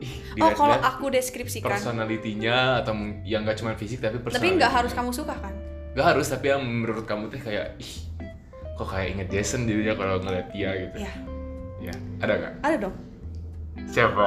ih, 0.00 0.14
oh 0.40 0.50
kalau 0.54 0.78
aku 0.78 1.10
deskripsikan. 1.10 1.70
Personalitinya 1.70 2.80
atau 2.82 2.94
yang 3.26 3.44
nggak 3.44 3.58
cuma 3.58 3.74
fisik 3.74 4.00
tapi 4.02 4.18
tapi 4.18 4.56
nggak 4.58 4.72
harus 4.72 4.92
kamu 4.94 5.10
suka 5.10 5.34
kan? 5.36 5.54
Nggak 5.94 6.06
harus 6.14 6.26
tapi 6.30 6.50
yang 6.50 6.62
menurut 6.62 7.06
kamu 7.06 7.30
tuh 7.30 7.40
kayak 7.42 7.78
ih 7.78 7.92
kok 8.74 8.90
kayak 8.90 9.14
inget 9.14 9.28
Jason 9.30 9.70
jadinya 9.70 9.94
kalau 9.94 10.18
ngeliat 10.18 10.48
dia 10.50 10.70
gitu? 10.74 10.96
Iya. 11.06 11.12
Ya 11.84 11.94
ada 12.22 12.32
nggak? 12.38 12.54
Ada 12.64 12.76
dong. 12.80 12.94
Siapa? 13.90 14.26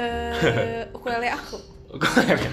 Eh 0.00 0.84
ukulele 0.92 1.28
aku. 1.32 1.58
Ukulele. 1.96 2.48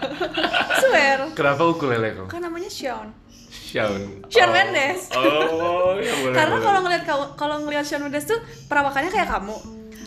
swear. 0.82 1.18
Kenapa 1.32 1.62
ukulele 1.64 2.14
kok 2.14 2.26
kan 2.28 2.40
namanya 2.40 2.68
Sean 2.68 3.10
Shawn. 3.46 4.22
Shawn 4.26 4.48
Oh. 4.48 4.54
Mendes. 4.54 5.00
oh 5.12 5.96
ya 5.96 6.14
boleh 6.16 6.34
karena 6.38 6.56
kalau 6.58 6.80
ngeliat 6.80 7.02
kau- 7.04 7.32
kalau 7.34 7.56
ngeliat 7.60 7.82
Shawn 7.82 8.02
Mendes 8.02 8.24
tuh 8.24 8.38
perawakannya 8.66 9.08
kayak 9.08 9.28
kamu. 9.28 9.56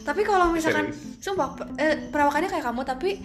Tapi 0.02 0.21
kalau 0.23 0.49
misalkan 0.49 0.89
sumpah 1.17 1.54
pe- 1.54 1.69
eh, 1.75 2.08
perawakannya 2.08 2.47
kayak 2.47 2.65
kamu 2.65 2.82
tapi 2.84 3.19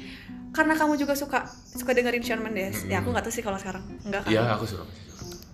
karena 0.50 0.72
kamu 0.72 0.94
juga 0.96 1.12
suka 1.12 1.42
suka 1.68 1.90
dengerin 1.92 2.20
Shawn 2.20 2.40
Mendes. 2.40 2.84
Ya 2.84 2.98
aku 2.98 3.10
nggak 3.10 3.24
tahu 3.24 3.32
sih 3.32 3.42
kalau 3.42 3.56
sekarang. 3.56 3.82
Enggak 4.02 4.24
kan? 4.24 4.30
Iya 4.30 4.42
aku 4.50 4.64
suka 4.66 4.84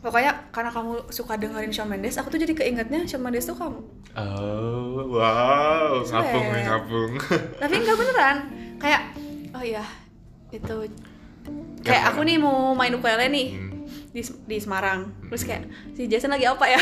pokoknya 0.01 0.33
karena 0.49 0.73
kamu 0.73 0.93
suka 1.09 1.37
dengerin 1.37 1.69
Shawn 1.71 1.85
Mendes 1.87 2.17
aku 2.17 2.29
tuh 2.29 2.41
jadi 2.41 2.53
keingetnya 2.55 3.05
Shawn 3.05 3.21
Mendes 3.21 3.45
tuh 3.45 3.55
kamu. 3.55 3.81
Oh 4.15 5.05
wow. 5.11 6.01
Ngapung 6.01 6.47
nih 6.49 6.65
ngapung. 6.65 7.11
tapi 7.63 7.75
enggak 7.77 7.97
beneran. 7.97 8.37
Kayak 8.77 9.03
oh 9.51 9.61
iya 9.61 9.85
itu 10.51 10.77
kayak 11.81 12.03
aku 12.09 12.21
nih 12.23 12.37
mau 12.37 12.73
main 12.73 12.93
ukulele 12.93 13.27
nih 13.27 13.49
Hmm. 13.51 13.87
di, 14.13 14.23
di 14.23 14.59
Semarang 14.59 15.09
terus 15.25 15.43
kayak 15.43 15.65
si 15.93 16.05
Jason 16.05 16.29
lagi 16.29 16.45
apa 16.45 16.63
ya 16.65 16.79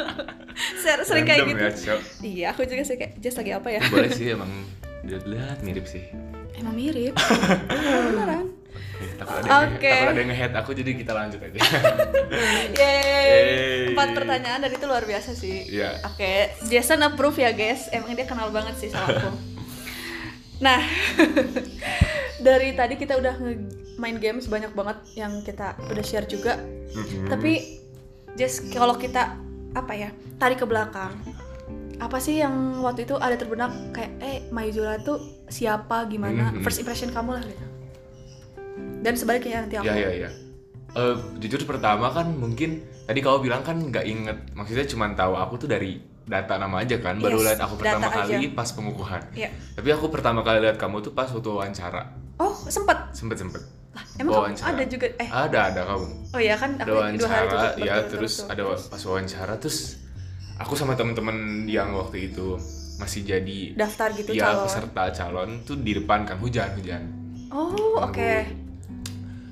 Ser- 0.82 1.02
sering 1.02 1.24
kayak 1.24 1.42
Random 1.44 1.56
gitu 1.56 1.64
ya, 1.80 1.94
iya 2.20 2.46
aku 2.50 2.62
juga 2.64 2.82
sih 2.82 2.94
kayak 2.94 3.16
Jason 3.18 3.40
lagi 3.40 3.52
apa 3.52 3.68
ya 3.68 3.80
Boleh 3.84 4.10
sih 4.10 4.26
emang 4.36 4.50
dilihat 5.00 5.58
mirip 5.60 5.86
sih. 5.86 6.04
emang 6.54 6.74
mirip 6.74 7.14
beneran 8.06 8.52
takut 9.16 9.40
ada 9.40 9.64
Oke. 9.64 9.88
takut 9.88 10.12
ada 10.12 10.20
yang 10.20 10.28
nge-head 10.28 10.52
aku 10.54 10.70
jadi 10.72 10.90
kita 10.92 11.12
lanjut 11.12 11.40
aja 11.40 11.58
Yeay. 12.70 13.90
Empat 13.90 14.08
pertanyaan 14.12 14.60
dan 14.60 14.70
itu 14.70 14.84
luar 14.84 15.02
biasa 15.02 15.32
sih. 15.32 15.66
Iya. 15.66 16.04
Oke, 16.04 16.52
Jason 16.66 17.00
approve 17.00 17.38
ya 17.38 17.50
guys. 17.50 17.88
Emang 17.90 18.12
dia 18.12 18.24
kenal 18.24 18.50
banget 18.50 18.76
sih 18.76 18.88
sama 18.88 19.08
aku. 19.10 19.30
nah, 20.60 20.78
dari 22.40 22.72
tadi 22.72 22.94
kita 22.94 23.14
udah 23.14 23.34
main 23.96 24.16
games 24.16 24.46
banyak 24.46 24.72
banget 24.72 24.96
yang 25.14 25.40
kita 25.40 25.76
udah 25.82 26.00
share 26.00 26.24
juga. 26.24 26.56
Mhm. 26.90 27.28
Tapi 27.28 27.52
just 28.34 28.68
kalau 28.70 28.94
kita 28.94 29.36
apa 29.70 29.92
ya 29.92 30.10
tarik 30.36 30.58
ke 30.58 30.66
belakang, 30.66 31.12
apa 31.96 32.16
sih 32.16 32.38
yang 32.38 32.52
waktu 32.80 33.04
itu 33.04 33.14
ada 33.14 33.34
terbenak 33.34 33.70
kayak 33.92 34.12
eh 34.18 34.36
Maizura 34.48 34.98
tuh 34.98 35.20
siapa 35.46 36.04
gimana 36.04 36.50
Mhm. 36.50 36.60
first 36.60 36.80
impression 36.80 37.08
kamu 37.08 37.30
lah 37.32 37.44
gitu. 37.44 37.64
Dan 39.00 39.14
sebaliknya 39.14 39.62
nanti 39.62 39.76
aku. 39.76 39.86
ya 39.86 39.96
ya 39.98 40.12
ya 40.18 40.30
Eh, 40.90 41.14
jujur 41.38 41.62
pertama 41.64 42.10
kan 42.10 42.26
mungkin 42.26 42.82
tadi 43.06 43.22
kau 43.22 43.38
bilang 43.38 43.62
kan 43.62 43.78
nggak 43.78 44.02
inget 44.02 44.38
maksudnya 44.50 44.82
cuma 44.84 45.06
tahu 45.14 45.38
aku 45.38 45.54
tuh 45.56 45.68
dari 45.70 46.02
data 46.26 46.58
nama 46.58 46.82
aja 46.82 46.98
kan 46.98 47.14
baru 47.14 47.38
Yes, 47.38 47.46
lihat 47.46 47.60
aku 47.62 47.74
pertama 47.78 48.10
kali 48.10 48.50
pas 48.50 48.66
pengukuhan 48.68 49.22
Iya. 49.30 49.54
tapi 49.70 49.86
aku 49.86 50.10
pertama 50.10 50.42
kali 50.42 50.58
lihat 50.58 50.82
kamu 50.82 50.98
tuh 51.00 51.14
pas 51.14 51.30
waktu 51.30 51.46
wawancara 51.46 52.10
Oh 52.40 52.56
sempat. 52.72 53.12
sempet 53.12 53.36
sempet. 53.36 53.60
Lah, 53.92 54.04
emang 54.16 54.32
kamu 54.32 54.44
Wawancara. 54.56 54.70
ada 54.72 54.84
juga? 54.88 55.06
Eh. 55.20 55.28
Ada 55.28 55.58
ada 55.74 55.80
kamu. 55.84 56.06
Oh 56.32 56.40
iya 56.40 56.54
kan 56.56 56.70
ada 56.80 56.88
aku 56.88 57.20
dua 57.20 57.28
hari 57.28 57.46
wawancara 57.50 57.68
ya 57.76 57.94
terus 58.08 58.34
ada 58.48 58.62
pas 58.72 59.02
wawancara 59.04 59.54
terus 59.60 59.78
aku 60.56 60.72
sama 60.72 60.96
temen-temen 60.96 61.68
yang 61.68 61.92
waktu 61.92 62.32
itu 62.32 62.56
masih 62.96 63.24
jadi 63.24 63.74
daftar 63.76 64.12
gitu 64.12 64.36
ya 64.36 64.52
calon. 64.52 64.64
peserta 64.68 65.04
calon 65.16 65.50
tuh 65.64 65.76
di 65.80 65.92
depan 65.96 66.24
kan 66.24 66.40
hujan 66.40 66.72
hujan. 66.80 67.02
Oh 67.52 68.00
oke. 68.00 68.32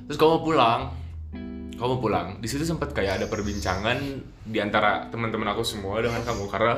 terus 0.09 0.17
kamu 0.17 0.41
pulang 0.41 0.97
kamu 1.79 1.95
pulang. 2.03 2.27
Di 2.43 2.49
situ 2.51 2.67
sempat 2.67 2.91
kayak 2.91 3.23
ada 3.23 3.27
perbincangan 3.31 3.99
di 4.49 4.59
antara 4.59 5.07
teman-teman 5.13 5.47
aku 5.55 5.63
semua 5.63 6.03
dengan 6.03 6.25
kamu 6.27 6.51
karena 6.51 6.75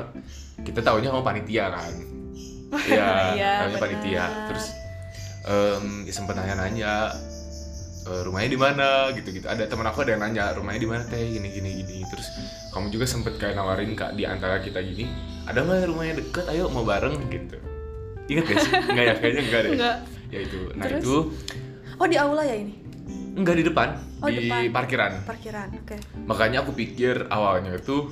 kita 0.60 0.84
tahunya 0.84 1.08
kamu 1.08 1.22
panitia 1.24 1.66
kan. 1.70 1.92
Iya, 2.86 3.34
tahunya 3.34 3.66
benar. 3.66 3.82
panitia. 3.82 4.24
terus 4.46 4.79
em, 5.42 5.84
ya 6.02 6.12
sempat 6.12 6.34
nanya-nanya 6.34 7.12
"Eh, 8.02 8.20
rumahnya 8.22 8.48
di 8.48 8.58
mana 8.58 8.88
gitu-gitu 9.10 9.44
ada 9.44 9.64
teman 9.64 9.84
aku 9.84 10.00
ada 10.00 10.14
yang 10.14 10.22
nanya 10.22 10.52
rumahnya 10.52 10.78
di 10.78 10.88
mana 10.88 11.02
teh 11.04 11.20
gini 11.20 11.48
gini 11.48 11.70
gini 11.78 11.96
terus 12.06 12.26
kamu 12.70 12.88
juga 12.88 13.04
sempet 13.04 13.36
kayak 13.36 13.54
nawarin 13.54 13.92
kak 13.92 14.14
di 14.14 14.24
antara 14.24 14.56
kita 14.58 14.80
gini 14.80 15.04
ada 15.44 15.60
nggak 15.60 15.84
rumahnya 15.84 16.14
deket 16.18 16.44
ayo 16.48 16.68
mau 16.68 16.82
bareng 16.82 17.16
gitu 17.28 17.56
ingat 18.26 18.44
gak 18.46 18.56
sih 18.58 18.72
nggak 18.72 19.04
ya 19.04 19.14
kayaknya 19.16 19.42
enggak 19.42 19.60
deh 19.60 19.70
Enggak. 19.74 19.96
ya 20.28 20.38
itu 20.40 20.60
nah 20.72 20.86
Terus? 20.86 21.02
itu 21.02 21.16
Oh 21.94 22.06
di 22.06 22.16
aula 22.16 22.40
ya 22.40 22.56
ini 22.56 22.72
enggak 23.34 23.54
di 23.54 23.64
depan 23.64 23.88
Oh, 24.18 24.28
di 24.28 24.36
depan. 24.42 24.68
parkiran 24.70 25.12
parkiran. 25.22 25.68
Oke. 25.74 25.96
makanya 26.24 26.60
aku 26.60 26.72
pikir 26.72 27.28
awalnya 27.28 27.72
itu 27.74 28.08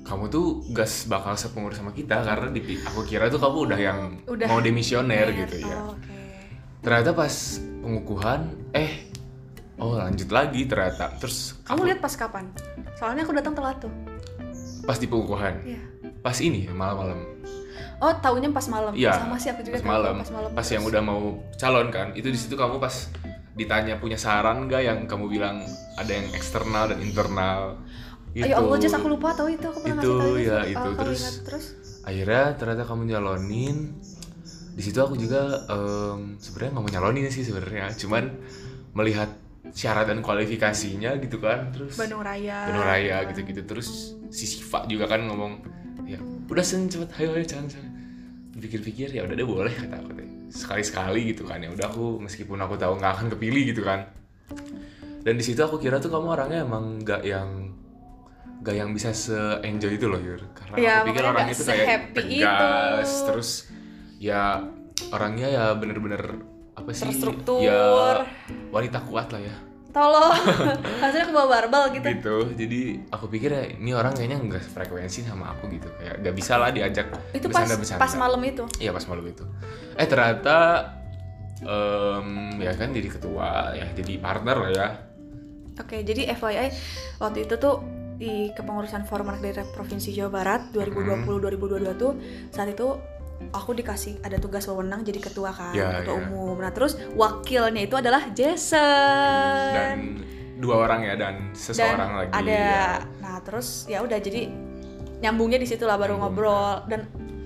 kamu 0.00 0.26
tuh 0.26 0.46
gas 0.70 1.06
bakal 1.06 1.34
sepengurus 1.34 1.76
sama 1.76 1.90
kita 1.90 2.18
karena 2.20 2.50
di, 2.50 2.58
aku 2.80 3.02
kira 3.04 3.26
tuh 3.26 3.38
kamu 3.38 3.58
udah 3.64 3.78
yang 3.78 3.98
Udah. 4.26 4.46
mau 4.46 4.58
demisioner 4.58 5.30
gitu 5.36 5.60
ya 5.60 5.74
Oh, 5.76 5.92
Oke. 5.92 6.18
Ternyata 6.80 7.12
pas 7.12 7.34
pengukuhan 7.80 8.40
eh 8.72 9.08
oh 9.76 9.96
lanjut 9.96 10.28
lagi 10.28 10.64
ternyata 10.64 11.12
terus 11.16 11.56
Kamu 11.62 11.76
aku- 11.76 11.86
lihat 11.86 12.00
pas 12.00 12.14
kapan? 12.14 12.44
Soalnya 12.94 13.22
aku 13.22 13.32
datang 13.32 13.54
telat 13.54 13.76
tuh. 13.78 13.92
pas 14.80 14.96
di 14.96 15.04
pengukuhan 15.04 15.60
Iya. 15.62 15.80
pas 16.18 16.36
ini 16.36 16.64
ya, 16.64 16.72
malam-malam 16.72 17.20
Oh 18.00 18.16
taunya 18.16 18.48
pas 18.48 18.64
malam. 18.66 18.96
Iya, 18.96 19.12
Sama 19.14 19.36
sih 19.36 19.52
aku 19.52 19.60
juga 19.60 19.76
pas 19.76 19.82
tahu 19.82 19.92
malam 19.92 20.14
Pas 20.16 20.30
malam. 20.30 20.50
pas 20.50 20.66
yang 20.66 20.82
udah 20.82 21.02
mau 21.02 21.20
calon 21.54 21.88
kan 21.88 22.08
itu 22.14 22.26
di 22.26 22.38
situ 22.38 22.56
kamu 22.56 22.76
pas 22.76 23.12
ditanya 23.52 23.96
punya 23.96 24.16
saran 24.16 24.64
gak 24.64 24.80
yang 24.80 25.04
kamu 25.04 25.28
bilang 25.28 25.60
ada 25.94 26.08
yang 26.08 26.24
eksternal 26.32 26.88
dan 26.88 26.96
internal 26.98 27.76
gitu 28.30 28.46
Ya 28.46 28.56
Allah, 28.56 28.78
just 28.78 28.94
aku 28.94 29.04
lupa 29.06 29.34
tahu 29.34 29.52
itu 29.52 29.66
aku 29.66 29.84
pernah 29.84 30.00
Itu, 30.00 30.12
ngasih 30.12 30.24
tahu 30.24 30.36
ya, 30.38 30.56
Oh, 30.56 30.64
itu. 30.64 30.76
kamu 30.80 30.96
Terus- 30.98 31.20
ingat. 31.20 31.34
terus 31.44 31.64
akhirnya 32.00 32.44
ternyata 32.56 32.82
kamu 32.84 33.02
nyalonin 33.06 33.76
di 34.70 34.82
situ 34.82 34.98
aku 34.98 35.14
juga 35.14 35.66
em, 35.66 36.36
sebenarnya 36.36 36.70
nggak 36.74 36.84
mau 36.84 36.92
nyalonin 36.92 37.28
sih 37.28 37.42
sebenarnya. 37.42 37.90
Cuman 37.94 38.24
melihat 38.94 39.30
syarat 39.70 40.10
dan 40.10 40.18
kualifikasinya 40.18 41.14
gitu 41.22 41.38
kan 41.38 41.70
terus 41.70 41.94
Bandung 41.94 42.22
Raya. 42.22 42.66
Bandung 42.70 42.86
Raya 42.86 43.16
gitu-gitu. 43.30 43.62
Terus 43.64 44.18
si 44.30 44.46
Siva 44.46 44.86
juga 44.86 45.06
kan 45.06 45.26
ngomong 45.26 45.52
ya 46.06 46.18
udah 46.50 46.64
sen 46.64 46.90
cepet 46.90 47.10
ayo 47.22 47.34
ayo 47.34 47.44
jangan 47.44 47.66
jangan. 47.70 47.92
Pikir-pikir 48.60 49.14
ya 49.14 49.24
udah 49.24 49.34
deh 49.34 49.46
boleh 49.46 49.72
kata 49.72 49.96
aku 49.96 50.10
deh 50.18 50.28
sekali-sekali 50.50 51.30
gitu 51.30 51.46
kan 51.46 51.62
ya 51.62 51.70
udah 51.70 51.86
aku 51.86 52.18
meskipun 52.18 52.58
aku 52.58 52.74
tahu 52.74 52.98
nggak 52.98 53.12
akan 53.14 53.26
kepilih 53.32 53.70
gitu 53.70 53.82
kan. 53.86 54.10
Dan 55.20 55.36
di 55.36 55.44
situ 55.44 55.60
aku 55.60 55.76
kira 55.78 56.00
tuh 56.00 56.10
kamu 56.10 56.26
orangnya 56.32 56.64
emang 56.66 56.98
nggak 57.04 57.22
yang 57.22 57.70
nggak 58.60 58.76
yang 58.76 58.90
bisa 58.92 59.14
se 59.16 59.36
enjoy 59.64 59.94
itu 59.96 60.10
loh 60.10 60.18
Yur. 60.20 60.42
Karena 60.52 60.74
Iya, 60.76 60.92
aku 61.00 61.06
pikir 61.12 61.22
nggak 61.22 61.48
itu 61.48 61.62
kayak 61.64 62.00
tegas 62.12 63.08
itu. 63.08 63.24
terus 63.30 63.50
ya 64.20 64.60
orangnya 65.10 65.48
ya 65.48 65.64
bener-bener 65.72 66.44
apa 66.76 66.92
sih 66.92 67.08
Terstruktur. 67.08 67.64
ya 67.64 68.20
wanita 68.70 69.00
kuat 69.08 69.32
lah 69.32 69.40
ya 69.40 69.56
Tolong. 69.90 70.30
Hasilnya 71.02 71.26
ke 71.26 71.34
bawah 71.34 71.50
barbel 71.50 71.90
gitu. 71.98 72.06
gitu 72.06 72.36
jadi 72.54 72.80
aku 73.10 73.26
pikir 73.26 73.50
ya 73.50 73.64
ini 73.74 73.90
orang 73.90 74.14
kayaknya 74.14 74.38
nggak 74.38 74.62
frekuensi 74.70 75.26
sama 75.26 75.50
aku 75.50 75.66
gitu 75.66 75.90
kayak 75.98 76.22
nggak 76.22 76.34
bisa 76.36 76.54
lah 76.54 76.70
diajak 76.70 77.10
Itu 77.34 77.50
pas 77.50 77.66
bercanda-bercanda. 77.66 77.98
pas 77.98 78.12
malam 78.14 78.40
itu. 78.46 78.64
iya 78.78 78.94
pas 78.94 79.02
malam 79.10 79.26
itu 79.26 79.42
eh 79.98 80.06
ternyata 80.06 80.56
em, 81.58 82.28
ya 82.60 82.72
kan 82.78 82.94
jadi 82.94 83.08
ketua 83.10 83.74
ya 83.74 83.86
jadi 83.92 84.12
partner 84.20 84.56
lah 84.58 84.70
ya 84.70 84.88
Oke, 85.80 86.04
jadi 86.04 86.36
FYI 86.36 86.68
waktu 87.18 87.48
itu 87.48 87.56
tuh 87.56 87.80
di 88.14 88.52
kepengurusan 88.52 89.08
Forum 89.08 89.32
Anak 89.32 89.40
Daerah 89.40 89.64
Provinsi 89.72 90.12
Jawa 90.12 90.28
Barat 90.28 90.60
2020-2022 90.76 91.96
tuh 91.96 92.12
saat 92.52 92.68
itu 92.68 93.00
aku 93.50 93.70
dikasih 93.72 94.20
ada 94.20 94.36
tugas 94.36 94.62
wewenang 94.64 95.00
jadi 95.00 95.18
ketua 95.18 95.50
kan, 95.50 95.72
Ya, 95.72 96.00
ketua 96.00 96.14
ya. 96.14 96.22
umum. 96.22 96.56
Nah, 96.56 96.70
terus 96.70 96.94
wakilnya 97.12 97.82
itu 97.82 97.94
adalah 97.94 98.28
Jason. 98.30 99.70
dan 99.70 99.98
dua 100.56 100.76
orang 100.78 101.00
ya 101.02 101.14
dan 101.16 101.34
seseorang 101.52 102.10
lagi 102.14 102.32
ada 102.34 102.52
ya. 102.52 102.88
nah 103.18 103.40
terus 103.40 103.88
ya 103.88 104.04
udah 104.04 104.20
jadi 104.20 104.44
nyambungnya 105.18 105.56
di 105.56 105.64
situ 105.64 105.82
lah 105.82 105.96
baru 105.96 106.14
Nyambung. 106.14 106.36
ngobrol 106.36 106.84
dan 106.84 107.00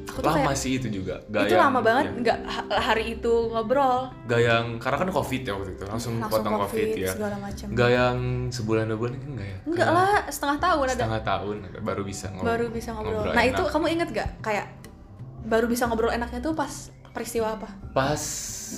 aku 0.04 0.18
tuh 0.18 0.28
lama 0.28 0.50
kayak 0.50 0.58
sih 0.58 0.72
itu 0.74 0.88
juga 0.92 1.22
gak 1.24 1.46
itu 1.46 1.54
yang- 1.54 1.62
lama 1.64 1.80
banget 1.80 2.04
ya, 2.04 2.12
nggak 2.20 2.38
hari 2.76 3.04
itu 3.14 3.34
ngobrol 3.48 4.10
gak 4.26 4.40
yang 4.40 4.66
karena 4.76 4.96
kan 4.98 5.08
covid 5.10 5.42
ya 5.42 5.52
waktu 5.52 5.70
itu 5.72 5.84
langsung, 5.84 6.14
langsung 6.18 6.42
potong 6.42 6.54
covid, 6.60 6.66
covid, 6.66 6.88
ya 6.98 7.10
segala 7.14 7.36
macam 7.38 7.66
gak 7.70 7.90
yang 7.92 8.16
sebulan 8.50 8.84
dua 8.84 8.98
bulan 8.98 9.12
kan 9.14 9.28
enggak 9.30 9.46
ya 9.46 9.58
enggak 9.64 9.88
lah 9.90 10.10
setengah 10.26 10.58
tahun 10.58 10.84
ada 10.84 10.94
setengah 10.98 11.22
tahun 11.24 11.56
baru 11.80 12.02
bisa 12.02 12.26
ngobrol 12.28 12.50
baru 12.50 12.66
bisa 12.68 12.88
ngobrol. 12.92 13.22
Nah 13.30 13.44
itu 13.44 13.62
kamu 13.64 13.86
inget 13.92 14.08
gak 14.12 14.28
kayak 14.40 14.66
baru 15.44 15.66
bisa 15.66 15.84
ngobrol 15.84 16.10
enaknya 16.10 16.40
tuh 16.40 16.52
pas 16.52 16.88
peristiwa 17.10 17.54
apa? 17.54 17.68
pas 17.92 18.22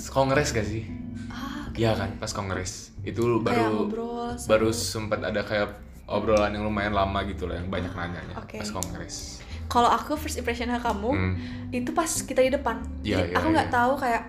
kongres 0.07 0.51
gak 0.51 0.63
sih 0.63 0.83
Ah, 1.27 1.69
Iya 1.73 1.93
kan 1.93 2.09
pas 2.17 2.29
kongres 2.29 2.91
itu 3.01 3.21
kayak 3.39 3.41
baru 3.41 3.73
ngobrol. 3.73 4.29
sama- 4.33 4.49
baru 4.49 4.69
sempat 4.69 5.19
ada 5.21 5.41
kayak 5.41 5.69
obrolan 6.05 6.51
yang 6.51 6.63
lumayan 6.63 6.91
lama 6.91 7.23
gitu 7.23 7.45
lah 7.45 7.55
yang 7.55 7.67
banyak 7.67 7.91
nanyanya 7.91 8.35
Oke. 8.35 8.57
pas 8.57 8.69
kongres. 8.69 9.39
Kalau 9.67 9.87
aku 9.87 10.15
first 10.15 10.35
impression 10.35 10.71
kamu 10.71 11.09
Hmm. 11.09 11.33
itu 11.69 11.91
pas 11.91 12.07
kita 12.07 12.39
di 12.39 12.49
depan. 12.49 12.79
Jadi 13.01 13.11
iya, 13.25 13.35
aku 13.35 13.47
nggak 13.49 13.67
iya. 13.67 13.75
tahu 13.75 13.91
kayak 13.99 14.23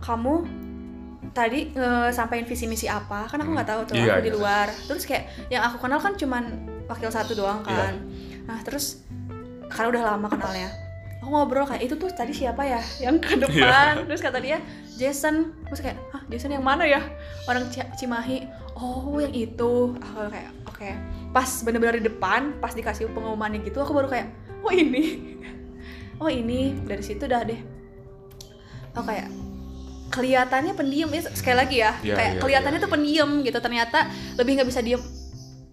kamu 0.00 0.34
tadi 1.30 1.70
sampaikan 2.10 2.42
visi 2.42 2.66
misi 2.66 2.88
apa 2.88 3.28
kan 3.28 3.38
aku 3.38 3.50
nggak 3.52 3.68
tahu 3.68 3.80
tuh 3.84 3.94
Iya, 3.94 4.18
aku 4.18 4.20
di 4.20 4.30
iya. 4.30 4.36
luar 4.36 4.66
terus 4.88 5.04
kayak 5.04 5.24
yang 5.46 5.62
aku 5.62 5.78
kenal 5.78 6.00
kan 6.00 6.16
cuman 6.16 6.44
wakil 6.88 7.06
satu 7.06 7.36
doang 7.36 7.62
Iya. 7.62 7.70
kan 7.70 7.94
nah 8.48 8.58
terus 8.64 9.04
karena 9.68 9.94
udah 9.94 10.02
lama 10.10 10.26
kenalnya 10.26 10.68
aku 11.20 11.28
ngobrol 11.28 11.64
kayak 11.64 11.82
itu 11.82 11.94
tuh 11.94 12.08
tadi 12.10 12.32
siapa 12.32 12.64
ya? 12.64 12.80
Yang 12.98 13.16
ke 13.20 13.30
Iya. 13.30 13.42
depan. 13.44 13.92
Terus 14.06 14.20
kata 14.20 14.38
dia 14.38 14.58
Jason. 14.92 15.52
Terus 15.64 15.80
kayak 15.80 15.96
ah 16.10 16.22
Jason 16.26 16.50
yang 16.50 16.62
mana 16.62 16.82
ya? 16.82 17.00
Orang 17.44 17.68
Ci- 17.68 17.84
Cimahi 17.94 18.48
oh 18.74 19.16
yang 19.16 19.30
itu. 19.30 19.72
Aku 19.94 20.26
kayak 20.26 20.50
oke. 20.64 20.88
Pas 21.30 21.50
bener-bener 21.60 22.00
di 22.00 22.06
depan 22.06 22.56
pas 22.56 22.72
dikasih 22.72 23.08
pengumumannya 23.10 23.60
gitu 23.60 23.78
aku 23.78 23.92
baru 23.92 24.08
kayak 24.08 24.28
oh 24.60 24.70
ini. 24.70 25.04
Oh 26.18 26.28
ini. 26.28 26.76
Dari 26.82 27.00
situ 27.00 27.24
dah 27.24 27.40
deh. 27.40 27.56
Oh 28.92 29.00
kayak 29.00 29.28
kelihatannya 30.08 30.72
pendiam. 30.74 31.08
Ya 31.08 31.24
sekali 31.24 31.56
lagi 31.56 31.76
ya 31.78 31.96
Iya, 31.98 32.12
kayak 32.14 32.30
iya, 32.30 32.40
kelihatannya 32.40 32.76
iya. 32.76 32.84
tuh 32.84 32.90
pendiam 32.90 33.30
gitu. 33.40 33.58
Ternyata 33.58 33.98
lebih 34.36 34.52
nggak 34.56 34.68
bisa 34.68 34.80
diem. 34.80 35.00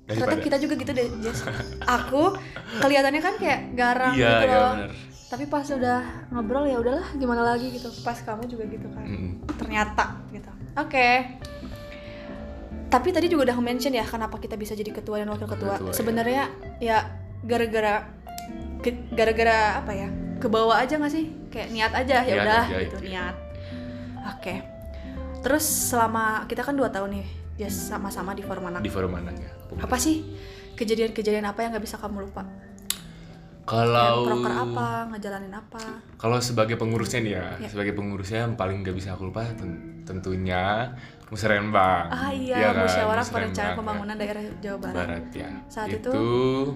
Ternyata 0.08 0.24
Daripada 0.24 0.40
kita 0.40 0.58
juga 0.58 0.74
gitu 0.78 0.92
deh 0.94 1.08
Jess 1.20 1.44
aku 2.00 2.32
kelihatannya 2.80 3.20
kan 3.20 3.36
kayak 3.36 3.76
garang 3.76 4.16
Iya, 4.16 4.24
gitu 4.30 4.44
iya 4.46 4.56
loh. 4.56 4.74
benar. 4.74 4.92
Tapi 5.28 5.44
pas 5.44 5.68
udah 5.68 6.32
ngobrol 6.32 6.64
ya 6.64 6.80
udahlah 6.80 7.08
gimana 7.20 7.44
lagi 7.44 7.68
gitu. 7.76 7.92
Pas 8.04 8.16
kamu 8.24 8.48
juga 8.48 8.64
gitu 8.72 8.88
kan. 8.96 9.04
Mm. 9.04 9.32
ternyata 9.60 10.24
gitu. 10.32 10.52
Oke. 10.80 11.08
Tapi 12.88 13.10
tadi 13.12 13.28
juga 13.28 13.52
udah 13.52 13.58
mention 13.60 13.92
ya 13.92 14.08
kenapa 14.08 14.40
kita 14.40 14.56
bisa 14.56 14.72
jadi 14.72 14.96
ketua 14.96 15.20
dan 15.20 15.28
wakil 15.28 15.52
ketua. 15.52 15.76
Ketua, 15.76 15.92
ya. 15.92 15.96
sebenarnya 15.96 16.44
ya 16.80 16.98
gara-gara 17.44 18.08
gara-gara 19.12 19.84
apa 19.84 19.92
ya 19.92 20.08
ke 20.40 20.48
bawah 20.48 20.80
aja 20.80 20.96
nggak 20.96 21.12
sih? 21.12 21.28
Kayak 21.52 21.68
niat 21.76 21.92
aja 21.92 22.18
ya 22.24 22.34
udah 22.40 22.64
gitu 22.88 22.98
iya. 23.04 23.12
niat. 23.12 23.36
Oke. 24.32 24.56
Terus 25.44 25.66
selama 25.92 26.48
kita 26.48 26.64
kan 26.64 26.80
dua 26.80 26.88
tahun 26.88 27.20
nih 27.20 27.28
ya 27.60 27.68
sama-sama 27.68 28.32
di 28.32 28.48
forum 28.48 28.72
anak 28.72 28.80
di 28.80 28.92
forum 28.94 29.12
anak 29.20 29.36
ya. 29.36 29.52
Apa 29.84 30.00
sih 30.00 30.24
kejadian-kejadian 30.80 31.44
apa 31.44 31.68
yang 31.68 31.76
nggak 31.76 31.84
bisa 31.84 32.00
kamu 32.00 32.32
lupa 32.32 32.48
kalau 33.68 34.24
proker 34.24 34.54
apa 34.54 34.88
ngejalanin 35.12 35.52
apa? 35.52 35.82
Kalau 36.16 36.40
sebagai 36.40 36.76
pengurusnya 36.76 37.20
nih 37.20 37.34
ya, 37.36 37.48
Ya. 37.60 37.68
sebagai 37.68 37.92
pengurusnya 37.92 38.48
yang 38.48 38.56
paling 38.56 38.80
gak 38.80 38.96
bisa 38.96 39.12
aku 39.12 39.28
lupa 39.28 39.44
ten- 39.52 40.02
tentunya 40.02 40.88
musrembang. 41.28 42.08
Ah 42.08 42.32
iya, 42.32 42.56
Iya 42.58 42.70
kan, 42.72 42.88
musyawarah 42.88 43.26
perencanaan 43.28 43.70
ya. 43.70 43.78
pembangunan 43.78 44.16
daerah 44.16 44.44
Jawa 44.58 44.78
Barat, 44.80 44.96
barat 44.98 45.26
ya. 45.36 45.50
Saat 45.68 45.90
itu, 45.92 46.08
itu- 46.08 46.72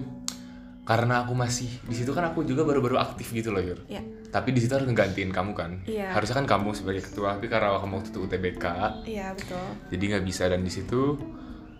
karena 0.82 1.22
aku 1.22 1.32
masih 1.32 1.70
di 1.80 1.94
situ 1.94 2.10
kan 2.10 2.26
aku 2.26 2.42
juga 2.42 2.62
baru-baru 2.62 2.98
aktif 2.98 3.30
gitu 3.30 3.48
loh 3.48 3.62
Yur. 3.62 3.80
Ya 3.88 4.02
tapi 4.28 4.48
di 4.50 4.58
situ 4.58 4.72
harus 4.72 4.84
ngegantiin 4.84 5.28
kamu 5.28 5.52
kan? 5.52 5.84
Iya. 5.84 6.08
harusnya 6.10 6.34
kan 6.34 6.48
kamu 6.48 6.72
sebagai 6.72 7.00
ketua 7.02 7.36
tapi 7.36 7.46
karena 7.46 7.76
kamu 7.76 7.92
waktu 7.94 8.10
itu 8.10 8.18
UTBK 8.22 8.64
iya 9.04 9.28
betul. 9.30 9.60
jadi 9.88 10.04
nggak 10.10 10.24
bisa. 10.24 10.48
Dan 10.48 10.60
di 10.62 10.72
situ 10.72 11.20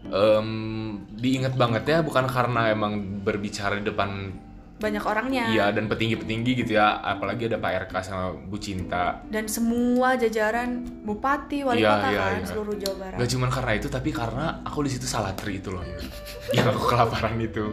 em, 0.04 0.48
diingat 1.10 1.54
banget 1.54 1.82
ya 1.84 1.98
bukan 2.00 2.26
karena 2.26 2.70
emang 2.70 2.92
berbicara 3.20 3.74
di 3.74 3.84
depan 3.84 4.36
banyak 4.82 5.04
orangnya. 5.06 5.44
Iya 5.46 5.66
dan 5.70 5.86
petinggi-petinggi 5.86 6.52
gitu 6.58 6.72
ya. 6.74 6.98
Apalagi 6.98 7.46
ada 7.46 7.56
Pak 7.56 7.86
RK 7.86 7.94
sama 8.02 8.34
Bu 8.34 8.58
Cinta. 8.58 9.22
Dan 9.24 9.46
semua 9.46 10.18
jajaran 10.18 10.82
bupati 11.06 11.62
wali 11.62 11.80
Iya, 11.80 11.90
kota 11.94 12.08
iya, 12.10 12.20
kan 12.20 12.34
iya. 12.34 12.48
seluruh 12.50 12.74
Jawa 12.74 12.96
Barat. 12.98 13.18
Gak 13.22 13.30
cuma 13.30 13.46
karena 13.46 13.72
itu 13.78 13.86
tapi 13.86 14.10
karena 14.10 14.46
aku 14.66 14.82
di 14.82 14.90
situ 14.90 15.06
salah 15.06 15.30
tri 15.32 15.62
itu 15.62 15.70
loh. 15.70 15.86
Yang 16.56 16.66
aku 16.74 16.82
kelaparan 16.90 17.38
itu. 17.38 17.64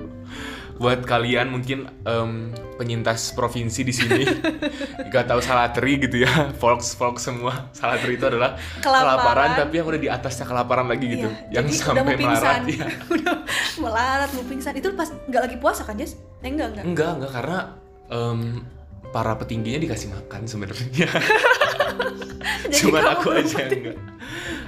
Buat 0.80 1.04
kalian 1.04 1.52
mungkin 1.52 1.92
em, 2.08 2.56
penyintas 2.80 3.36
provinsi 3.36 3.84
di 3.84 3.92
sini 3.92 4.24
gak 5.12 5.28
tahu 5.28 5.44
salatri 5.44 6.00
gitu 6.00 6.24
ya. 6.24 6.56
Folks 6.56 6.96
folks 6.96 7.28
semua. 7.28 7.68
Salatri 7.76 8.16
itu 8.16 8.24
adalah 8.24 8.56
Kelaparan. 8.80 9.04
kelaparan 9.20 9.50
tapi 9.60 9.74
yang 9.76 9.88
udah 9.92 10.00
di 10.00 10.08
atasnya 10.08 10.48
kelaparan 10.48 10.88
lagi 10.88 11.06
gitu. 11.12 11.28
Iya, 11.28 11.60
yang 11.60 11.66
jadi 11.68 11.76
udah 11.76 11.84
sampai 11.84 12.16
melarat 12.16 12.64
ya 12.64 12.86
udah 13.20 13.36
melarat 13.80 14.30
mau 14.32 14.44
pingsan. 14.44 14.76
Itu 14.76 14.94
pas 14.94 15.10
nggak 15.10 15.42
lagi 15.48 15.58
puasa 15.58 15.84
kan 15.84 15.96
Jess? 15.96 16.20
Eh, 16.40 16.48
enggak 16.48 16.76
enggak 16.76 16.86
enggak 16.86 17.10
enggak 17.18 17.32
karena 17.32 17.60
em, 18.08 18.40
para 19.10 19.34
petingginya 19.36 19.80
dikasih 19.82 20.12
makan 20.12 20.42
sebenarnya. 20.46 21.08
Cuman 22.80 23.04
kamu 23.04 23.14
aku 23.18 23.28
aja 23.34 23.56
yang 23.66 23.72
enggak 23.74 23.98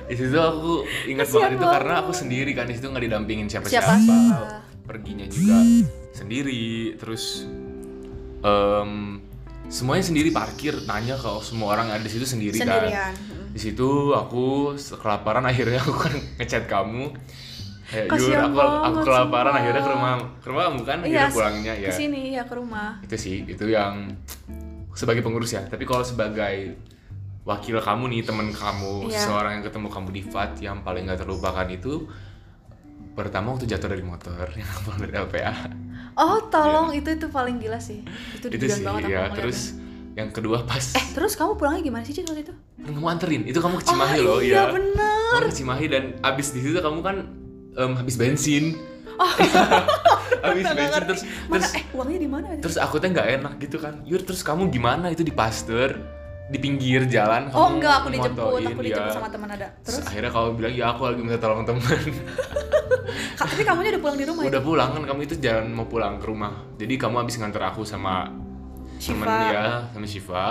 di 0.01 0.15
situ 0.19 0.35
aku 0.35 0.83
ingat 1.07 1.23
Kasihan 1.23 1.39
banget 1.39 1.55
itu 1.55 1.67
karena 1.71 1.93
banget. 1.95 2.03
aku 2.03 2.11
sendiri 2.11 2.51
kan 2.51 2.65
di 2.67 2.75
situ 2.75 2.87
nggak 2.91 3.03
didampingin 3.07 3.47
Siapa 3.47 3.67
siapa-siapa. 3.71 4.03
Siapa? 4.03 4.59
perginya 4.81 5.23
juga 5.23 5.55
sendiri 6.11 6.61
terus 6.99 7.47
em, 8.43 9.23
semuanya 9.71 10.03
sendiri 10.03 10.35
parkir 10.35 10.83
nanya 10.83 11.15
kalau 11.15 11.39
semua 11.39 11.71
orang 11.71 11.95
ada 11.95 12.03
di 12.03 12.11
situ 12.11 12.27
sendiri 12.27 12.59
sendirian 12.59 12.91
kan 12.91 13.15
di 13.47 13.59
situ 13.61 14.11
aku 14.11 14.75
kelaparan 14.99 15.47
akhirnya 15.51 15.79
aku 15.79 15.95
kan 15.95 16.11
ngechat 16.35 16.67
kamu 16.67 17.15
Yur 17.91 18.07
Kasihan 18.07 18.47
aku 18.47 18.55
aku 18.57 18.99
kelaparan 19.03 19.51
sumpah. 19.51 19.59
akhirnya 19.59 19.81
ke 19.83 19.91
rumah 19.91 20.11
ke 20.39 20.47
rumah 20.47 20.63
kan 20.81 20.97
akhirnya 21.03 21.27
Iya, 21.27 21.35
pulangnya 21.35 21.73
ya. 21.75 21.89
ke 21.91 21.93
sini 21.93 22.21
ya 22.31 22.43
ke 22.47 22.53
rumah. 22.55 22.89
Itu 23.03 23.15
sih 23.19 23.35
itu 23.43 23.65
yang 23.67 24.15
sebagai 24.95 25.19
pengurus 25.19 25.51
ya. 25.51 25.67
Tapi 25.67 25.83
kalau 25.83 25.99
sebagai 26.01 26.79
wakil 27.43 27.75
kamu 27.77 28.03
nih 28.15 28.21
teman 28.23 28.47
kamu 28.53 29.11
Iya. 29.11 29.19
seorang 29.27 29.51
yang 29.59 29.63
ketemu 29.67 29.87
kamu 29.91 30.07
di 30.13 30.21
FAT 30.23 30.51
yang 30.61 30.77
paling 30.85 31.09
gak 31.09 31.25
terlupakan 31.25 31.67
itu 31.67 32.05
pertama 33.11 33.51
waktu 33.51 33.67
jatuh 33.67 33.91
dari 33.91 34.05
motor 34.05 34.47
yang 34.59 34.69
pulang 34.87 34.99
dari 35.03 35.13
LPA 35.19 35.51
oh 36.15 36.37
tolong 36.47 36.95
itu 36.95 37.11
itu 37.11 37.27
paling 37.27 37.59
gila 37.59 37.75
sih. 37.81 38.05
Itu 38.39 38.47
itu 38.47 38.65
sih 38.71 38.83
banget 38.87 39.09
ya 39.09 39.27
terus 39.35 39.75
yang 40.11 40.29
kedua 40.29 40.63
pas 40.63 40.95
eh 40.95 41.05
terus 41.15 41.35
kamu 41.35 41.55
pulangnya 41.55 41.81
gimana 41.81 42.03
sih 42.03 42.15
Cid 42.15 42.27
waktu 42.27 42.43
itu? 42.47 42.53
Kamu 42.83 43.07
anterin 43.07 43.43
itu 43.43 43.59
kamu 43.59 43.79
ke 43.79 43.85
Cimahi 43.89 44.19
oh, 44.21 44.23
loh 44.23 44.39
iya 44.39 44.55
ya 44.55 44.63
bener. 44.71 45.39
Kamu 45.39 45.47
ke 45.49 45.55
Cimahi 45.55 45.85
dan 45.91 46.03
abis 46.23 46.47
di 46.51 46.59
situ 46.63 46.79
kamu 46.79 46.99
kan 47.03 47.40
em, 47.73 47.91
habis 47.95 48.15
bensin. 48.15 48.75
Habis 50.41 50.63
Nggak 50.63 50.73
bensin 50.73 50.91
ngerti. 50.91 51.07
terus 51.07 51.21
mana 51.45 51.53
terus 51.53 51.71
eh 51.71 51.83
uangnya 51.91 52.17
di 52.17 52.25
mana? 52.25 52.45
terus 52.57 52.75
aku 52.75 52.97
tuh 52.97 53.07
nggak 53.07 53.27
enak 53.37 53.53
gitu 53.59 53.77
kan. 53.77 54.01
Yur 54.03 54.21
terus 54.21 54.41
kamu 54.41 54.67
gimana? 54.67 55.05
Itu 55.07 55.21
di 55.21 55.29
Pasteur 55.29 55.93
di 56.49 56.57
pinggir 56.57 57.07
jalan 57.07 57.47
oh 57.47 57.63
kamu 57.63 57.73
enggak 57.77 57.93
aku 57.95 58.07
dijemput 58.11 58.43
aku 58.43 58.81
dijemput 58.81 59.07
ya. 59.07 59.13
sama 59.13 59.29
teman 59.29 59.49
ada. 59.51 59.67
Terus? 59.79 60.01
Terus 60.01 60.07
akhirnya 60.09 60.31
kamu 60.33 60.47
bilang 60.57 60.73
ya 60.73 60.85
aku 60.89 61.01
lagi 61.05 61.21
minta 61.21 61.37
tolong 61.37 61.63
teman. 61.63 62.01
Tapi 63.39 63.61
kamunya 63.61 63.89
udah 63.93 64.01
pulang 64.01 64.17
di 64.17 64.25
rumah 64.25 64.41
udah 64.43 64.61
pulang 64.61 64.89
kan 64.91 65.03
kamu 65.05 65.19
itu 65.23 65.35
jalan 65.37 65.65
mau 65.69 65.85
pulang 65.85 66.17
ke 66.17 66.25
rumah. 66.25 66.53
Jadi 66.75 66.93
kamu 66.97 67.15
habis 67.19 67.35
nganter 67.37 67.61
aku 67.61 67.81
sama 67.83 68.33
Shiva. 68.97 69.21
temen 69.21 69.41
ya 69.47 69.63
sama 69.93 70.07
Shiva. 70.07 70.45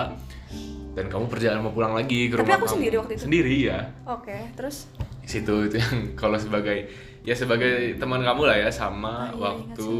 Dan 0.90 1.06
kamu 1.06 1.24
perjalanan 1.26 1.62
mau 1.62 1.70
pulang 1.70 1.92
lagi 1.92 2.26
ke 2.26 2.34
Tapi 2.34 2.42
rumah 2.42 2.56
aku 2.56 2.64
kamu. 2.64 2.74
sendiri 2.76 2.94
waktu 2.96 3.12
itu. 3.12 3.22
sendiri 3.26 3.54
ya 3.60 3.78
oke 4.06 4.36
terus? 4.54 4.86
Di 5.20 5.28
situ 5.28 5.54
itu 5.66 5.76
yang 5.76 5.96
kalau 6.20 6.38
sebagai 6.38 6.86
ya 7.20 7.34
sebagai 7.34 7.96
teman 7.96 8.20
kamu 8.20 8.42
lah 8.44 8.56
ya 8.56 8.68
Ah, 8.68 8.72
sama 8.72 9.28
iya, 9.28 9.36
waktu 9.36 9.92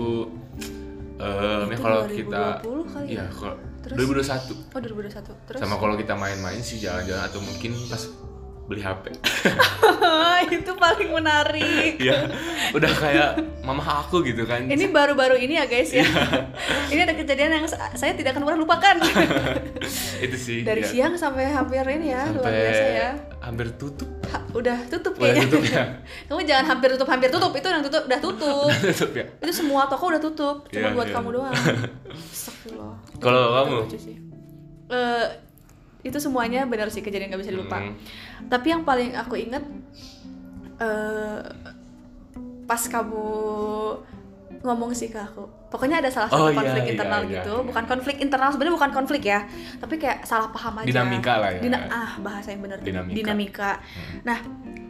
ya 1.20 1.68
Itu 1.68 1.76
kalau 1.76 2.00
2020 2.08 2.16
kita 2.16 2.44
kali 2.64 3.04
ya? 3.04 3.12
iya 3.12 3.24
kalau 3.28 3.56
Terus? 3.80 3.96
2021 3.96 4.76
oh 4.76 4.80
2021 4.80 5.48
terus? 5.48 5.58
Sama 5.58 5.74
kalau 5.76 5.94
kita 5.96 6.12
main-main 6.12 6.60
sih 6.60 6.76
jalan-jalan 6.76 7.24
atau 7.24 7.40
mungkin 7.40 7.72
pas 7.88 8.02
beli 8.68 8.80
HP 8.80 9.04
itu 10.56 10.72
paling 10.72 11.10
menarik. 11.10 11.98
Ya 11.98 12.30
udah 12.70 12.92
kayak 12.92 13.30
mama 13.60 13.82
aku 13.82 14.22
gitu 14.22 14.46
kan. 14.46 14.62
Ini 14.64 14.88
baru-baru 14.88 15.36
ini 15.36 15.58
ya 15.58 15.66
guys 15.66 15.90
ya. 15.90 16.06
Iya. 16.06 16.06
ini 16.94 17.00
ada 17.02 17.14
kejadian 17.14 17.50
yang 17.60 17.66
sa- 17.66 17.90
saya 17.92 18.14
tidak 18.14 18.38
akan 18.38 18.46
pernah 18.46 18.60
lupakan. 18.62 18.96
Itu 20.24 20.36
sih 20.38 20.62
dari 20.62 20.86
ya. 20.86 20.88
siang 20.88 21.14
sampai 21.18 21.50
hampir 21.50 21.82
ini 21.82 22.14
ya 22.14 22.30
luar 22.30 22.46
sampai 22.46 22.62
biasa 22.62 22.84
ya 22.86 23.10
hampir 23.40 23.72
tutup. 23.74 24.08
Ha- 24.28 24.44
udah 24.52 24.78
tutup 24.86 25.16
Udah 25.16 25.32
kayaknya. 25.32 25.44
tutup 25.48 25.62
ya? 25.64 25.84
kamu 26.28 26.40
jangan 26.44 26.64
hampir 26.68 26.88
tutup 26.92 27.08
hampir 27.08 27.28
tutup. 27.28 27.52
Itu 27.52 27.66
yang 27.66 27.80
tutup 27.80 28.02
udah 28.04 28.20
tutup. 28.20 28.68
Tutup 28.84 29.10
ya? 29.12 29.24
Itu 29.40 29.52
semua 29.54 29.88
toko 29.88 30.04
udah 30.08 30.20
tutup 30.20 30.56
cuma 30.68 30.86
Iya, 30.86 30.94
buat 30.94 31.08
iya. 31.08 31.14
kamu 31.14 31.28
doang. 31.32 31.54
Astagfirullah. 32.34 32.94
Kalau 33.16 33.42
kamu? 33.56 33.76
Eh, 34.90 35.26
itu 36.00 36.16
semuanya 36.16 36.64
benar 36.64 36.88
sih 36.88 37.00
kejadian 37.00 37.28
nggak 37.28 37.40
bisa 37.40 37.52
dilupa. 37.52 37.76
Hmm. 37.76 37.92
tapi 38.48 38.72
yang 38.72 38.82
paling 38.82 39.12
aku 39.12 39.36
inget 39.36 39.60
eh 40.78 41.40
pas 42.64 42.80
kamu 42.80 43.24
ngomong 44.60 44.90
sih 44.90 45.06
ke 45.06 45.18
aku 45.18 45.44
pokoknya 45.70 45.96
ada 45.98 46.10
salah 46.10 46.26
satu 46.26 46.36
Oh, 46.36 46.48
iya, 46.48 46.58
konflik 46.58 46.82
iya, 46.82 46.90
internal 46.92 47.20
iya, 47.22 47.30
gitu 47.32 47.54
iya. 47.54 47.64
bukan 47.64 47.84
konflik 47.86 48.16
internal 48.18 48.48
sebenarnya 48.50 48.74
bukan 48.74 48.90
konflik 48.92 49.22
ya 49.24 49.40
tapi 49.78 49.94
kayak 49.96 50.18
salah 50.24 50.50
paham 50.50 50.74
aja 50.76 50.86
Dinamika 50.86 51.34
lah 51.36 51.50
ya. 51.52 51.60
Dina- 51.60 51.86
ah 51.88 52.10
bahasa 52.18 52.50
yang 52.50 52.60
benar. 52.60 52.78
Dinamika. 52.78 53.14
dinamika 53.14 53.70
nah 54.20 54.38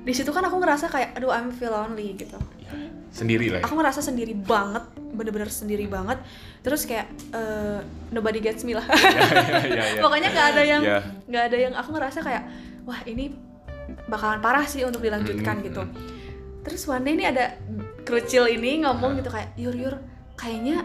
di 0.00 0.12
situ 0.12 0.28
kan 0.28 0.40
aku 0.40 0.56
ngerasa 0.56 0.88
kayak 0.88 1.12
aduh 1.14 1.30
I'm 1.30 1.50
feel 1.50 1.70
lonely 1.70 2.16
gitu 2.16 2.40
Ya, 2.62 2.72
sendiri 3.10 3.46
lah 3.48 3.58
ya 3.58 3.64
aku 3.66 3.74
ngerasa 3.74 4.00
sendiri 4.00 4.32
banget 4.32 4.80
bener-bener 5.10 5.50
sendiri 5.50 5.84
banget 5.84 6.22
terus 6.60 6.86
kayak 6.86 7.04
eh, 7.30 7.82
nobody 8.08 8.38
gets 8.38 8.62
me 8.62 8.72
lah 8.72 8.86
ya, 8.86 8.94
ya, 8.94 9.60
ya, 9.66 9.84
ya. 9.90 10.00
pokoknya 10.04 10.28
nggak 10.30 10.46
ada 10.48 10.62
yang 10.64 10.82
Ya. 10.82 10.98
nggak 11.26 11.44
ada 11.44 11.56
yang 11.58 11.74
aku 11.74 11.90
ngerasa 11.90 12.18
kayak 12.20 12.46
wah 12.82 13.02
ini 13.04 13.34
bakalan 14.06 14.38
parah 14.38 14.62
sih 14.64 14.80
untuk 14.80 15.02
dilanjutkan 15.02 15.56
Mm, 15.56 15.64
gitu 15.66 15.82
mm. 15.82 15.92
terus 16.62 16.86
one 16.86 17.02
day 17.02 17.12
ini 17.12 17.26
ada 17.26 17.58
krucil 18.00 18.46
ini 18.46 18.80
ngomong 18.80 19.12
Ah. 19.12 19.18
gitu 19.18 19.28
kayak 19.28 19.48
yur 19.56 19.74
yur 19.74 19.94
kayaknya 20.40 20.80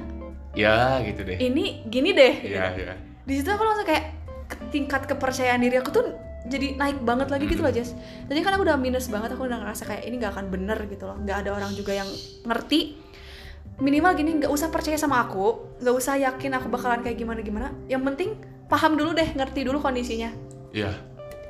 ya 0.51 0.99
gitu 1.01 1.23
deh. 1.23 1.37
ini 1.37 1.83
gini 1.87 2.11
deh 2.11 2.33
ya 2.43 2.75
gitu. 2.75 2.83
ya. 2.83 2.95
Di 3.25 3.33
situ 3.39 3.49
aku 3.49 3.63
langsung 3.63 3.87
kayak 3.87 4.05
ke- 4.45 4.61
tingkat 4.69 5.07
kepercayaan 5.07 5.57
diri 5.57 5.79
aku 5.79 5.89
tuh 5.89 6.05
jadi 6.45 6.77
naik 6.77 7.01
banget 7.01 7.33
lagi 7.33 7.49
gitu 7.49 7.65
loh 7.65 7.73
Jess. 7.73 7.97
Tadi 8.29 8.37
kan 8.39 8.53
aku 8.53 8.63
udah 8.63 8.77
minus 8.77 9.09
banget 9.09 9.33
aku 9.33 9.49
udah 9.49 9.57
ngerasa 9.57 9.81
kayak 9.81 10.05
ini 10.05 10.21
nggak 10.21 10.31
akan 10.31 10.45
bener 10.47 10.77
gitu 10.85 11.09
loh. 11.09 11.17
Nggak 11.17 11.37
ada 11.41 11.49
orang 11.55 11.73
juga 11.73 11.91
yang 11.91 12.05
ngerti. 12.45 13.01
Minimal 13.75 14.11
gini 14.13 14.31
nggak 14.39 14.51
usah 14.53 14.69
percaya 14.69 14.95
sama 14.95 15.19
aku 15.19 15.75
nggak 15.81 15.95
usah 15.97 16.15
yakin 16.15 16.51
aku 16.53 16.69
bakalan 16.69 17.01
kayak 17.01 17.17
gimana 17.17 17.41
gimana 17.41 17.67
yang 17.89 18.05
penting 18.05 18.37
paham 18.67 18.93
dulu 18.93 19.11
deh 19.11 19.25
ngerti 19.33 19.65
dulu 19.65 19.81
kondisinya. 19.81 20.29
Ya. 20.69 20.93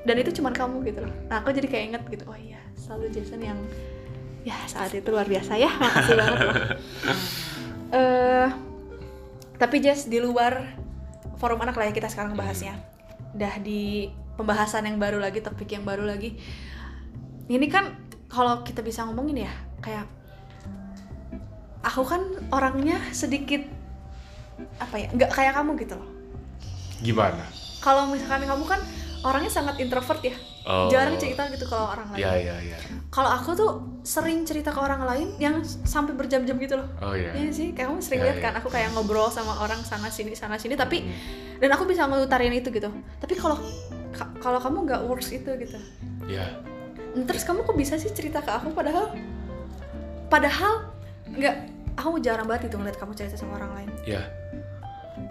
Dan 0.08 0.16
itu 0.18 0.32
cuman 0.32 0.56
kamu 0.56 0.88
gitu 0.88 1.04
loh. 1.04 1.14
Nah 1.28 1.44
aku 1.44 1.52
jadi 1.52 1.68
kayak 1.68 1.84
inget 1.92 2.04
gitu 2.08 2.24
oh 2.26 2.38
iya 2.40 2.64
selalu 2.74 3.12
Jason 3.12 3.44
yang 3.44 3.60
ya 4.42 4.56
saat 4.66 4.96
itu 4.96 5.10
luar 5.12 5.28
biasa 5.28 5.60
ya. 5.60 5.68
Makasih 5.76 6.16
banget 6.16 6.40
loh 6.40 6.56
eh 7.94 8.50
tapi 9.56 9.80
Jess 9.80 10.10
di 10.10 10.20
luar 10.20 10.76
forum 11.38 11.62
anak 11.62 11.76
lah 11.76 11.90
ya 11.90 11.94
kita 11.96 12.08
sekarang 12.12 12.34
bahasnya 12.34 12.76
udah 13.36 13.60
di 13.60 14.08
pembahasan 14.40 14.88
yang 14.88 15.00
baru 15.00 15.20
lagi 15.20 15.44
topik 15.44 15.72
yang 15.76 15.84
baru 15.84 16.08
lagi. 16.08 16.40
Ini 17.46 17.68
kan 17.68 17.96
kalau 18.32 18.64
kita 18.64 18.82
bisa 18.82 19.04
ngomongin 19.08 19.48
ya 19.48 19.54
kayak 19.84 20.08
aku 21.84 22.04
kan 22.04 22.22
orangnya 22.50 22.98
sedikit 23.14 23.62
apa 24.80 24.96
ya 24.98 25.08
nggak 25.12 25.32
kayak 25.36 25.54
kamu 25.56 25.76
gitu 25.84 25.96
loh. 26.00 26.10
Gimana? 27.04 27.44
Kalau 27.84 28.08
misalkan 28.10 28.48
kamu 28.48 28.66
kan 28.66 28.82
orangnya 29.22 29.52
sangat 29.52 29.78
introvert 29.84 30.24
ya 30.24 30.36
Oh. 30.66 30.90
jarang 30.90 31.14
cerita 31.16 31.46
gitu 31.48 31.66
kalau 31.66 31.94
orang 31.94 32.10
lain. 32.10 32.20
Ya 32.20 32.34
ya 32.36 32.56
ya 32.60 32.78
kalau 33.08 33.30
aku 33.30 33.54
tuh 33.54 33.72
sering 34.02 34.44
cerita 34.44 34.70
ke 34.70 34.78
orang 34.78 35.02
lain 35.02 35.28
yang 35.38 35.56
sampai 35.62 36.12
berjam-jam 36.12 36.58
gitu 36.58 36.76
loh. 36.76 36.90
Oh 37.00 37.14
ya 37.14 37.32
Iya 37.32 37.50
sih, 37.50 37.68
kayak 37.72 37.88
kamu 37.88 38.02
sering 38.02 38.20
Ya, 38.20 38.26
lihat 38.28 38.38
ya. 38.38 38.44
kan 38.44 38.54
aku 38.58 38.68
kayak 38.68 38.92
ngobrol 38.92 39.30
sama 39.30 39.56
orang 39.58 39.80
sana 39.80 40.10
sini 40.10 40.34
sana 40.34 40.58
sini 40.58 40.74
tapi 40.74 41.00
Hmm. 41.00 41.14
dan 41.58 41.70
aku 41.70 41.86
bisa 41.86 42.04
ngutarin 42.04 42.52
itu 42.52 42.70
gitu. 42.70 42.90
Tapi 42.92 43.34
kalau 43.34 43.62
ka- 44.12 44.34
kalau 44.40 44.58
kamu 44.58 44.78
nggak 44.84 45.02
works 45.04 45.30
itu 45.32 45.48
gitu. 45.56 45.78
Ya 46.26 46.50
Nah, 47.14 47.24
terus 47.24 47.42
kamu 47.42 47.62
kok 47.62 47.78
bisa 47.78 47.96
sih 47.96 48.10
cerita 48.10 48.42
ke 48.42 48.52
aku 48.52 48.74
padahal 48.74 49.16
padahal 50.28 50.92
nggak 51.30 51.56
aku 51.96 52.20
jarang 52.20 52.44
banget 52.44 52.68
itu 52.68 52.76
ngeliat 52.76 52.98
kamu 52.98 53.14
cerita 53.14 53.38
sama 53.38 53.56
orang 53.56 53.72
lain. 53.76 53.90
Ya 54.04 54.24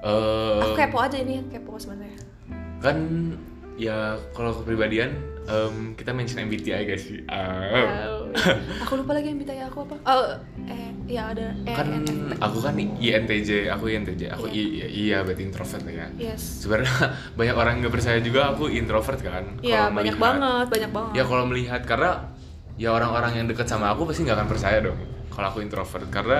Eh, 0.00 0.60
aku 0.60 0.72
kepo 0.74 0.98
aja 0.98 1.16
ini 1.16 1.44
kepo 1.46 1.76
sebenarnya. 1.76 2.20
kan 2.78 2.96
ya 3.74 4.14
kalau 4.30 4.54
kepribadian 4.54 5.18
em, 5.44 5.92
kita 5.94 6.10
mention 6.10 6.40
MBTI 6.40 6.82
guys. 6.84 7.02
Sih 7.02 7.20
Ah. 7.26 8.06
Oh, 8.06 8.30
aku 8.80 8.92
lupa 8.96 9.14
lagi 9.14 9.28
yang 9.28 9.36
MBTI 9.36 9.62
aku 9.64 9.82
apa. 9.84 9.96
Oh 10.04 10.26
eh 10.64 10.90
ya 11.04 11.30
ada 11.30 11.52
eh, 11.62 11.74
kan 11.74 11.86
eh, 11.90 12.00
eh, 12.00 12.38
aku 12.40 12.58
kan 12.58 12.74
INTJ 12.74 13.68
aku 13.68 13.84
INTJ 13.88 14.22
aku 14.30 14.46
Iya. 14.48 14.86
I, 14.86 14.90
iya 14.90 15.18
berarti 15.20 15.42
introvert 15.44 15.84
ya. 15.84 16.06
Yes. 16.16 16.42
Sebenarnya 16.62 16.94
banyak 17.38 17.54
orang 17.54 17.72
nggak 17.82 17.92
percaya 17.92 18.18
juga 18.18 18.54
aku 18.54 18.70
introvert 18.70 19.20
kan. 19.20 19.44
Iya 19.60 19.90
Kalau 19.90 19.96
banyak 19.96 20.14
melihat- 20.14 20.22
banget 20.22 20.66
banyak 20.70 20.90
banget. 20.90 21.12
Ya 21.12 21.24
kalau 21.26 21.44
melihat 21.44 21.82
karena 21.84 22.10
ya 22.74 22.88
orang-orang 22.90 23.32
yang 23.38 23.46
dekat 23.46 23.66
sama 23.66 23.90
aku 23.90 24.02
pasti 24.06 24.22
nggak 24.22 24.38
akan 24.38 24.48
percaya 24.48 24.78
dong 24.80 24.98
kalau 25.28 25.46
aku 25.50 25.58
introvert. 25.60 26.06
Karena 26.10 26.38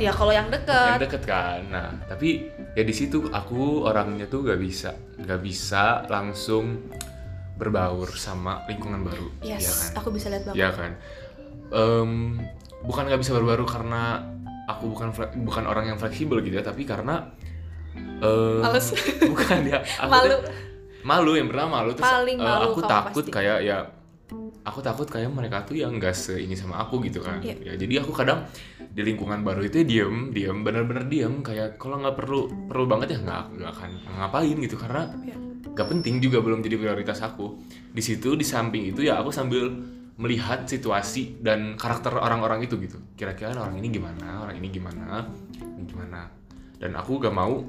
ya 0.00 0.10
kalau 0.10 0.32
yang 0.32 0.48
yang 0.48 0.54
deket 0.54 0.98
deket 1.02 1.22
kan. 1.26 1.60
Nah 1.68 1.92
tapi 2.06 2.48
ya 2.70 2.82
di 2.82 2.94
situ 2.94 3.26
aku 3.28 3.82
orangnya 3.82 4.24
tuh 4.24 4.42
gak 4.42 4.56
bisa 4.56 4.94
nggak 5.16 5.40
bisa 5.40 6.06
langsung 6.06 6.86
berbaur 7.54 8.08
sama 8.14 8.64
lingkungan 8.66 9.02
baru 9.02 9.28
yes 9.42 9.60
ya 9.60 9.72
kan 9.72 9.90
aku 10.00 10.08
bisa 10.10 10.26
lihat 10.28 10.44
banget 10.46 10.58
ya 10.58 10.70
kan 10.70 10.92
Em, 11.70 12.34
bukan 12.82 13.06
nggak 13.06 13.22
bisa 13.22 13.30
berbaru 13.30 13.62
karena 13.62 14.18
aku 14.66 14.90
bukan 14.90 15.14
bukan 15.44 15.64
orang 15.64 15.86
yang 15.86 15.98
fleksibel 15.98 16.42
gitu 16.42 16.58
ya 16.58 16.66
tapi 16.66 16.82
karena 16.82 17.30
em, 17.94 18.58
Males. 18.58 18.90
bukan 19.22 19.60
ya 19.66 19.78
aku 19.98 20.10
Malu. 20.10 20.36
malu 21.02 21.32
yang 21.38 21.46
pertama 21.46 21.78
malu 21.78 21.94
terus 21.94 22.10
Paling 22.10 22.38
eh, 22.38 22.42
malu 22.42 22.64
aku 22.70 22.80
kamu 22.82 22.90
takut 22.90 23.22
pasti. 23.22 23.30
kayak 23.30 23.58
ya 23.62 23.78
aku 24.60 24.84
takut 24.84 25.08
kayak 25.08 25.32
mereka 25.32 25.64
tuh 25.64 25.80
yang 25.80 25.96
nggak 25.96 26.12
se 26.12 26.36
ini 26.36 26.52
sama 26.52 26.80
aku 26.84 27.00
gitu 27.04 27.24
kan. 27.24 27.40
Iya. 27.40 27.56
ya 27.64 27.72
jadi 27.80 28.04
aku 28.04 28.12
kadang 28.12 28.44
di 28.90 29.00
lingkungan 29.00 29.40
baru 29.40 29.64
itu 29.64 29.80
diem 29.86 30.30
diem 30.34 30.60
bener-bener 30.60 31.08
diem. 31.08 31.40
Kayak 31.40 31.80
kalau 31.80 32.00
nggak 32.00 32.16
perlu 32.16 32.68
perlu 32.68 32.84
banget 32.84 33.16
ya 33.16 33.18
nggak 33.24 33.42
nggak 33.56 33.70
akan 33.72 33.90
ngapain 34.20 34.56
gitu 34.60 34.76
karena 34.76 35.02
Iya. 35.24 35.36
gak 35.70 35.88
penting 35.92 36.18
juga 36.18 36.42
belum 36.42 36.60
jadi 36.60 36.76
prioritas 36.76 37.22
aku. 37.24 37.56
Di 37.94 38.02
situ 38.02 38.34
di 38.34 38.44
samping 38.44 38.90
itu 38.90 39.06
ya 39.06 39.20
aku 39.22 39.30
sambil 39.30 39.70
melihat 40.20 40.68
situasi 40.68 41.40
dan 41.40 41.80
karakter 41.80 42.12
orang-orang 42.12 42.60
itu 42.66 42.76
gitu. 42.80 43.00
Kira-kira 43.16 43.56
orang 43.56 43.80
ini 43.80 43.88
gimana 43.88 44.44
orang 44.44 44.60
ini 44.60 44.68
gimana 44.68 45.24
ini 45.56 45.84
gimana. 45.88 46.28
Dan 46.80 46.96
aku 46.96 47.20
gak 47.20 47.32
mau 47.32 47.64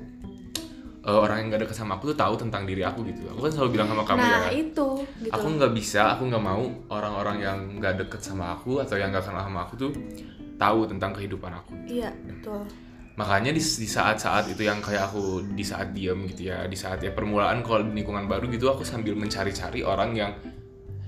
eh, 1.01 1.09
orang 1.17 1.37
yang 1.41 1.47
gak 1.57 1.61
dekat 1.65 1.77
sama 1.77 1.97
aku 1.97 2.13
tuh 2.13 2.17
tahu 2.17 2.33
tentang 2.37 2.63
diri 2.69 2.85
aku 2.85 3.01
gitu. 3.09 3.25
Aku 3.33 3.39
kan 3.41 3.51
selalu 3.51 3.69
bilang 3.79 3.87
sama 3.89 4.03
kamu 4.05 4.21
nah 4.21 4.29
ya 4.29 4.51
itu 4.53 4.89
gitu. 5.25 5.31
Aku 5.33 5.45
nggak 5.57 5.71
bisa 5.73 6.01
aku 6.13 6.23
nggak 6.29 6.43
mau 6.45 6.63
orang-orang 6.93 7.37
yang 7.41 7.57
nggak 7.81 7.93
deket 8.05 8.21
sama 8.21 8.53
aku 8.53 8.77
atau 8.77 8.95
yang 9.01 9.09
nggak 9.09 9.25
kenal 9.25 9.41
sama 9.41 9.65
aku 9.65 9.73
tuh 9.77 9.91
tahu 10.61 10.85
tentang 10.85 11.11
kehidupan 11.17 11.51
aku. 11.57 11.73
Iya 11.89 12.13
betul. 12.21 12.61
Makanya 13.17 13.51
di, 13.51 13.59
di 13.59 13.87
saat-saat 13.89 14.47
itu 14.53 14.61
yang 14.61 14.77
kayak 14.79 15.09
aku 15.09 15.41
di 15.57 15.65
saat 15.65 15.91
diem 15.91 16.21
gitu 16.31 16.53
ya 16.53 16.63
di 16.69 16.77
saat 16.77 17.01
ya 17.01 17.11
permulaan 17.11 17.59
kalau 17.61 17.81
di 17.81 17.91
lingkungan 17.97 18.29
baru 18.29 18.45
gitu 18.47 18.69
aku 18.69 18.85
sambil 18.85 19.17
mencari-cari 19.17 19.81
orang 19.81 20.13
yang 20.13 20.31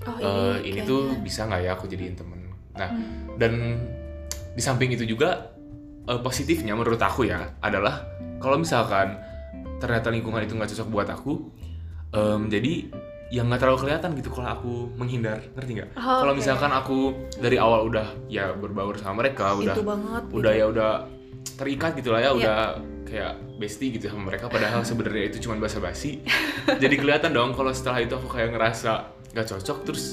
oh 0.04 0.18
eh, 0.20 0.58
ini 0.68 0.82
tuh 0.84 1.14
kayaknya. 1.16 1.22
bisa 1.22 1.40
nggak 1.48 1.60
ya 1.64 1.70
aku 1.78 1.84
jadiin 1.86 2.18
temen. 2.18 2.40
Nah 2.74 2.90
Hmm. 2.90 3.38
dan 3.38 3.52
di 4.54 4.62
samping 4.62 4.90
itu 4.90 5.06
juga 5.06 5.54
eh, 6.04 6.18
positifnya 6.18 6.74
menurut 6.74 6.98
aku 6.98 7.24
ya 7.30 7.54
adalah 7.62 8.04
kalau 8.42 8.58
misalkan 8.58 9.16
ternyata 9.84 10.08
lingkungan 10.08 10.40
itu 10.40 10.56
nggak 10.56 10.72
cocok 10.72 10.88
buat 10.88 11.08
aku 11.10 11.32
em, 12.10 12.48
jadi 12.48 12.72
yang 13.28 13.50
nggak 13.50 13.60
terlalu 13.60 13.78
kelihatan 13.82 14.10
gitu 14.14 14.30
kalau 14.30 14.48
aku 14.48 14.72
menghindar 14.94 15.44
ngerti 15.52 15.70
nggak 15.76 15.90
Oh, 15.94 16.22
kalau 16.22 16.32
oke. 16.32 16.40
misalkan 16.40 16.70
aku 16.70 16.96
dari 17.36 17.56
awal 17.56 17.84
udah 17.84 18.06
ya 18.26 18.54
berbaur 18.54 18.96
sama 18.96 19.20
mereka 19.20 19.52
udah 19.52 19.74
itu 19.74 19.82
banget 19.82 20.22
udah 20.30 20.52
gitu. 20.52 20.60
ya 20.60 20.66
udah 20.66 20.90
terikat 21.54 21.92
gitu 21.94 22.08
lah 22.08 22.20
ya 22.20 22.24
Iya. 22.24 22.38
udah 22.38 22.58
kayak 23.04 23.32
bestie 23.54 23.92
gitu 23.92 24.08
sama 24.08 24.32
mereka 24.32 24.48
padahal 24.48 24.80
sebenarnya 24.88 25.24
itu 25.28 25.44
cuma 25.44 25.58
basa-basi 25.58 26.24
jadi 26.74 26.94
kelihatan 26.94 27.30
dong 27.30 27.52
kalau 27.52 27.68
setelah 27.70 28.00
itu 28.00 28.14
aku 28.14 28.28
kayak 28.28 28.54
ngerasa 28.54 28.92
nggak 29.34 29.46
cocok 29.50 29.78
terus 29.84 30.04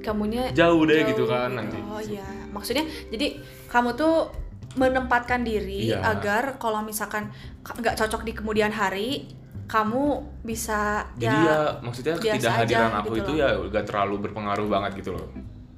kamunya 0.00 0.48
jauh 0.50 0.82
deh 0.82 1.04
jauh 1.04 1.10
gitu 1.12 1.24
kan 1.28 1.52
nanti 1.52 1.76
oh 1.78 2.00
iya 2.00 2.24
maksudnya 2.50 2.82
jadi 3.12 3.36
kamu 3.68 3.92
tuh 3.92 4.32
menempatkan 4.72 5.42
diri 5.42 5.88
Iya. 5.88 5.98
agar 6.04 6.54
kalau 6.56 6.78
misalkan 6.80 7.30
ka- 7.60 7.74
nggak 7.74 7.96
cocok 7.96 8.22
di 8.22 8.32
kemudian 8.32 8.70
hari 8.70 9.26
kamu 9.66 10.02
bisa 10.40 11.06
jadi 11.14 11.30
ya, 11.36 11.58
maksudnya 11.80 12.14
biasa 12.14 12.34
ketidakhadiran 12.36 12.88
aja 12.88 12.98
aku 12.98 13.08
gitu 13.12 13.18
itu 13.20 13.32
loh. 13.32 13.38
ya 13.38 13.70
gak 13.70 13.84
terlalu 13.84 14.14
berpengaruh 14.20 14.66
banget 14.66 14.92
gitu 14.98 15.10
loh 15.12 15.26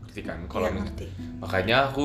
ngerti 0.03 0.21
kan 0.23 0.39
kalau 0.47 0.67
Iya, 0.67 0.75
mis- 0.75 0.85
ngerti. 0.87 1.07
makanya 1.39 1.77
aku 1.87 2.05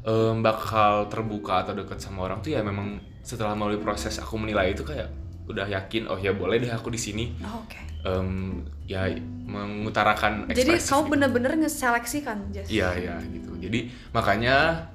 em, 0.00 0.36
bakal 0.38 0.92
terbuka 1.06 1.62
atau 1.62 1.72
deket 1.74 1.98
sama 1.98 2.24
orang 2.24 2.40
tuh 2.40 2.50
ya 2.50 2.60
memang 2.60 2.96
setelah 3.20 3.52
melalui 3.52 3.76
proses 3.78 4.16
aku 4.16 4.36
menilai 4.36 4.72
itu 4.72 4.80
kayak 4.82 5.08
udah 5.44 5.64
yakin 5.66 6.04
oh 6.06 6.16
ya 6.16 6.32
boleh 6.32 6.56
deh 6.56 6.68
aku 6.68 6.88
di 6.88 6.98
sini 6.98 7.24
Oh, 7.40 7.60
oke 7.60 7.80
em, 8.00 8.64
ya 8.84 9.04
mengutarakan 9.44 10.48
jadi 10.48 10.76
kamu 10.76 10.80
gitu. 10.80 11.10
bener-bener 11.10 11.52
ngeseleksi 11.58 12.18
kan 12.22 12.38
Jess 12.48 12.68
Iya 12.68 12.88
iya 12.94 13.14
gitu. 13.26 13.52
Jadi 13.58 13.84
makanya 14.10 14.86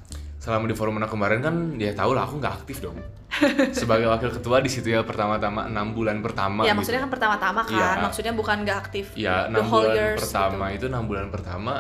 selama 0.44 0.68
di 0.68 0.76
forum 0.76 1.00
anak 1.00 1.08
kemarin 1.08 1.40
kan 1.40 1.56
dia 1.74 1.96
tahu 1.96 2.12
lah 2.12 2.28
aku 2.28 2.36
nggak 2.38 2.56
aktif 2.60 2.84
dong. 2.84 3.00
Sebagai 3.72 4.06
wakil 4.06 4.28
ketua 4.30 4.60
di 4.60 4.68
situ 4.68 4.92
ya 4.92 5.02
pertama-tama 5.02 5.66
enam 5.66 5.96
bulan 5.96 6.20
pertama. 6.20 6.62
ya 6.62 6.70
gitu. 6.70 6.84
maksudnya 6.84 7.02
kan 7.02 7.12
pertama-tama 7.12 7.62
kan 7.64 7.72
Iya. 7.74 8.04
maksudnya 8.04 8.34
bukan 8.34 8.58
nggak 8.62 8.78
aktif 8.82 9.06
Ya 9.16 9.48
enam 9.48 9.66
bulan 9.66 9.96
years 9.96 10.20
pertama 10.20 10.64
gitu. 10.70 10.78
itu 10.78 10.86
enam 10.90 11.04
bulan 11.06 11.28
pertama 11.30 11.74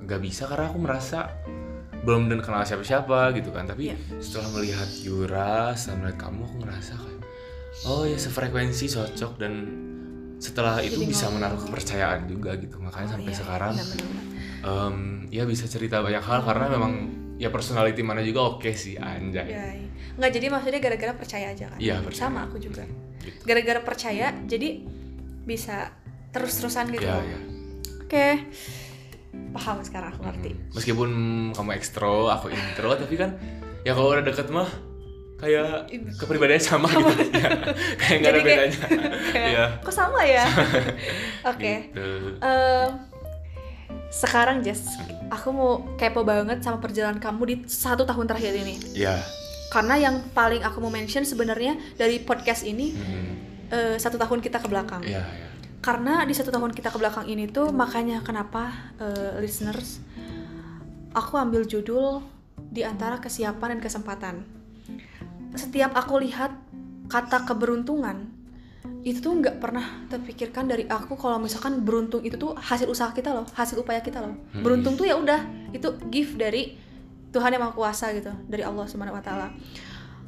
nggak 0.00 0.20
bisa 0.20 0.46
karena 0.46 0.66
aku 0.68 0.78
merasa 0.78 1.18
belum 2.02 2.26
dan 2.26 2.38
kenal 2.38 2.62
siapa-siapa 2.62 3.34
gitu 3.34 3.50
kan. 3.50 3.66
Tapi 3.66 3.90
Iya. 3.90 3.96
setelah 4.16 4.48
melihat 4.54 4.88
Yura, 5.02 5.74
setelah 5.74 5.96
melihat 6.00 6.18
kamu 6.20 6.40
aku 6.40 6.56
ngerasa 6.62 6.92
kayak 6.94 7.20
oh 7.82 8.02
ya 8.04 8.16
sefrekuensi 8.16 8.84
cocok 8.86 9.32
dan 9.36 9.52
setelah 10.38 10.78
itu 10.78 10.94
Jadi 10.96 11.06
bisa 11.08 11.26
ngomong. 11.26 11.34
menaruh 11.36 11.60
kepercayaan 11.60 12.20
juga 12.26 12.54
gitu 12.54 12.78
makanya 12.78 13.06
Oh, 13.06 13.12
sampai 13.12 13.30
iya, 13.30 13.38
sekarang 13.38 13.72
benar-benar. 13.72 14.24
Em, 14.62 14.96
ya 15.28 15.42
bisa 15.44 15.66
cerita 15.66 15.98
banyak 15.98 16.18
hal 16.20 16.40
karena 16.42 16.66
memang 16.68 16.92
ya 17.42 17.50
personality 17.50 17.98
mana 18.00 18.22
juga 18.22 18.54
oke 18.54 18.70
sih 18.72 18.94
anjay 18.94 19.42
Ya, 19.44 19.66
iya. 19.74 19.88
nggak 20.14 20.30
jadi 20.30 20.46
maksudnya 20.48 20.78
gara-gara 20.78 21.12
percaya 21.12 21.46
aja 21.50 21.66
kan 21.66 21.78
Iya, 21.78 21.98
percaya. 21.98 22.20
sama 22.22 22.46
aku 22.46 22.56
juga 22.56 22.86
Gitu. 23.18 23.42
gara-gara 23.42 23.80
percaya 23.80 24.30
jadi 24.44 24.82
bisa 25.42 25.90
terus-terusan 26.30 26.90
gitu 26.90 27.02
ya 27.02 27.18
ya 27.18 27.38
oke 28.00 28.26
paham 29.52 29.82
sekarang 29.82 30.10
aku 30.10 30.22
ngerti 30.22 30.50
Hmm. 30.52 30.62
meskipun 30.72 31.10
kamu 31.50 31.70
ekstro 31.74 32.28
aku 32.28 32.46
intro 32.48 32.94
tapi 33.02 33.14
kan 33.16 33.34
ya 33.82 33.92
kalau 33.92 34.12
udah 34.12 34.22
deket 34.22 34.46
mah 34.48 34.70
kayak 35.36 35.90
kepribadiannya 36.16 36.62
sama 36.62 36.86
gitu 36.86 37.10
ya. 37.34 37.50
kayak 38.00 38.16
nggak 38.16 38.30
ada 38.30 38.40
bedanya 38.40 38.78
Kayak, 39.34 39.48
Iya. 39.50 39.64
kok 39.80 39.90
sama 39.92 40.20
ya 40.22 40.44
oke 41.44 41.74
Gitu. 41.90 42.06
Em, 42.38 42.90
sekarang 44.12 44.60
Jess 44.60 44.84
aku 45.32 45.48
mau 45.50 45.72
kepo 45.96 46.20
banget 46.22 46.60
sama 46.60 46.76
perjalanan 46.78 47.16
kamu 47.16 47.42
di 47.48 47.56
satu 47.64 48.04
tahun 48.04 48.28
terakhir 48.28 48.52
ini. 48.52 48.76
Ya 48.92 49.16
karena 49.72 49.96
yang 49.96 50.20
paling 50.36 50.60
aku 50.60 50.84
mau 50.84 50.92
mention 50.92 51.24
sebenarnya 51.24 51.80
dari 51.96 52.20
podcast 52.20 52.60
ini 52.68 52.92
Hmm. 52.92 53.32
eh, 53.72 53.96
satu 53.96 54.20
tahun 54.20 54.44
kita 54.44 54.60
ke 54.60 54.68
belakang. 54.68 55.00
Ya 55.08 55.24
ya 55.24 55.48
karena 55.82 56.22
di 56.22 56.30
satu 56.30 56.54
tahun 56.54 56.70
kita 56.70 56.94
ke 56.94 56.98
belakang 57.02 57.26
ini 57.26 57.50
tuh 57.50 57.74
makanya 57.74 58.22
kenapa 58.22 58.94
eh, 59.02 59.42
listeners 59.42 59.98
aku 61.10 61.34
ambil 61.34 61.66
judul 61.66 62.22
di 62.70 62.86
antara 62.86 63.18
kesiapan 63.18 63.76
dan 63.76 63.80
kesempatan. 63.82 64.34
Setiap 65.58 65.92
aku 65.98 66.22
lihat 66.22 66.54
kata 67.10 67.44
keberuntungan 67.44 68.30
itu 69.02 69.18
tuh 69.18 69.34
nggak 69.34 69.58
pernah 69.58 70.06
terpikirkan 70.06 70.70
dari 70.70 70.86
aku 70.86 71.18
kalau 71.18 71.42
misalkan 71.42 71.82
beruntung 71.82 72.22
itu 72.22 72.38
tuh 72.38 72.54
hasil 72.54 72.86
usaha 72.86 73.10
kita 73.10 73.34
loh 73.34 73.46
hasil 73.58 73.82
upaya 73.82 73.98
kita 73.98 74.22
loh. 74.22 74.38
Hmm. 74.54 74.62
beruntung 74.62 74.94
tuh 74.94 75.10
ya 75.10 75.18
udah 75.18 75.42
itu 75.74 75.90
gift 76.06 76.38
dari 76.38 76.78
Tuhan 77.34 77.50
yang 77.50 77.66
maha 77.66 77.74
kuasa 77.74 78.14
gitu 78.14 78.30
dari 78.46 78.62
Allah 78.62 78.86
subhanahu 78.86 79.18
wa 79.18 79.24
taala. 79.24 79.50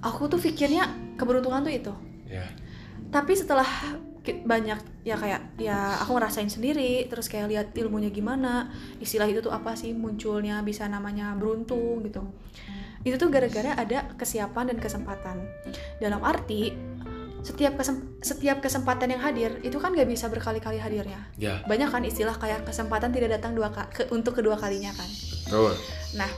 Aku 0.03 0.27
tuh 0.27 0.41
pikirnya 0.43 1.15
keberuntungan 1.15 1.63
tuh 1.63 1.73
itu. 1.73 1.95
Ya. 2.27 2.45
Tapi 3.15 3.33
setelah 3.39 3.69
banyak 4.25 5.05
ya 5.05 5.21
kayak 5.21 5.61
ya 5.61 6.01
aku 6.01 6.17
ngerasain 6.17 6.49
sendiri 6.49 7.05
terus 7.13 7.29
kayak 7.29 7.47
lihat 7.53 7.67
ilmunya 7.77 8.09
gimana 8.09 8.73
istilah 8.97 9.29
itu 9.29 9.45
tuh 9.45 9.53
apa 9.53 9.77
sih 9.77 9.93
munculnya 9.93 10.65
bisa 10.65 10.89
namanya 10.89 11.37
beruntung 11.37 12.03
gitu. 12.09 12.25
Itu 13.05 13.21
tuh 13.21 13.29
gara-gara 13.29 13.77
ada 13.77 14.17
kesiapan 14.17 14.73
dan 14.73 14.79
kesempatan. 14.81 15.45
Dalam 16.01 16.25
arti 16.25 16.73
setiap 17.45 17.77
kesem- 17.77 18.17
setiap 18.25 18.65
kesempatan 18.65 19.13
yang 19.13 19.21
hadir 19.21 19.61
itu 19.61 19.77
kan 19.77 19.93
gak 19.93 20.09
bisa 20.09 20.33
berkali-kali 20.33 20.81
hadirnya. 20.81 21.29
Ya. 21.37 21.61
Banyak 21.69 21.93
kan 21.93 22.01
istilah 22.01 22.41
kayak 22.41 22.65
kesempatan 22.65 23.13
tidak 23.13 23.37
datang 23.37 23.53
dua 23.53 23.69
ka- 23.69 23.93
ke- 23.93 24.09
untuk 24.09 24.33
kedua 24.41 24.57
kalinya 24.57 24.97
kan. 24.97 25.07
Betul. 25.45 25.77
Nah, 26.17 26.31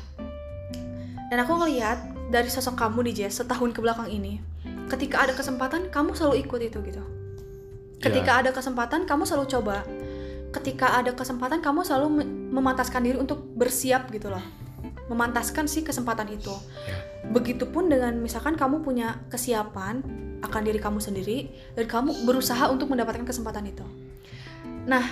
dan 1.31 1.39
aku 1.47 1.55
ngelihat 1.63 2.03
dari 2.35 2.51
sosok 2.51 2.75
kamu 2.75 3.07
di 3.07 3.23
Jess 3.23 3.39
setahun 3.39 3.71
ke 3.71 3.79
belakang 3.79 4.11
ini, 4.11 4.43
ketika 4.91 5.23
ada 5.23 5.33
kesempatan 5.33 5.95
kamu 5.95 6.19
selalu 6.19 6.43
ikut 6.43 6.61
itu 6.61 6.79
gitu. 6.83 7.03
Ketika 8.03 8.43
ada 8.43 8.51
kesempatan 8.51 9.07
kamu 9.07 9.23
selalu 9.25 9.47
coba. 9.47 9.87
ketika 10.47 10.97
ada 10.97 11.13
kesempatan 11.13 11.61
kamu 11.61 11.85
selalu 11.85 12.09
me- 12.09 12.31
memantaskan 12.57 13.05
diri 13.05 13.21
untuk 13.21 13.45
bersiap 13.45 14.09
gitu 14.09 14.33
loh 14.33 14.41
memantaskan 15.07 15.71
si 15.71 15.87
kesempatan 15.87 16.31
itu. 16.31 16.55
Ya. 16.87 17.17
begitupun 17.27 17.91
dengan 17.91 18.15
misalkan 18.23 18.55
kamu 18.55 18.87
punya 18.87 19.19
kesiapan 19.35 19.99
akan 20.47 20.63
diri 20.63 20.79
kamu 20.79 21.03
sendiri 21.03 21.51
dan 21.75 21.91
kamu 21.91 22.23
berusaha 22.23 22.71
untuk 22.71 22.87
mendapatkan 22.87 23.27
kesempatan 23.27 23.67
itu. 23.67 23.83
Nah 24.87 25.03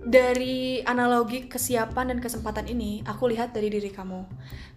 dari 0.00 0.80
analogi 0.82 1.46
kesiapan 1.46 2.10
dan 2.10 2.18
kesempatan 2.18 2.66
ini 2.66 3.04
aku 3.06 3.30
lihat 3.30 3.54
dari 3.54 3.70
diri 3.70 3.92
kamu. 3.92 4.26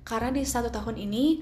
Karena 0.06 0.30
di 0.30 0.44
satu 0.44 0.70
tahun 0.70 1.00
ini 1.00 1.42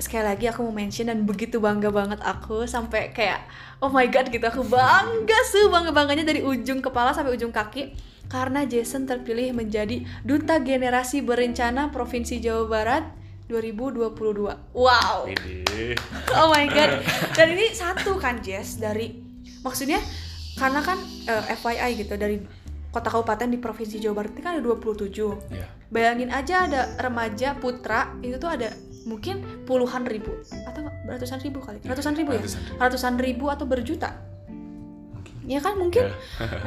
sekali 0.00 0.24
lagi 0.24 0.48
aku 0.48 0.64
mau 0.64 0.74
mention 0.74 1.12
dan 1.12 1.28
begitu 1.28 1.60
bangga 1.60 1.92
banget 1.92 2.20
aku 2.24 2.64
sampai 2.64 3.12
kayak 3.16 3.46
oh 3.80 3.88
my 3.88 4.04
god 4.10 4.28
gitu. 4.28 4.42
Aku 4.44 4.66
bangga 4.68 5.38
sih 5.48 5.64
bangga 5.70 5.96
bangganya 5.96 6.28
dari 6.28 6.44
ujung 6.44 6.84
kepala 6.84 7.16
sampai 7.16 7.32
ujung 7.38 7.54
kaki 7.54 7.94
karena 8.30 8.62
Jason 8.62 9.10
terpilih 9.10 9.50
menjadi 9.50 10.06
duta 10.22 10.62
generasi 10.62 11.18
berencana 11.20 11.90
provinsi 11.90 12.38
Jawa 12.38 12.64
Barat 12.70 13.04
2022 13.50 14.14
wow. 14.70 15.26
Oh 16.38 16.46
my 16.54 16.66
god. 16.70 17.02
Dan 17.34 17.58
ini 17.58 17.74
satu 17.74 18.14
kan 18.22 18.38
Jess 18.38 18.78
dari 18.78 19.18
maksudnya 19.66 19.98
karena 20.54 20.78
kan 20.78 20.94
eh, 21.26 21.58
FYI 21.58 21.98
gitu 21.98 22.14
dari 22.14 22.38
kota 22.94 23.10
kabupaten 23.10 23.50
di 23.50 23.58
provinsi 23.58 23.98
Jawa 23.98 24.22
Barat 24.22 24.30
ini 24.38 24.42
kan 24.46 24.52
ada 24.54 24.62
27 24.62 25.10
Ya. 25.50 25.66
bayangin 25.90 26.30
aja 26.30 26.70
ada 26.70 26.80
remaja 27.02 27.58
putra 27.58 28.14
itu 28.22 28.38
tuh 28.38 28.50
ada 28.54 28.70
mungkin 29.10 29.42
puluhan 29.66 30.06
ribu 30.06 30.30
atau 30.70 30.86
ratusan 31.10 31.42
ribu 31.42 31.58
kali. 31.58 31.82
Ratusan 31.82 32.14
ribu 32.14 32.30
ya? 32.30 32.38
Ratusan 32.38 32.62
ribu. 32.62 32.78
ratusan 32.78 33.14
ribu 33.18 33.44
atau 33.50 33.66
berjuta? 33.66 34.14
Mungkin. 34.46 35.34
ya 35.50 35.58
kan 35.58 35.74
mungkin? 35.74 36.04
Ya. 36.06 36.14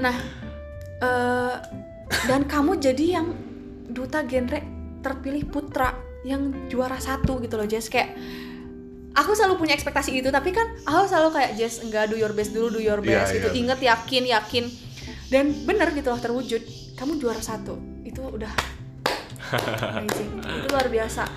nah 0.04 0.16
eh, 1.04 1.56
dan 2.26 2.48
kamu 2.48 2.80
jadi 2.80 3.20
yang 3.20 3.28
duta 3.92 4.24
genre 4.24 4.60
terpilih 5.04 5.44
putra 5.52 5.92
yang 6.24 6.56
juara 6.72 6.96
satu 6.98 7.44
gitu 7.44 7.60
loh 7.60 7.68
Jess. 7.68 7.92
Kayak 7.92 8.16
aku 9.14 9.36
selalu 9.36 9.60
punya 9.60 9.76
ekspektasi 9.76 10.16
itu 10.16 10.32
tapi 10.32 10.56
kan 10.56 10.66
aku 10.88 11.06
selalu 11.06 11.30
kayak 11.36 11.52
Jess 11.60 11.84
enggak 11.84 12.08
do 12.08 12.16
your 12.16 12.32
best 12.32 12.56
dulu 12.56 12.72
do 12.72 12.82
your 12.82 13.04
Iya, 13.04 13.28
best 13.28 13.32
gitu. 13.36 13.48
Iya. 13.52 13.56
inget 13.60 13.80
yakin 13.84 14.24
yakin. 14.32 14.66
Dan 15.28 15.46
bener 15.68 15.92
gitu 15.92 16.08
loh 16.08 16.22
terwujud. 16.22 16.62
Kamu 16.96 17.20
juara 17.20 17.42
satu. 17.42 17.76
Itu 18.06 18.24
udah 18.24 18.54
amazing. 20.00 20.40
Itu 20.40 20.68
luar 20.72 20.88
biasa. 20.88 21.28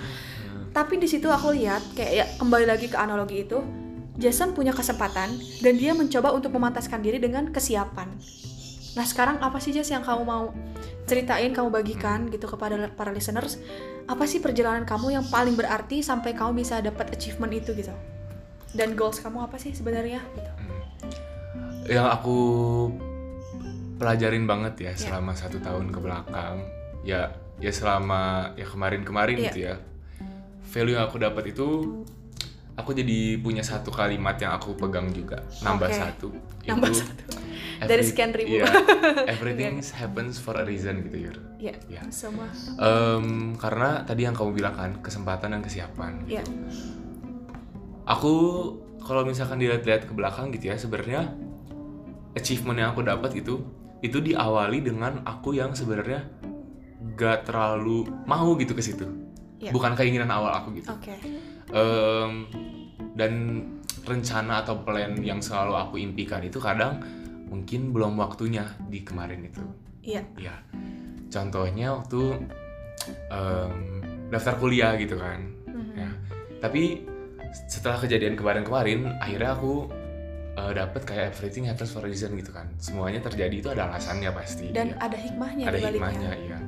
Tapi 0.71 1.01
di 1.01 1.09
situ 1.09 1.27
aku 1.27 1.57
lihat 1.57 1.81
kayak 1.97 2.11
ya 2.13 2.25
kembali 2.37 2.65
lagi 2.69 2.87
ke 2.87 2.97
analogi 2.97 3.41
itu 3.43 3.57
Jason 4.17 4.53
punya 4.53 4.73
kesempatan 4.73 5.29
dan 5.61 5.73
dia 5.77 5.93
mencoba 5.93 6.33
untuk 6.33 6.53
memantaskan 6.53 7.01
diri 7.01 7.17
dengan 7.17 7.49
kesiapan 7.49 8.09
nah 8.97 9.05
sekarang 9.05 9.37
apa 9.37 9.61
sih 9.61 9.69
Jess 9.69 9.93
yang 9.93 10.01
kamu 10.01 10.25
mau 10.25 10.49
ceritain 11.05 11.53
kamu 11.53 11.69
bagikan 11.69 12.27
gitu 12.27 12.49
kepada 12.49 12.89
para 12.91 13.13
listeners 13.13 13.61
apa 14.09 14.25
sih 14.25 14.41
perjalanan 14.41 14.83
kamu 14.83 15.13
yang 15.13 15.25
paling 15.29 15.53
berarti 15.53 16.01
sampai 16.01 16.33
kamu 16.33 16.65
bisa 16.65 16.81
dapat 16.81 17.13
achievement 17.13 17.53
itu 17.53 17.77
gitu 17.77 17.93
dan 18.73 18.97
goals 18.97 19.21
kamu 19.21 19.45
apa 19.45 19.61
sih 19.61 19.71
sebenarnya 19.71 20.17
gitu 20.33 20.51
yang 21.87 22.09
aku 22.09 22.37
pelajarin 23.97 24.45
banget 24.45 24.73
ya 24.81 24.91
Ya. 24.91 24.97
selama 24.97 25.33
satu 25.33 25.61
tahun 25.61 25.93
ke 25.93 25.99
belakang 26.01 26.65
ya 27.05 27.31
ya 27.57 27.71
selama 27.71 28.53
ya 28.53 28.65
kemarin-kemarin 28.65 29.37
Iya. 29.37 29.45
gitu 29.49 29.59
ya 29.61 29.75
value 30.67 30.93
yang 30.97 31.05
aku 31.07 31.17
dapat 31.17 31.43
itu 31.49 31.67
aku 32.77 32.93
jadi 32.93 33.39
punya 33.39 33.61
satu 33.61 33.89
kalimat 33.89 34.37
yang 34.37 34.53
aku 34.53 34.73
pegang 34.73 35.09
juga 35.09 35.41
nambah 35.61 35.89
Oke. 35.89 35.97
satu 35.97 36.27
Nambah 36.67 36.91
Itu 36.91 36.99
satu. 36.99 37.23
Dari 37.77 38.01
sekian 38.01 38.33
ribu. 38.33 38.57
iya, 38.57 38.65
everything 39.33 39.77
happens 39.93 40.41
for 40.41 40.57
a 40.57 40.65
reason 40.65 41.05
gitu 41.05 41.29
ya 41.29 41.33
Ya. 41.89 42.01
semua 42.09 42.49
Em, 42.77 43.53
karena 43.55 44.01
tadi 44.01 44.25
yang 44.25 44.33
kamu 44.33 44.53
bilang 44.53 44.73
kan 44.73 44.91
kesempatan 45.01 45.53
dan 45.53 45.61
kesiapan 45.61 46.21
ya 46.25 46.41
aku 48.07 48.33
kalau 49.01 49.23
misalkan 49.23 49.57
dilihat-lihat 49.57 50.07
ke 50.07 50.13
belakang 50.13 50.49
gitu 50.51 50.71
ya 50.71 50.75
sebenarnya 50.75 51.31
achievement 52.33 52.77
yang 52.77 52.89
aku 52.93 53.01
dapat 53.01 53.35
itu 53.35 53.61
itu 53.99 54.17
diawali 54.21 54.85
dengan 54.85 55.25
aku 55.25 55.57
yang 55.57 55.73
sebenarnya 55.73 56.29
gak 57.17 57.49
terlalu 57.49 58.05
mau 58.29 58.53
gitu 58.55 58.73
ke 58.73 58.83
situ. 58.83 59.05
Iya. 59.57 59.73
bukan 59.73 59.97
keinginan 59.97 60.29
awal 60.29 60.53
aku 60.53 60.69
gitu. 60.77 60.85
Oke. 60.93 61.17
Em, 61.73 62.45
dan 63.17 63.33
rencana 64.05 64.61
atau 64.61 64.85
plan 64.85 65.17
yang 65.17 65.41
selalu 65.41 65.73
aku 65.73 65.95
impikan 65.97 66.45
itu 66.45 66.61
kadang 66.61 67.01
mungkin 67.47 67.95
belum 67.95 68.19
waktunya 68.19 68.67
di 68.87 69.01
kemarin 69.01 69.47
itu. 69.47 69.63
Iya. 70.03 70.23
Ya 70.39 70.55
contohnya 71.27 71.99
waktu 71.99 72.21
em, 73.31 73.75
daftar 74.31 74.55
kuliah 74.59 74.95
gitu 74.99 75.15
kan. 75.19 75.39
Mhm. 75.67 75.95
ya. 75.95 76.09
Tapi 76.63 77.03
setelah 77.71 77.97
kejadian 78.03 78.35
kemarin-kemarin 78.35 79.07
akhirnya 79.23 79.55
aku 79.55 79.87
uh, 80.59 80.71
dapat 80.75 81.01
kayak 81.07 81.25
everything 81.35 81.63
happens 81.63 81.91
for 81.95 82.03
a 82.03 82.09
reason 82.09 82.35
gitu 82.35 82.51
kan. 82.51 82.67
Semuanya 82.79 83.23
terjadi 83.23 83.55
itu 83.55 83.69
ada 83.71 83.87
alasannya 83.91 84.31
pasti 84.35 84.71
dan 84.75 84.95
ya. 84.95 85.07
ada 85.07 85.17
hikmahnya 85.17 85.65
ada 85.71 85.79
hikmahnya 85.79 86.31
iya. 86.35 86.59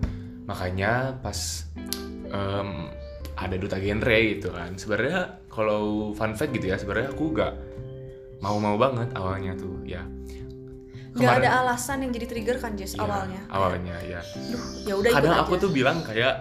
Makanya 0.48 0.92
pas 1.20 1.68
em, 2.32 2.70
ada 3.36 3.56
duta 3.56 3.78
genre 3.80 4.20
gitu 4.36 4.50
kan. 4.52 4.72
Sebenarnya 4.80 5.40
kalau 5.52 6.14
fun 6.16 6.34
fact 6.38 6.56
gitu 6.56 6.72
ya 6.72 6.78
sebenarnya 6.80 7.12
aku 7.12 7.26
gak 7.36 7.54
mau-mau 8.40 8.80
banget 8.80 9.12
awalnya 9.20 9.52
tuh 9.60 9.84
ya 9.84 10.00
nggak 11.12 11.34
ada 11.40 11.50
alasan 11.60 12.02
yang 12.02 12.12
jadi 12.12 12.26
trigger 12.28 12.58
kan 12.58 12.74
Jess 12.74 12.94
Iya, 12.94 13.02
awalnya 13.02 13.42
awalnya 13.50 13.96
ya 14.00 14.22
Duh, 14.22 14.62
ya 14.84 14.94
udah 14.96 15.10
kadang 15.12 15.34
aja 15.34 15.42
aku 15.42 15.54
tuh 15.58 15.70
bilang 15.70 16.02
kayak 16.02 16.34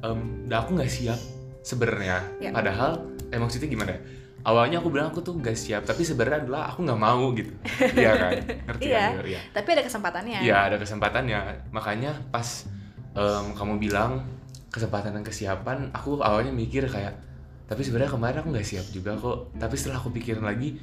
em 0.00 0.18
dah 0.44 0.60
aku 0.60 0.76
nggak 0.76 0.88
siap 0.88 1.16
sebenarnya 1.60 2.20
Ya. 2.38 2.50
padahal 2.50 3.00
eh 3.26 3.38
maksudnya 3.38 3.66
gimana 3.66 3.90
ya? 3.90 4.00
awalnya 4.44 4.76
aku 4.78 4.88
bilang 4.88 5.08
aku 5.08 5.20
tuh 5.20 5.32
nggak 5.34 5.56
siap 5.56 5.82
tapi 5.82 6.04
sebenarnya 6.04 6.44
adalah 6.44 6.68
aku 6.68 6.84
nggak 6.84 7.00
mau 7.00 7.32
gitu 7.32 7.48
iya 7.96 8.12
kan 8.12 8.32
ngerti 8.68 8.84
Iya. 8.84 9.00
kan? 9.00 9.12
Iya. 9.24 9.40
tapi 9.50 9.68
ada 9.72 9.82
kesempatannya 9.82 10.38
Iya 10.42 10.56
ada 10.62 10.76
kesempatannya 10.76 11.38
makanya 11.70 12.12
pas 12.28 12.68
em, 13.12 13.46
kamu 13.52 13.80
bilang 13.80 14.28
kesempatan 14.68 15.12
dan 15.12 15.24
kesiapan 15.24 15.88
aku 15.90 16.20
awalnya 16.20 16.52
mikir 16.52 16.84
kayak 16.84 17.16
tapi 17.64 17.80
sebenarnya 17.80 18.12
kemarin 18.12 18.36
aku 18.38 18.52
nggak 18.52 18.68
siap 18.68 18.84
juga 18.90 19.16
kok 19.16 19.56
tapi 19.56 19.74
setelah 19.74 19.96
aku 19.96 20.12
pikirin 20.12 20.44
lagi 20.44 20.76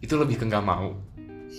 itu 0.00 0.14
lebih 0.14 0.36
ke 0.36 0.44
nggak 0.46 0.64
mau 0.64 0.96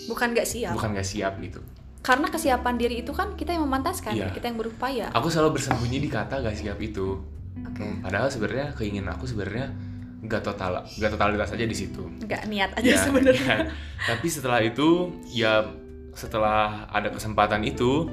bukan 0.04 0.28
nggak 0.30 0.44
siap. 0.44 0.72
Bukan 0.72 0.90
nggak 0.92 1.06
siap 1.06 1.32
gitu. 1.40 1.60
Karena 1.98 2.28
kesiapan 2.28 2.74
diri 2.76 3.00
itu 3.00 3.10
kan 3.10 3.34
kita 3.34 3.50
yang 3.50 3.64
memantaskan 3.64 4.12
Iya. 4.12 4.30
kita 4.30 4.46
yang 4.46 4.56
berupaya. 4.56 5.10
Aku 5.10 5.26
selalu 5.26 5.56
bersembunyi 5.56 5.98
di 5.98 6.06
kata 6.06 6.38
nggak 6.38 6.54
siap 6.54 6.78
itu. 6.78 7.18
Oke. 7.58 7.80
Hmm, 7.80 7.98
padahal 8.00 8.28
sebenarnya 8.28 8.70
keinginan 8.72 9.10
aku 9.10 9.24
sebenarnya 9.24 9.72
nggak 10.18 10.42
total 10.42 10.86
nggak 10.86 11.10
totalitas 11.10 11.50
aja 11.50 11.64
di 11.64 11.74
situ. 11.74 12.02
Nggak 12.20 12.42
niat 12.46 12.70
aja 12.74 12.86
Ya, 12.86 12.98
sebenarnya. 13.06 13.46
kan. 13.48 13.66
tapi 14.06 14.26
setelah 14.26 14.60
itu 14.60 14.88
ya 15.26 15.66
setelah 16.12 16.88
ada 16.88 17.10
kesempatan 17.10 17.60
itu 17.60 18.08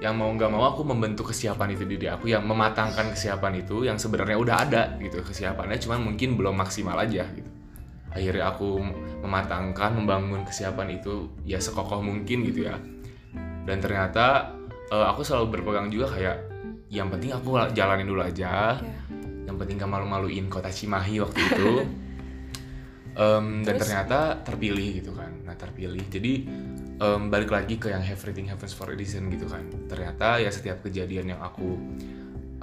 yang 0.00 0.14
mau 0.14 0.26
nggak 0.28 0.50
mau 0.50 0.66
aku 0.66 0.82
membentuk 0.82 1.30
kesiapan 1.30 1.72
itu 1.72 1.84
di 1.84 1.96
diri 1.96 2.08
aku 2.08 2.26
yang 2.26 2.42
mematangkan 2.42 3.08
kesiapan 3.10 3.62
itu 3.62 3.84
yang 3.84 3.94
sebenarnya 3.94 4.36
udah 4.36 4.56
ada 4.58 4.82
gitu 4.98 5.22
kesiapannya 5.22 5.78
cuman 5.78 6.02
mungkin 6.02 6.34
belum 6.34 6.52
maksimal 6.52 6.98
aja 6.98 7.24
gitu 7.30 7.48
akhirnya 8.14 8.54
aku 8.54 8.78
mematangkan 9.26 9.98
membangun 9.98 10.46
kesiapan 10.46 11.02
itu 11.02 11.28
ya 11.42 11.58
sekokoh 11.58 12.00
mungkin 12.00 12.46
gitu 12.46 12.70
ya. 12.70 12.78
Dan 13.66 13.82
ternyata 13.82 14.54
eh, 14.88 15.06
aku 15.10 15.26
selalu 15.26 15.58
berpegang 15.58 15.90
juga 15.90 16.14
kayak 16.14 16.36
yang 16.94 17.10
penting 17.10 17.34
aku 17.34 17.58
jalanin 17.74 18.06
dulu 18.06 18.22
aja. 18.22 18.78
Ya. 18.78 18.94
yang 19.44 19.60
penting 19.60 19.76
gak 19.76 19.92
malu-maluin 19.92 20.48
kota 20.48 20.72
Cimahi 20.72 21.20
waktu 21.20 21.40
itu. 21.52 21.72
Em, 23.14 23.62
dan 23.62 23.78
ternyata 23.78 24.42
terpilih 24.42 24.98
gitu 24.98 25.14
kan. 25.14 25.30
Nah 25.46 25.54
terpilih. 25.54 26.02
Jadi 26.10 26.50
em, 26.98 27.22
balik 27.30 27.54
lagi 27.54 27.78
ke 27.78 27.94
yang 27.94 28.02
everything 28.02 28.50
happens 28.50 28.74
for 28.74 28.90
a 28.90 28.96
reason 28.98 29.30
gitu 29.30 29.46
kan. 29.46 29.62
Ternyata 29.86 30.42
ya 30.42 30.50
setiap 30.50 30.82
kejadian 30.82 31.30
yang 31.30 31.38
aku 31.38 31.78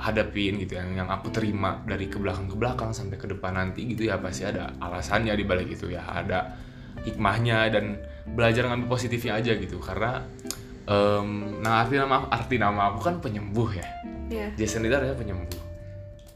hadapin 0.01 0.57
gitu 0.57 0.75
yang 0.81 0.97
yang 0.97 1.09
aku 1.13 1.29
terima 1.29 1.77
dari 1.85 2.09
ke 2.09 2.17
belakang 2.17 2.49
ke 2.49 2.57
belakang 2.57 2.89
sampai 2.89 3.21
ke 3.21 3.29
depan 3.29 3.53
nanti 3.53 3.85
gitu 3.85 4.09
ya 4.09 4.17
pasti 4.17 4.49
ada 4.49 4.73
alasannya 4.81 5.37
di 5.37 5.45
balik 5.45 5.69
itu 5.69 5.93
ya 5.93 6.01
ada 6.01 6.57
hikmahnya 7.05 7.69
dan 7.69 8.01
belajar 8.33 8.65
ngambil 8.65 8.89
positifnya 8.89 9.37
aja 9.37 9.53
gitu 9.61 9.77
karena 9.77 10.25
em, 10.89 11.61
nah 11.61 11.85
arti 11.85 12.01
nama 12.01 12.25
arti 12.33 12.55
nama 12.57 12.89
aku 12.93 12.99
kan 13.05 13.15
penyembuh 13.21 13.69
ya 13.77 13.87
Iya. 14.31 14.47
Jason 14.55 14.87
itu 14.87 14.95
artinya 14.95 15.17
penyembuh 15.19 15.61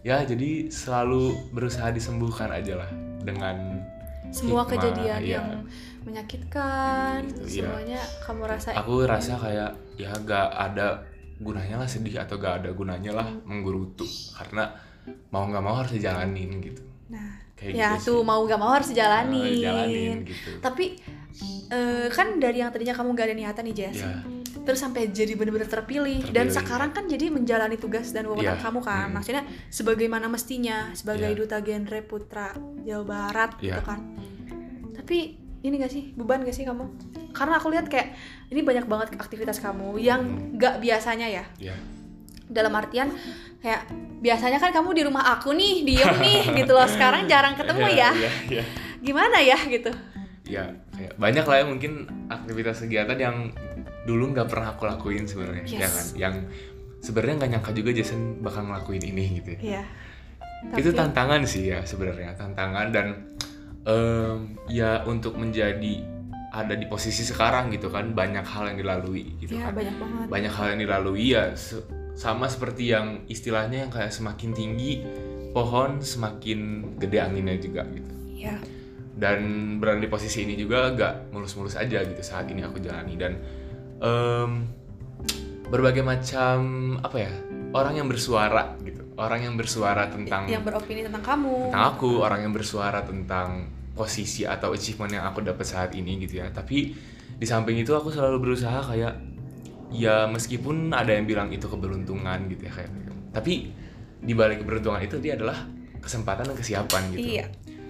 ya 0.06 0.22
jadi 0.22 0.70
selalu 0.70 1.50
berusaha 1.56 1.90
disembuhkan 1.90 2.52
aja 2.52 2.78
lah 2.78 2.92
dengan 3.24 3.82
semua 4.30 4.68
Hikmah, 4.68 4.72
kejadian 4.78 5.22
iya. 5.24 5.36
yang 5.40 5.48
menyakitkan 6.06 7.26
Gitu, 7.26 7.42
iya. 7.42 7.66
semuanya 7.66 8.02
kamu 8.22 8.44
rasa 8.46 8.68
aku 8.78 8.94
rasa 9.08 9.34
kayak 9.40 9.72
ya 9.98 10.12
gak 10.28 10.50
ada 10.54 11.02
gunanya 11.38 11.76
lah 11.78 11.86
sedih 11.86 12.16
atau 12.18 12.36
gak 12.36 12.64
ada 12.64 12.70
gunanya 12.72 13.12
lah 13.12 13.28
Hmm. 13.28 13.44
menggerutu 13.46 14.08
karena 14.34 14.72
mau 15.30 15.44
nggak 15.44 15.62
mau 15.62 15.76
harus 15.76 15.92
dijalanin 15.92 16.50
gitu 16.60 16.82
nah 17.08 17.38
kayak 17.54 17.74
ya 17.74 17.90
gitu 17.94 18.04
tuh 18.08 18.20
sih. 18.20 18.26
mau 18.26 18.42
gak 18.42 18.58
mau 18.58 18.72
harus 18.72 18.90
Eh, 18.90 18.96
jalanin 18.96 19.56
jalanin 19.60 20.18
gitu 20.24 20.50
tapi 20.60 20.86
eh, 21.68 22.08
kan 22.10 22.28
dari 22.36 22.60
yang 22.60 22.70
tadinya 22.70 22.94
kamu 22.94 23.14
gak 23.14 23.26
ada 23.26 23.36
niatan 23.36 23.64
nih 23.64 23.76
Jess 23.76 24.00
ya 24.00 24.24
terus 24.66 24.82
sampai 24.82 25.14
jadi 25.14 25.36
benar-benar 25.36 25.70
terpilih. 25.70 26.26
dan 26.28 26.50
Terpilih. 26.50 26.58
sekarang 26.58 26.90
kan 26.90 27.06
jadi 27.06 27.30
menjalani 27.30 27.76
tugas 27.76 28.10
dan 28.10 28.26
wewenang 28.26 28.58
Iya. 28.58 28.64
kamu 28.64 28.80
kan 28.82 29.06
Hmm. 29.06 29.14
maksudnya 29.14 29.44
sebagaimana 29.70 30.26
mestinya 30.26 30.90
sebagai 30.92 31.30
Iya. 31.30 31.38
duta 31.38 31.58
genre 31.60 32.00
putra 32.02 32.50
Jawa 32.82 33.04
Barat 33.04 33.52
gitu 33.58 33.70
Iya. 33.72 33.84
kan 33.84 34.00
tapi 34.96 35.38
ini 35.62 35.76
gak 35.76 35.92
sih 35.92 36.04
beban 36.14 36.42
gak 36.42 36.54
sih 36.54 36.64
kamu 36.64 36.82
karena 37.36 37.60
aku 37.60 37.68
lihat 37.70 37.86
kayak 37.86 38.16
ini 38.48 38.64
banyak 38.64 38.88
banget 38.88 39.14
aktivitas 39.14 39.60
kamu 39.60 40.00
yang 40.00 40.24
Hmm. 40.24 40.56
gak 40.56 40.80
biasanya 40.80 41.28
ya. 41.28 41.44
Ya 41.60 41.76
dalam 42.46 42.70
artian 42.72 43.10
kayak 43.60 43.90
biasanya 44.22 44.62
kan 44.62 44.70
kamu 44.70 44.94
di 44.94 45.02
rumah 45.02 45.34
aku 45.34 45.50
nih 45.52 45.82
diem 45.82 46.14
nih 46.16 46.42
gitu 46.62 46.72
loh. 46.72 46.86
Sekarang 46.86 47.26
jarang 47.26 47.54
ketemu 47.54 47.88
ya. 47.92 48.10
ya 48.14 48.32
ya 48.52 48.64
gimana 49.02 49.38
ya 49.38 49.58
gitu? 49.66 49.90
Ya 50.46 50.70
kayak 50.94 51.14
banyak 51.16 51.42
lah 51.42 51.58
ya 51.60 51.66
mungkin 51.66 51.92
aktivitas 52.28 52.80
kegiatan 52.80 53.18
yang 53.18 53.50
dulu 54.06 54.30
nggak 54.32 54.46
pernah 54.46 54.72
aku 54.72 54.86
lakuin 54.86 55.26
sebenarnya 55.26 55.66
ya 55.66 55.80
Yes. 55.82 55.90
kan? 55.90 56.06
Yang 56.16 56.36
sebenarnya 57.02 57.34
nggak 57.36 57.52
nyangka 57.52 57.72
juga 57.74 57.90
Jason 57.92 58.22
bakal 58.40 58.66
ngelakuin 58.66 59.04
ini 59.04 59.42
gitu. 59.42 59.50
Ya. 59.60 59.82
Itu 60.74 60.90
Tapi- 60.90 60.98
tantangan 60.98 61.42
sih 61.44 61.70
ya 61.70 61.82
sebenarnya 61.82 62.34
tantangan 62.34 62.90
dan 62.90 63.08
em, 63.84 64.38
ya 64.68 65.02
untuk 65.04 65.34
menjadi 65.36 66.02
ada 66.56 66.72
di 66.72 66.86
posisi 66.86 67.22
sekarang 67.22 67.68
gitu 67.70 67.90
kan 67.90 68.12
banyak 68.12 68.44
hal 68.44 68.72
yang 68.72 68.78
dilalui 68.78 69.36
gitu 69.38 69.54
Iya 69.54 69.68
kan 69.68 69.74
banyak 69.76 69.96
banget. 69.98 70.26
banyak 70.28 70.54
hal 70.54 70.66
yang 70.72 70.80
dilalui 70.80 71.26
ya 71.30 71.52
se- 71.54 71.84
sama 72.16 72.48
seperti 72.48 72.90
yang 72.90 73.28
istilahnya 73.28 73.84
yang 73.84 73.92
kayak 73.92 74.10
semakin 74.10 74.52
tinggi 74.52 75.04
pohon 75.52 76.00
semakin 76.00 76.60
gede 76.96 77.20
anginnya 77.20 77.58
juga 77.58 77.84
gitu 77.86 78.12
Iya. 78.34 78.56
dan 79.14 79.40
berada 79.78 79.98
di 79.98 80.08
posisi 80.08 80.42
ini 80.42 80.56
juga 80.56 80.92
gak 80.92 81.30
mulus-mulus 81.30 81.76
aja 81.76 82.00
gitu 82.02 82.22
saat 82.22 82.48
ini 82.48 82.62
aku 82.62 82.80
jalani 82.80 83.16
dan 83.16 83.36
em, 83.98 84.52
berbagai 85.66 86.04
macam 86.04 86.58
apa 87.00 87.18
ya 87.18 87.32
orang 87.72 87.98
yang 87.98 88.08
bersuara 88.08 88.76
gitu 88.80 89.04
orang 89.16 89.44
yang 89.44 89.56
bersuara 89.56 90.08
tentang 90.08 90.46
Yang 90.46 90.64
beropini 90.66 91.02
tentang 91.02 91.24
kamu. 91.26 91.56
tentang 91.68 91.84
aku 91.90 92.10
orang 92.20 92.40
yang 92.44 92.54
bersuara 92.54 93.00
tentang 93.02 93.72
posisi 93.96 94.44
atau 94.44 94.72
achievement 94.72 95.10
yang 95.10 95.26
aku 95.26 95.40
dapat 95.40 95.64
saat 95.64 95.92
ini 95.92 96.20
gitu 96.20 96.38
ya 96.38 96.52
tapi 96.52 96.92
di 97.36 97.46
samping 97.46 97.76
itu 97.76 97.92
aku 97.92 98.12
selalu 98.12 98.38
berusaha 98.44 98.84
kayak 98.86 99.16
ya 99.90 100.28
meskipun 100.28 100.92
ada 100.92 101.10
yang 101.10 101.24
bilang 101.24 101.48
itu 101.50 101.66
keberuntungan 101.66 102.48
gitu 102.48 102.68
ya 102.68 102.74
kayak 102.74 102.92
tapi 103.32 103.72
di 104.18 104.34
balik 104.34 104.62
keberuntungan 104.62 105.00
itu 105.00 105.20
dia 105.20 105.36
adalah 105.36 105.64
kesempatan 106.00 106.46
dan 106.46 106.56
kesiapan 106.56 107.02
gitu 107.12 107.40
Iya. 107.40 107.46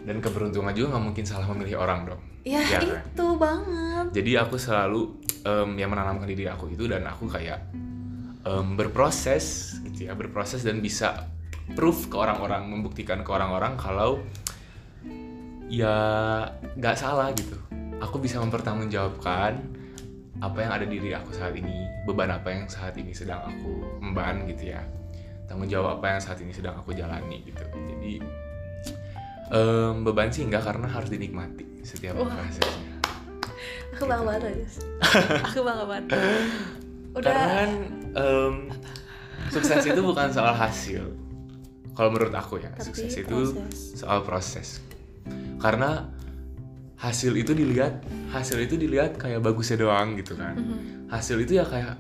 dan 0.05 0.17
keberuntungan 0.19 0.71
juga 0.71 0.95
nggak 0.95 1.03
mungkin 1.03 1.25
salah 1.25 1.45
memilih 1.47 1.81
orang 1.81 2.05
dong 2.05 2.21
Ya, 2.45 2.61
Iya 2.61 2.77
kan? 2.77 2.81
itu 3.09 3.27
banget. 3.35 4.05
jadi 4.13 4.31
aku 4.45 4.55
selalu 4.55 5.17
em, 5.41 5.69
yang 5.75 5.89
menanamkan 5.89 6.29
diri 6.29 6.45
aku 6.45 6.69
itu 6.69 6.85
dan 6.85 7.01
aku 7.03 7.25
kayak 7.25 7.57
em, 8.41 8.77
berproses 8.77 9.77
gitu 9.83 10.05
ya 10.05 10.13
berproses 10.13 10.61
dan 10.61 10.77
bisa 10.77 11.25
proof 11.73 12.05
ke 12.05 12.15
orang-orang 12.15 12.69
membuktikan 12.69 13.19
ke 13.19 13.29
orang-orang 13.29 13.73
kalau 13.75 14.21
ya 15.71 15.95
nggak 16.77 16.95
salah 16.97 17.33
gitu 17.33 17.57
aku 17.99 18.21
bisa 18.21 18.37
mempertanggungjawabkan 18.43 19.57
apa 20.43 20.57
yang 20.59 20.71
ada 20.75 20.85
di 20.85 20.99
diri 20.99 21.15
aku 21.15 21.31
saat 21.31 21.55
ini 21.55 21.87
beban 22.05 22.29
apa 22.29 22.51
yang 22.51 22.67
saat 22.67 22.93
ini 22.99 23.15
sedang 23.15 23.41
aku 23.47 23.99
emban 24.03 24.45
gitu 24.51 24.75
ya 24.75 24.83
tanggung 25.47 25.69
jawab 25.71 25.97
apa 26.01 26.17
yang 26.17 26.21
saat 26.21 26.37
ini 26.43 26.51
sedang 26.51 26.75
aku 26.77 26.91
jalani 26.91 27.41
gitu 27.47 27.63
jadi 27.65 28.13
em, 29.49 30.03
beban 30.03 30.29
sih 30.29 30.43
enggak 30.43 30.67
karena 30.67 30.91
harus 30.91 31.09
dinikmati 31.09 31.81
setiap 31.87 32.19
Wah. 32.19 32.29
prosesnya 32.29 32.95
Aku 33.95 34.11
bangga 34.11 34.27
banget, 34.27 34.59
Yus. 34.59 34.75
Aku 35.47 35.63
bangga 35.63 35.85
banget. 35.87 36.05
Udah. 37.15 37.31
Karena 37.31 37.47
kan 37.47 37.71
em, 38.11 38.55
sukses 39.47 39.87
itu 39.87 40.01
bukan 40.03 40.27
soal 40.35 40.51
hasil. 40.51 41.15
Kalau 41.95 42.09
menurut 42.11 42.35
aku 42.35 42.59
ya, 42.59 42.75
Tapi 42.75 42.91
sukses 42.91 43.23
itu 43.23 43.55
proses. 43.55 43.95
soal 43.95 44.19
proses. 44.27 44.83
Karena 45.65 46.05
hasil 47.01 47.33
itu 47.33 47.57
dilihat, 47.57 48.05
hasil 48.29 48.61
itu 48.61 48.77
dilihat 48.77 49.17
kayak 49.17 49.41
bagusnya 49.41 49.81
doang 49.81 50.13
gitu 50.13 50.37
kan. 50.37 50.53
Mhm. 50.53 51.09
Hasil 51.09 51.41
itu 51.41 51.57
ya 51.57 51.65
kayak 51.65 51.97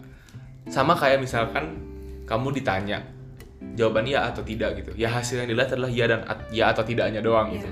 sama 0.69 0.93
kayak 0.93 1.17
misalkan 1.17 1.81
kamu 2.29 2.53
ditanya 2.61 3.01
jawaban 3.73 4.05
iya 4.05 4.29
atau 4.29 4.45
tidak 4.45 4.77
gitu. 4.85 4.93
Ya 4.93 5.09
hasil 5.09 5.41
yang 5.41 5.49
dilihat 5.49 5.73
adalah 5.73 5.89
iya 5.89 6.05
dan 6.05 6.21
at- 6.29 6.45
ya 6.53 6.69
atau 6.69 6.85
tidaknya 6.85 7.25
doang 7.25 7.49
Iya. 7.49 7.65
gitu. 7.65 7.69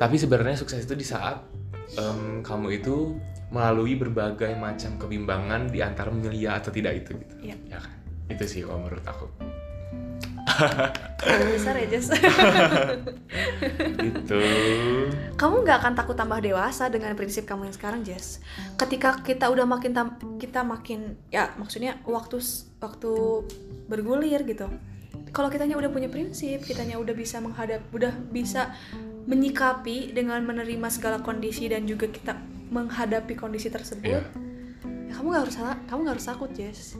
Tapi 0.00 0.16
sebenarnya 0.16 0.56
sukses 0.56 0.88
itu 0.88 0.96
di 0.96 1.04
saat 1.04 1.44
em, 1.92 2.40
kamu 2.40 2.80
itu 2.80 3.12
melalui 3.52 3.96
berbagai 3.96 4.56
macam 4.56 4.96
kebimbangan 4.96 5.68
di 5.68 5.84
antara 5.84 6.08
memilih 6.08 6.48
ya 6.48 6.52
atau 6.64 6.72
tidak 6.72 7.04
itu 7.04 7.12
gitu. 7.12 7.34
Iya. 7.44 7.56
Ya 7.68 7.78
kan? 7.80 7.92
Itu 8.32 8.44
sih 8.48 8.64
kalau 8.64 8.88
menurut 8.88 9.04
aku. 9.04 9.28
Besar 11.54 11.74
ya, 11.78 11.86
Jess. 11.90 12.08
gitu. 13.98 14.40
kamu 15.38 15.54
nggak 15.62 15.78
akan 15.82 15.92
takut 15.94 16.16
tambah 16.18 16.38
dewasa 16.42 16.90
dengan 16.90 17.14
prinsip 17.14 17.46
kamu 17.46 17.70
yang 17.70 17.76
sekarang, 17.76 18.00
Jess. 18.06 18.42
Ketika 18.78 19.22
kita 19.22 19.50
udah 19.50 19.66
makin 19.66 19.92
tam- 19.94 20.18
kita 20.38 20.62
makin 20.66 21.18
ya 21.30 21.54
maksudnya 21.58 21.98
waktu 22.06 22.38
waktu 22.82 23.12
bergulir 23.86 24.42
gitu. 24.46 24.66
Kalau 25.34 25.52
kitanya 25.52 25.76
udah 25.76 25.92
punya 25.92 26.08
prinsip, 26.08 26.64
kitanya 26.64 26.96
udah 26.96 27.12
bisa 27.12 27.38
menghadap, 27.38 27.84
udah 27.92 28.12
bisa 28.32 28.72
menyikapi 29.28 30.16
dengan 30.16 30.40
menerima 30.40 30.88
segala 30.88 31.20
kondisi 31.20 31.68
dan 31.68 31.84
juga 31.84 32.08
kita 32.08 32.32
menghadapi 32.72 33.36
kondisi 33.36 33.68
tersebut. 33.68 34.08
Iya. 34.08 34.22
Ya, 35.08 35.12
kamu 35.20 35.26
nggak 35.32 35.42
harus 35.44 35.56
kamu 35.88 35.98
nggak 36.04 36.14
harus 36.16 36.28
takut, 36.28 36.50
Jess. 36.56 36.96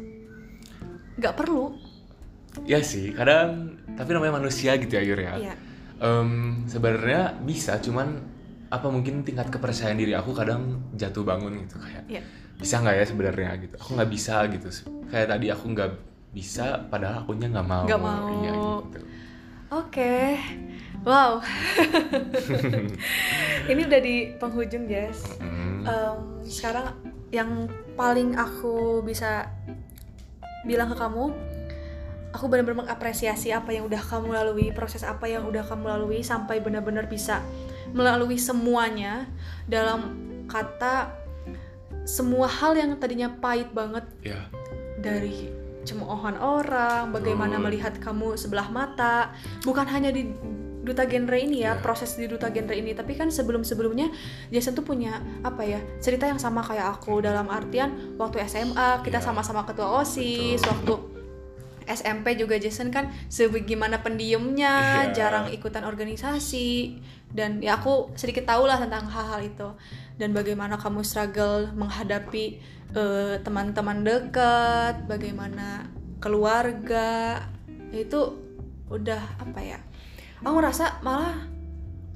Nggak 1.16 1.34
perlu. 1.40 1.87
Ya 2.66 2.80
sih, 2.82 3.12
kadang 3.12 3.76
tapi 3.94 4.14
namanya 4.14 4.38
manusia 4.38 4.74
gitu 4.76 4.90
ya 4.94 5.02
Yur 5.02 5.20
ya. 5.20 5.34
Iya. 5.36 5.54
Em, 5.98 6.30
sebenarnya 6.66 7.34
bisa, 7.42 7.78
cuman 7.78 8.18
apa 8.68 8.86
mungkin 8.88 9.24
tingkat 9.24 9.48
kepercayaan 9.48 9.96
diri 9.96 10.12
aku 10.12 10.36
kadang 10.36 10.92
jatuh 10.92 11.24
bangun 11.24 11.64
gitu 11.64 11.80
kayak 11.80 12.04
Iya. 12.04 12.20
bisa 12.60 12.84
nggak 12.84 12.94
ya 12.94 13.04
sebenarnya 13.04 13.50
gitu. 13.62 13.74
Aku 13.78 13.90
nggak 13.96 14.10
bisa 14.10 14.44
gitu. 14.50 14.68
Kayak 15.08 15.26
tadi 15.32 15.46
aku 15.48 15.64
nggak 15.72 15.90
bisa, 16.30 16.84
padahal 16.86 17.24
akunya 17.24 17.48
nggak 17.48 17.66
mau. 17.66 17.84
Nggak 17.88 18.02
mau. 18.02 18.26
Iya 18.42 18.52
gitu. 18.52 18.98
Oke, 19.68 20.16
wow. 21.04 21.44
Ini 23.70 23.80
udah 23.84 24.00
di 24.00 24.16
penghujung, 24.40 24.88
Jess. 24.88 25.36
Mm, 25.40 25.84
Em, 25.84 26.18
sekarang 26.44 26.96
yang 27.28 27.68
paling 27.92 28.32
aku 28.32 29.04
bisa 29.04 29.44
bilang 30.64 30.88
ke 30.88 30.96
kamu, 30.96 31.32
aku 32.32 32.44
benar-benar 32.46 32.84
mengapresiasi 32.84 33.50
apa 33.56 33.72
yang 33.72 33.88
udah 33.88 34.00
kamu 34.00 34.36
lalui, 34.36 34.68
proses 34.76 35.00
apa 35.04 35.24
yang 35.24 35.48
udah 35.48 35.64
kamu 35.64 35.88
lalui 35.88 36.20
sampai 36.20 36.60
benar-benar 36.60 37.08
bisa 37.08 37.40
melalui 37.96 38.36
semuanya 38.36 39.24
dalam 39.64 40.12
kata 40.44 41.12
semua 42.04 42.48
hal 42.48 42.76
yang 42.76 42.96
tadinya 42.96 43.28
pahit 43.28 43.68
banget 43.72 44.04
ya. 44.24 44.40
dari 45.00 45.52
cemoohan 45.84 46.36
orang, 46.36 47.16
bagaimana 47.16 47.56
Betul. 47.56 47.64
melihat 47.64 47.94
kamu 47.96 48.36
sebelah 48.36 48.68
mata, 48.68 49.32
bukan 49.64 49.88
hanya 49.88 50.12
di 50.12 50.28
duta 50.84 51.04
genre 51.04 51.36
ini 51.36 51.64
ya, 51.64 51.76
Iya. 51.76 51.84
proses 51.84 52.16
di 52.16 52.24
duta 52.28 52.48
genre 52.48 52.72
ini, 52.76 52.92
tapi 52.96 53.12
kan 53.16 53.28
sebelum-sebelumnya 53.28 54.08
Jason 54.52 54.72
tuh 54.76 54.84
punya 54.84 55.20
apa 55.44 55.64
ya 55.64 55.80
cerita 56.00 56.24
yang 56.28 56.40
sama 56.40 56.64
kayak 56.64 56.96
aku 57.00 57.20
dalam 57.20 57.48
artian 57.48 58.16
waktu 58.16 58.40
SMA 58.48 59.00
kita 59.04 59.20
Iya. 59.20 59.26
sama-sama 59.32 59.64
ketua 59.68 60.00
osis, 60.00 60.60
Betul. 60.60 60.72
waktu 60.72 60.94
SMP 61.88 62.36
juga 62.36 62.54
Jason 62.56 62.88
kan 62.88 63.08
sebagaimana 63.26 64.00
pendiemnya, 64.00 65.08
Iya. 65.08 65.14
jarang 65.16 65.46
ikutan 65.48 65.82
organisasi 65.82 67.00
dan 67.28 67.60
ya 67.60 67.76
aku 67.76 68.12
sedikit 68.14 68.44
tahu 68.46 68.64
lah 68.64 68.76
tentang 68.76 69.08
hal-hal 69.08 69.40
itu 69.42 69.68
dan 70.16 70.32
bagaimana 70.32 70.76
kamu 70.76 71.00
struggle 71.00 71.72
menghadapi 71.72 72.60
eh, 72.88 73.36
teman-teman 73.40 74.00
dekat, 74.00 75.04
bagaimana 75.04 75.88
keluarga 76.18 77.44
itu 77.92 78.36
udah 78.88 79.20
apa 79.40 79.60
ya? 79.60 79.78
Aku 80.40 80.54
ngerasa 80.54 81.00
malah 81.00 81.36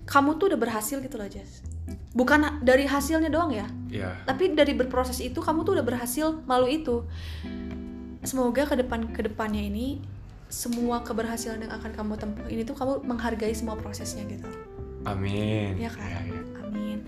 kamu 0.04 0.36
tuh 0.36 0.52
udah 0.52 0.60
berhasil 0.60 0.96
gitu 0.98 1.16
loh 1.16 1.28
Jess. 1.28 1.60
Bukan 2.12 2.60
dari 2.60 2.84
hasilnya 2.84 3.28
doang 3.28 3.50
ya, 3.50 3.66
Ya. 3.88 4.16
tapi 4.24 4.52
dari 4.52 4.72
berproses 4.72 5.18
itu 5.18 5.40
kamu 5.40 5.64
tuh 5.64 5.76
udah 5.76 5.84
berhasil 5.84 6.40
melalui 6.44 6.80
itu 6.80 7.04
semoga 8.22 8.62
ke 8.66 8.74
depan 8.78 9.10
ke 9.10 9.26
depannya 9.26 9.62
ini 9.62 9.98
semua 10.52 11.00
keberhasilan 11.00 11.64
yang 11.64 11.72
akan 11.72 11.90
kamu 11.96 12.12
tempuh 12.20 12.46
ini 12.46 12.62
tuh 12.62 12.76
kamu 12.76 13.02
menghargai 13.08 13.56
semua 13.56 13.74
prosesnya 13.74 14.22
gitu 14.28 14.46
Amin. 15.02 15.74
Iya 15.80 15.90
kan? 15.90 16.06
Ya, 16.06 16.20
ya. 16.30 16.40
amin 16.62 16.98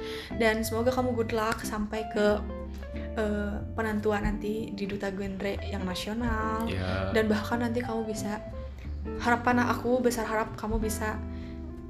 dan 0.41 0.67
semoga 0.67 0.91
kamu 0.91 1.15
good 1.15 1.31
luck 1.31 1.63
sampai 1.63 2.03
ke 2.11 2.43
eh, 3.15 3.57
penentuan 3.79 4.27
nanti 4.27 4.75
di 4.75 4.85
duta 4.91 5.15
genre 5.15 5.55
yang 5.63 5.87
nasional 5.87 6.67
Ya. 6.67 7.13
dan 7.15 7.31
bahkan 7.31 7.63
nanti 7.63 7.85
kamu 7.85 8.09
bisa 8.11 8.43
harapan 9.21 9.63
aku 9.69 10.01
besar 10.01 10.25
harap 10.27 10.57
kamu 10.57 10.81
bisa 10.81 11.21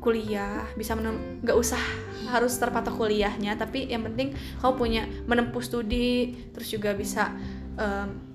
kuliah 0.04 0.68
bisa 0.76 0.92
nggak 0.98 1.56
usah 1.56 1.80
harus 2.28 2.52
terpatok 2.60 3.00
kuliahnya 3.00 3.56
tapi 3.56 3.88
yang 3.88 4.04
penting 4.04 4.36
kamu 4.60 4.72
punya 4.76 5.02
menempuh 5.24 5.64
studi 5.64 6.36
terus 6.52 6.68
juga 6.68 6.92
bisa 6.92 7.32
em, 7.80 8.33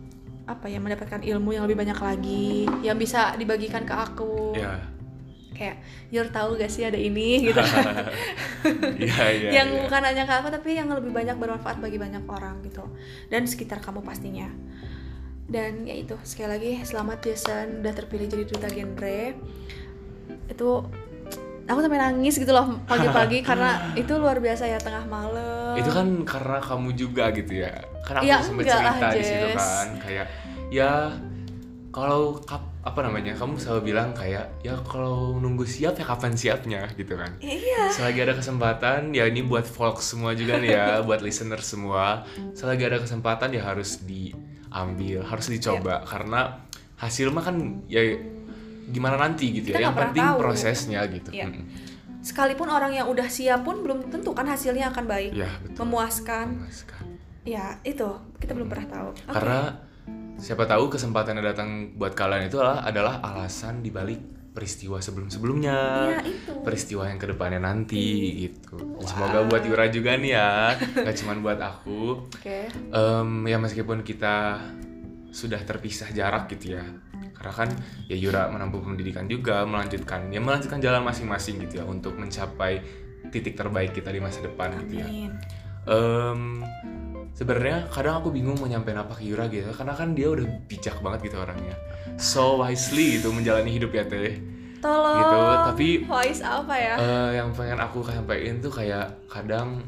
apa 0.49 0.65
ya 0.65 0.81
mendapatkan 0.81 1.21
ilmu 1.21 1.53
yang 1.53 1.69
lebih 1.69 1.77
banyak 1.85 1.99
lagi 2.01 2.65
yang 2.81 2.97
bisa 2.97 3.37
dibagikan 3.37 3.85
ke 3.85 3.93
aku. 3.93 4.57
Ya 4.57 4.81
kayak 5.59 5.77
Yor 6.07 6.31
tahu 6.31 6.55
gak 6.55 6.71
sih 6.71 6.87
ada 6.87 6.95
ini? 6.95 7.37
gitu. 7.51 7.59
Iya 8.95 9.25
iya 9.35 9.49
yang 9.51 9.67
iya. 9.75 9.79
bukan 9.83 10.01
hanya 10.07 10.23
ke 10.23 10.33
aku 10.39 10.47
tapi 10.47 10.79
yang 10.79 10.87
lebih 10.87 11.11
banyak 11.11 11.35
bermanfaat 11.35 11.83
bagi 11.83 11.99
banyak 11.99 12.23
orang 12.23 12.63
gitu. 12.63 12.87
Dan 13.27 13.43
sekitar 13.43 13.83
kamu 13.83 13.99
pastinya. 13.99 14.47
Dan 15.49 15.83
ya 15.83 15.99
itu 15.99 16.15
sekali 16.23 16.49
lagi 16.55 16.71
selamat 16.87 17.19
Jason 17.27 17.67
udah 17.83 17.93
terpilih 17.93 18.31
jadi 18.31 18.43
duta 18.47 18.71
genre. 18.71 19.35
Itu 20.47 20.87
aku 21.69 21.79
sampai 21.79 22.01
nangis 22.01 22.35
gitu 22.35 22.49
loh 22.49 22.81
pagi-pagi 22.83 23.39
karena 23.47 23.93
itu 23.93 24.17
luar 24.17 24.41
biasa 24.41 24.65
ya 24.65 24.81
tengah 24.81 25.05
malam. 25.05 25.77
Itu 25.77 25.93
kan 25.93 26.07
karena 26.25 26.57
kamu 26.57 26.89
juga 26.97 27.29
gitu 27.29 27.61
ya? 27.61 27.77
Kan 28.01 28.19
aku 28.19 28.25
Ya, 28.25 28.41
sempat 28.41 28.65
enggak 28.65 28.79
lah, 28.81 28.95
cerita 28.97 29.07
di 29.13 29.21
situ 29.23 29.47
kan 29.53 29.87
kayak 30.01 30.25
ya 30.69 30.91
kalau 31.89 32.37
kap- 32.41 32.69
apa 32.79 32.99
namanya 33.01 33.33
kamu 33.35 33.59
selalu 33.59 33.91
bilang 33.91 34.13
kayak 34.13 34.49
ya 34.61 34.77
kalau 34.85 35.35
nunggu 35.35 35.65
siap 35.65 35.93
ya 35.93 36.05
kapan 36.05 36.33
siapnya 36.33 36.81
gitu 36.95 37.17
kan? 37.17 37.33
Iya. 37.37 37.89
Selagi 37.91 38.19
ada 38.23 38.33
kesempatan 38.33 39.11
ya 39.11 39.25
ini 39.25 39.41
buat 39.41 39.65
folk 39.65 39.99
semua 39.99 40.33
juga 40.33 40.57
nih 40.57 40.73
ya 40.73 40.85
buat 41.07 41.21
listener 41.21 41.59
semua. 41.61 42.23
Selagi 42.53 42.85
ada 42.85 42.97
kesempatan 42.97 43.53
ya 43.53 43.61
harus 43.61 44.01
diambil 44.01 45.21
harus 45.21 45.47
dicoba. 45.49 46.01
Karena 46.01 46.61
hasil 46.97 47.29
mah 47.29 47.43
kan 47.43 47.55
ya 47.85 48.01
gimana 48.89 49.15
nanti 49.17 49.53
gitu 49.53 49.69
Kita 49.69 49.77
ya 49.77 49.83
yang 49.85 49.93
nggak 49.93 50.05
penting 50.09 50.25
tahu. 50.25 50.37
prosesnya 50.37 50.99
gitu 51.05 51.29
Iya. 51.29 51.45
Mm-mm. 51.47 51.65
sekalipun 52.19 52.67
orang 52.67 52.91
yang 52.91 53.07
udah 53.07 53.27
siap 53.27 53.63
pun 53.63 53.79
belum 53.79 54.09
tentu 54.09 54.33
kan 54.33 54.43
hasilnya 54.43 54.89
akan 54.89 55.05
baik 55.05 55.31
ya 55.31 55.47
betul 55.59 55.85
memuaskan 55.85 56.59
Memuaskan. 56.59 57.03
ya 57.43 57.65
itu 57.81 58.09
kita 58.37 58.51
belum 58.51 58.67
pernah 58.67 58.87
tahu 58.89 59.09
Oke. 59.15 59.31
Karena 59.31 59.59
siapa 60.35 60.63
tahu 60.65 60.87
kesempatan 60.89 61.35
yang 61.35 61.47
datang 61.47 61.69
buat 61.93 62.11
kalian 62.11 62.47
itu 62.47 62.57
adalah, 62.57 62.83
adalah 62.83 63.15
alasan 63.21 63.79
dibalik 63.79 64.19
peristiwa 64.49 64.97
sebelum-sebelumnya. 64.97 65.77
Iya, 66.09 66.19
itu. 66.25 66.51
Peristiwa 66.59 67.05
yang 67.05 67.15
ke 67.15 67.27
depannya 67.27 67.61
nanti 67.61 68.03
gitu. 68.41 68.75
Dan 68.75 69.05
Semoga 69.05 69.39
buat 69.45 69.61
Yura 69.61 69.87
juga 69.87 70.15
nih 70.15 70.31
ya, 70.33 70.75
gak 70.97 71.15
cuma 71.17 71.37
buat 71.37 71.55
aku. 71.57 72.27
oke 72.27 72.59
Em, 72.89 73.29
ya 73.45 73.55
meskipun 73.55 74.01
kita 74.01 74.59
sudah 75.29 75.61
terpisah 75.61 76.09
jarak 76.09 76.49
gitu 76.49 76.75
ya. 76.75 76.83
Karena 77.39 77.53
kan 77.55 77.69
ya 78.05 78.15
Yura 78.15 78.47
menempuh 78.47 78.83
pendidikan 78.83 79.23
juga, 79.25 79.63
melanjutkan 79.63 80.27
ya 80.27 80.37
melanjutkan 80.37 80.77
jalan 80.77 81.01
masing-masing 81.01 81.63
gitu 81.63 81.79
ya 81.79 81.85
untuk 81.85 82.13
mencapai 82.13 82.83
titik 83.31 83.55
terbaik 83.55 83.91
kita 83.91 84.11
di 84.11 84.19
masa 84.19 84.43
depan 84.43 84.75
gitu 84.83 84.99
ya. 84.99 85.07
amin. 85.07 85.31
Em, 85.85 86.41
sebenarnya 87.31 87.87
kadang 87.87 88.19
aku 88.19 88.29
bingung 88.29 88.55
mau 88.55 88.67
nyampein 88.67 88.95
apa 88.95 89.15
ke 89.15 89.23
Yura 89.23 89.47
gitu 89.47 89.71
karena 89.71 89.95
kan 89.95 90.11
dia 90.11 90.27
udah 90.27 90.43
bijak 90.67 90.99
banget 90.99 91.31
gitu 91.31 91.39
orangnya. 91.39 91.79
So 92.19 92.59
wisely 92.59 93.17
gitu 93.17 93.31
menjalani 93.31 93.71
hidup 93.71 93.91
ya 93.91 94.03
teh. 94.03 94.35
Tolong 94.79 95.15
Gitu, 95.15 95.39
tapi- 95.65 95.99
voice 96.03 96.39
apa 96.39 96.71
ya? 96.71 96.95
Eh, 96.95 97.29
yang 97.35 97.51
pengen 97.51 97.79
aku 97.79 97.99
sampaikan 98.01 98.59
tuh 98.59 98.71
kayak 98.71 99.11
kadang 99.27 99.83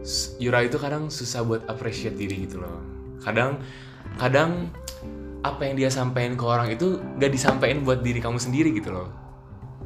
s- 0.00 0.36
Yura 0.36 0.60
itu 0.60 0.76
kadang 0.76 1.08
susah 1.08 1.40
buat 1.40 1.62
appreciate 1.66 2.16
diri 2.16 2.44
gitu 2.44 2.60
loh. 2.60 2.80
Kadang 3.20 3.60
kadang 4.16 4.72
apa 5.40 5.64
yang 5.64 5.74
dia 5.80 5.88
sampaikan 5.88 6.36
ke 6.36 6.44
orang 6.44 6.68
itu 6.72 7.00
gak 7.16 7.32
disampaikan 7.32 7.80
buat 7.84 8.04
diri 8.04 8.20
kamu 8.20 8.36
sendiri 8.36 8.76
gitu 8.76 8.92
loh. 8.92 9.08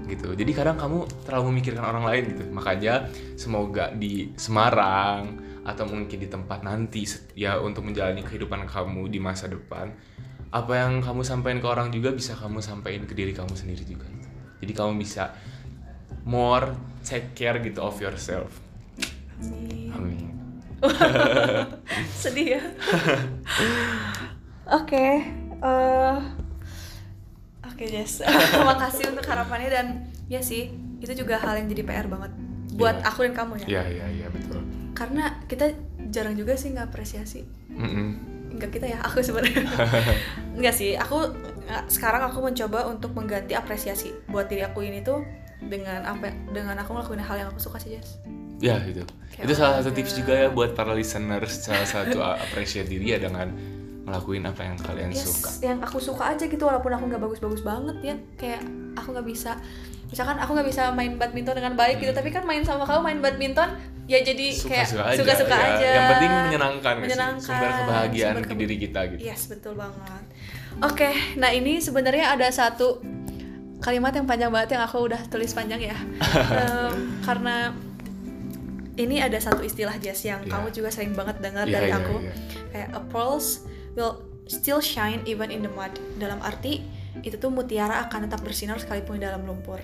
Gitu. 0.05 0.35
Jadi 0.35 0.53
kadang 0.53 0.77
kamu 0.77 1.07
terlalu 1.25 1.55
memikirkan 1.55 1.87
orang 1.87 2.05
lain 2.05 2.35
gitu. 2.35 2.43
Makanya 2.51 3.09
semoga 3.39 3.95
di 3.95 4.35
Semarang 4.35 5.39
atau 5.65 5.89
mungkin 5.89 6.19
di 6.21 6.29
tempat 6.29 6.61
nanti 6.61 7.09
ya 7.33 7.57
untuk 7.57 7.89
menjalani 7.89 8.21
kehidupan 8.21 8.69
kamu 8.69 9.09
di 9.09 9.17
masa 9.17 9.49
depan 9.49 9.89
apa 10.53 10.73
yang 10.77 11.01
kamu 11.01 11.25
sampaikan 11.25 11.59
ke 11.59 11.67
orang 11.67 11.89
juga 11.89 12.13
bisa 12.13 12.37
kamu 12.37 12.61
sampaikan 12.61 13.09
ke 13.09 13.17
diri 13.17 13.33
kamu 13.33 13.57
sendiri 13.57 13.83
juga 13.83 14.07
gitu. 14.07 14.29
jadi 14.63 14.73
kamu 14.77 14.93
bisa 15.01 15.35
more 16.29 16.77
take 17.03 17.37
care 17.37 17.59
gitu 17.61 17.81
of 17.81 17.97
yourself. 17.99 18.61
Amin. 19.41 19.93
amin. 19.93 20.29
Sedih 22.23 22.61
ya. 22.61 22.63
Oke 24.79 25.25
eh, 25.65 26.17
oke 27.65 27.85
Jess. 27.85 28.21
Makasih 28.69 29.11
untuk 29.11 29.25
harapannya 29.25 29.69
dan 29.69 29.87
ya 30.27 30.41
sih 30.41 30.69
itu 31.01 31.13
juga 31.15 31.37
hal 31.37 31.59
yang 31.59 31.69
jadi 31.69 31.83
PR 31.83 32.07
banget 32.07 32.33
buat 32.75 32.97
Iya. 32.97 33.07
aku 33.07 33.19
dan 33.23 33.35
kamu 33.35 33.53
ya. 33.61 33.67
Ya 33.71 33.85
ya 33.87 34.07
ya 34.09 34.27
betul. 34.29 34.61
Karena 34.93 35.41
kita 35.45 35.75
jarang 36.09 36.35
juga 36.35 36.55
sih 36.55 36.71
nggak 36.71 36.87
apresiasi 36.87 37.43
Mm-mm. 37.71 38.09
enggak 38.53 38.71
kita 38.73 38.87
ya 38.87 38.99
aku 39.01 39.19
sebenarnya. 39.21 39.67
Enggak 40.57 40.71
sih 40.73 40.95
aku 40.95 41.35
nggak- 41.61 41.87
sekarang 41.89 42.23
aku 42.23 42.39
mencoba 42.41 42.87
untuk 42.87 43.11
mengganti 43.13 43.51
apresiasi 43.53 44.15
buat 44.29 44.47
diri 44.47 44.63
aku 44.63 44.81
ini 44.81 45.03
tuh 45.03 45.27
dengan 45.61 46.05
apa 46.05 46.31
dengan 46.49 46.77
aku 46.77 46.95
ngelakuin 46.95 47.19
hal 47.19 47.37
yang 47.37 47.49
aku 47.51 47.59
suka 47.59 47.79
sih 47.79 47.99
Jess. 47.99 48.23
Ya 48.63 48.79
itu 48.81 49.03
Kayak 49.35 49.45
itu 49.45 49.53
salah 49.53 49.83
satu 49.83 49.91
tips 49.91 50.15
juga 50.15 50.33
ya 50.37 50.49
buat 50.49 50.73
para 50.73 50.95
listeners 50.95 51.59
salah 51.61 51.83
satu 51.85 52.23
appreciate 52.47 52.87
diri 52.87 53.11
ya 53.11 53.19
dengan 53.19 53.51
ngelakuin 54.05 54.45
apa 54.45 54.61
yang 54.69 54.77
kalian 54.77 55.11
yes, 55.11 55.25
suka 55.25 55.51
yang 55.65 55.79
aku 55.81 55.97
suka 55.97 56.37
aja 56.37 56.45
gitu 56.45 56.61
walaupun 56.69 56.93
aku 56.93 57.05
nggak 57.09 57.23
bagus-bagus 57.25 57.65
banget 57.65 57.97
ya 58.05 58.15
kayak 58.37 58.63
aku 59.01 59.17
nggak 59.17 59.27
bisa 59.27 59.57
misalkan 60.13 60.37
aku 60.37 60.53
nggak 60.53 60.69
bisa 60.69 60.93
main 60.93 61.17
badminton 61.17 61.57
dengan 61.57 61.75
baik 61.75 62.05
gitu 62.05 62.13
tapi 62.13 62.29
kan 62.29 62.45
main 62.45 62.61
sama 62.63 62.85
kamu 62.85 63.01
main 63.01 63.21
badminton 63.25 63.73
ya 64.05 64.21
jadi 64.21 64.47
kayak 64.53 65.17
suka-suka 65.17 65.57
aja, 65.57 65.65
ya. 65.65 65.77
aja 65.81 65.89
yang 65.89 66.07
penting 66.13 66.31
menyenangkan, 66.31 66.93
nggak 67.01 67.09
sih? 67.09 67.17
menyenangkan 67.17 67.41
sumber 67.41 67.71
kebahagiaan 67.73 68.33
sumber 68.37 68.45
ke 68.45 68.55
diri 68.61 68.77
kita 68.77 69.01
gitu 69.17 69.21
yes 69.25 69.43
betul 69.49 69.73
banget 69.73 70.25
oke 70.85 71.11
nah 71.41 71.51
ini 71.51 71.81
sebenarnya 71.81 72.37
ada 72.37 72.47
satu 72.53 73.01
kalimat 73.81 74.13
yang 74.13 74.29
panjang 74.29 74.53
banget 74.53 74.77
yang 74.77 74.85
aku 74.85 75.09
udah 75.09 75.21
tulis 75.33 75.53
panjang 75.57 75.81
ya 75.81 75.97
Em, 76.61 77.21
karena 77.25 77.73
ini 78.95 79.19
ada 79.19 79.39
satu 79.43 79.65
istilah 79.67 79.97
Jess 79.99 80.23
yang 80.25 80.45
Iya. 80.47 80.53
kamu 80.55 80.67
juga 80.71 80.89
sering 80.93 81.13
banget 81.13 81.43
dengar 81.43 81.67
Iya, 81.67 81.75
dari 81.75 81.89
iya, 81.91 81.99
aku 81.99 82.17
iya. 82.23 82.33
kayak 82.71 82.89
a 82.95 83.01
pearls 83.11 83.67
will 83.95 84.21
still 84.47 84.79
shine 84.79 85.25
even 85.25 85.49
in 85.49 85.65
the 85.65 85.73
mud. 85.73 85.91
Dalam 86.21 86.39
arti 86.45 86.85
itu 87.23 87.39
tuh 87.39 87.49
mutiara 87.49 88.05
akan 88.07 88.27
tetap 88.29 88.43
bersinar 88.43 88.77
sekalipun 88.77 89.19
di 89.19 89.25
dalam 89.25 89.47
lumpur. 89.47 89.79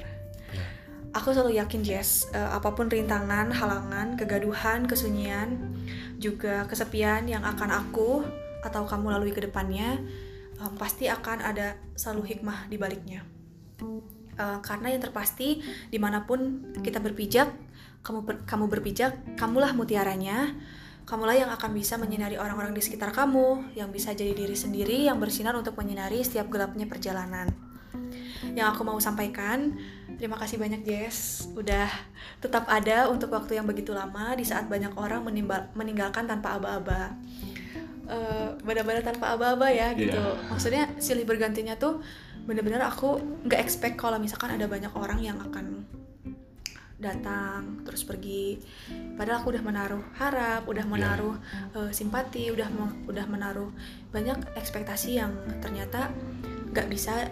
Iya. 0.51 0.67
aku 1.15 1.31
selalu 1.31 1.59
yakin 1.59 1.83
Jess 1.83 2.27
eh, 2.31 2.51
apa 2.51 2.75
pun 2.75 2.91
rintangan 2.91 3.51
halangan 3.55 4.19
kegaduhan 4.19 4.87
kesunyian 4.87 5.59
juga 6.19 6.67
kesepian 6.67 7.27
yang 7.27 7.43
akan 7.47 7.71
aku 7.71 8.27
atau 8.67 8.85
kamu 8.85 9.15
lalui 9.15 9.33
ke 9.33 9.41
depannya 9.43 9.99
em, 10.59 10.73
pasti 10.77 11.07
akan 11.09 11.41
ada 11.41 11.79
selalu 11.97 12.35
hikmah 12.35 12.67
di 12.69 12.77
baliknya. 12.77 13.23
Eh, 14.41 14.59
karena 14.65 14.89
yang 14.93 15.03
terpasti 15.05 15.61
di 15.91 15.99
mana 16.01 16.25
pun 16.25 16.73
kita 16.81 16.99
berpijak 17.03 17.49
kamu 18.01 18.21
ber- 18.25 18.43
kamu 18.49 18.65
berpijak 18.73 19.37
kamulah 19.37 19.77
mutiaranya 19.77 20.57
kamulah 21.11 21.35
yang 21.35 21.51
akan 21.51 21.75
bisa 21.75 21.99
menyinari 21.99 22.39
orang-orang 22.39 22.71
di 22.71 22.79
sekitar 22.79 23.11
kamu 23.11 23.75
yang 23.75 23.91
bisa 23.91 24.15
jadi 24.15 24.31
diri 24.31 24.55
sendiri 24.55 25.11
yang 25.11 25.19
bersinar 25.19 25.59
untuk 25.59 25.75
menyinari 25.75 26.23
setiap 26.23 26.47
gelapnya 26.47 26.87
perjalanan. 26.87 27.51
Yang 28.55 28.79
aku 28.79 28.87
mau 28.87 28.95
sampaikan 29.03 29.75
terima 30.15 30.39
kasih 30.39 30.63
banyak 30.63 30.87
Jess. 30.87 31.51
Udah 31.59 31.91
tetap 32.39 32.71
ada 32.71 33.11
untuk 33.11 33.35
waktu 33.35 33.59
yang 33.59 33.67
begitu 33.67 33.91
lama 33.91 34.39
di 34.39 34.47
saat 34.47 34.71
banyak 34.71 34.95
orang 34.95 35.27
meninggalkan 35.75 36.31
tanpa 36.31 36.63
aba-aba. 36.63 37.19
Eh, 38.11 38.49
benar-benar 38.63 39.03
tanpa 39.03 39.35
aba-aba 39.35 39.71
ya 39.71 39.95
gitu. 39.95 40.15
Iya. 40.15 40.51
maksudnya 40.51 40.83
silih 40.99 41.23
bergantinya 41.23 41.79
tuh 41.79 42.03
bener-bener 42.43 42.83
aku 42.83 43.23
nggak 43.47 43.61
expect 43.63 43.95
kalau 43.95 44.19
misalkan 44.19 44.51
ada 44.51 44.67
banyak 44.67 44.91
orang 44.99 45.23
yang 45.23 45.39
akan 45.39 45.87
datang 47.01 47.83
terus 47.83 48.05
pergi. 48.05 48.61
Padahal 49.17 49.43
aku 49.43 49.57
udah 49.57 49.65
menaruh 49.65 50.05
harap 50.21 50.69
udah 50.69 50.85
menaruh 50.85 51.37
eh, 51.75 51.91
simpati 51.91 52.53
udah 52.53 52.69
udah 53.09 53.27
menaruh 53.27 53.73
banyak 54.13 54.37
ekspektasi 54.55 55.19
yang 55.19 55.33
ternyata 55.65 56.13
nggak 56.71 56.87
bisa 56.93 57.27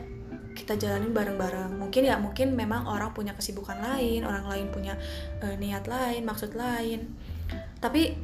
kita 0.57 0.75
jalanin 0.75 1.15
bareng-bareng. 1.15 1.79
Mungkin 1.79 2.03
ya 2.09 2.19
mungkin 2.19 2.57
memang 2.57 2.89
orang 2.89 3.15
punya 3.15 3.37
kesibukan 3.37 3.79
lain 3.79 4.25
orang 4.25 4.49
lain 4.49 4.67
punya 4.73 4.97
eh, 5.45 5.55
niat 5.55 5.87
lain 5.87 6.25
maksud 6.25 6.57
lain. 6.57 7.13
Tapi 7.79 8.17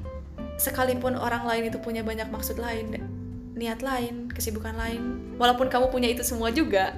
sekalipun 0.58 1.18
orang 1.18 1.46
lain 1.46 1.70
itu 1.70 1.78
punya 1.78 2.02
banyak 2.02 2.30
maksud 2.30 2.58
lain 2.58 2.94
niat 3.54 3.80
lain 3.82 4.30
kesibukan 4.30 4.74
lain 4.74 5.34
walaupun 5.38 5.70
kamu 5.70 5.90
punya 5.90 6.10
itu 6.10 6.26
semua 6.26 6.50
juga 6.50 6.94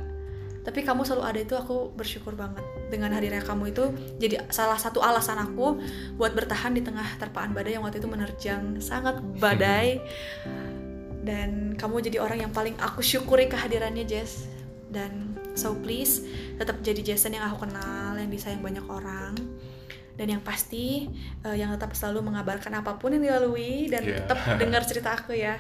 tapi 0.65 0.83
kamu 0.83 1.05
selalu 1.05 1.23
ada 1.25 1.41
itu 1.45 1.55
aku 1.55 1.93
bersyukur 1.93 2.33
banget 2.33 2.65
dengan 2.87 3.11
hadirnya 3.11 3.43
kamu 3.43 3.75
itu 3.75 3.91
jadi 4.23 4.47
salah 4.55 4.79
satu 4.79 5.03
alasan 5.03 5.43
aku 5.43 5.83
buat 6.15 6.33
bertahan 6.33 6.71
di 6.75 6.83
tengah 6.87 7.19
terpaan 7.19 7.51
badai 7.51 7.75
yang 7.79 7.85
waktu 7.85 7.99
itu 7.99 8.09
menerjang 8.09 8.79
sangat 8.79 9.19
badai. 9.43 9.99
Dan 11.27 11.75
kamu 11.75 12.07
jadi 12.07 12.23
orang 12.23 12.39
yang 12.47 12.53
paling 12.55 12.79
aku 12.79 13.03
syukuri 13.03 13.51
kehadirannya 13.51 14.07
Jess. 14.07 14.47
Dan 14.87 15.35
so 15.59 15.75
please 15.75 16.23
tetap 16.55 16.79
jadi 16.87 17.03
Jason 17.03 17.35
yang 17.35 17.51
aku 17.51 17.67
kenal 17.67 18.15
yang 18.15 18.31
disayang 18.31 18.63
banyak 18.63 18.87
orang. 18.87 19.35
Dan 20.15 20.39
yang 20.39 20.43
pasti 20.47 21.11
eh, 21.43 21.57
yang 21.59 21.75
tetap 21.75 21.99
selalu 21.99 22.31
mengabarkan 22.31 22.79
apa 22.79 22.95
pun 22.95 23.19
yang 23.19 23.27
dilalui 23.27 23.91
dan 23.91 24.07
Yeah. 24.07 24.23
tetap 24.23 24.39
dengar 24.63 24.87
cerita 24.87 25.19
aku 25.19 25.35
ya. 25.35 25.59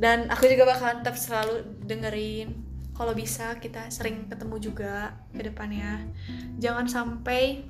Dan 0.00 0.32
aku 0.32 0.48
juga 0.48 0.64
bakalan 0.64 1.04
tetap 1.04 1.20
selalu 1.20 1.68
dengerin 1.84 2.71
kalau 2.92 3.12
bisa 3.12 3.56
kita 3.56 3.88
sering 3.88 4.28
ketemu 4.28 4.56
juga 4.58 4.94
ke 5.30 5.42
depannya. 5.42 6.04
Jangan 6.56 6.86
sampai 6.86 7.64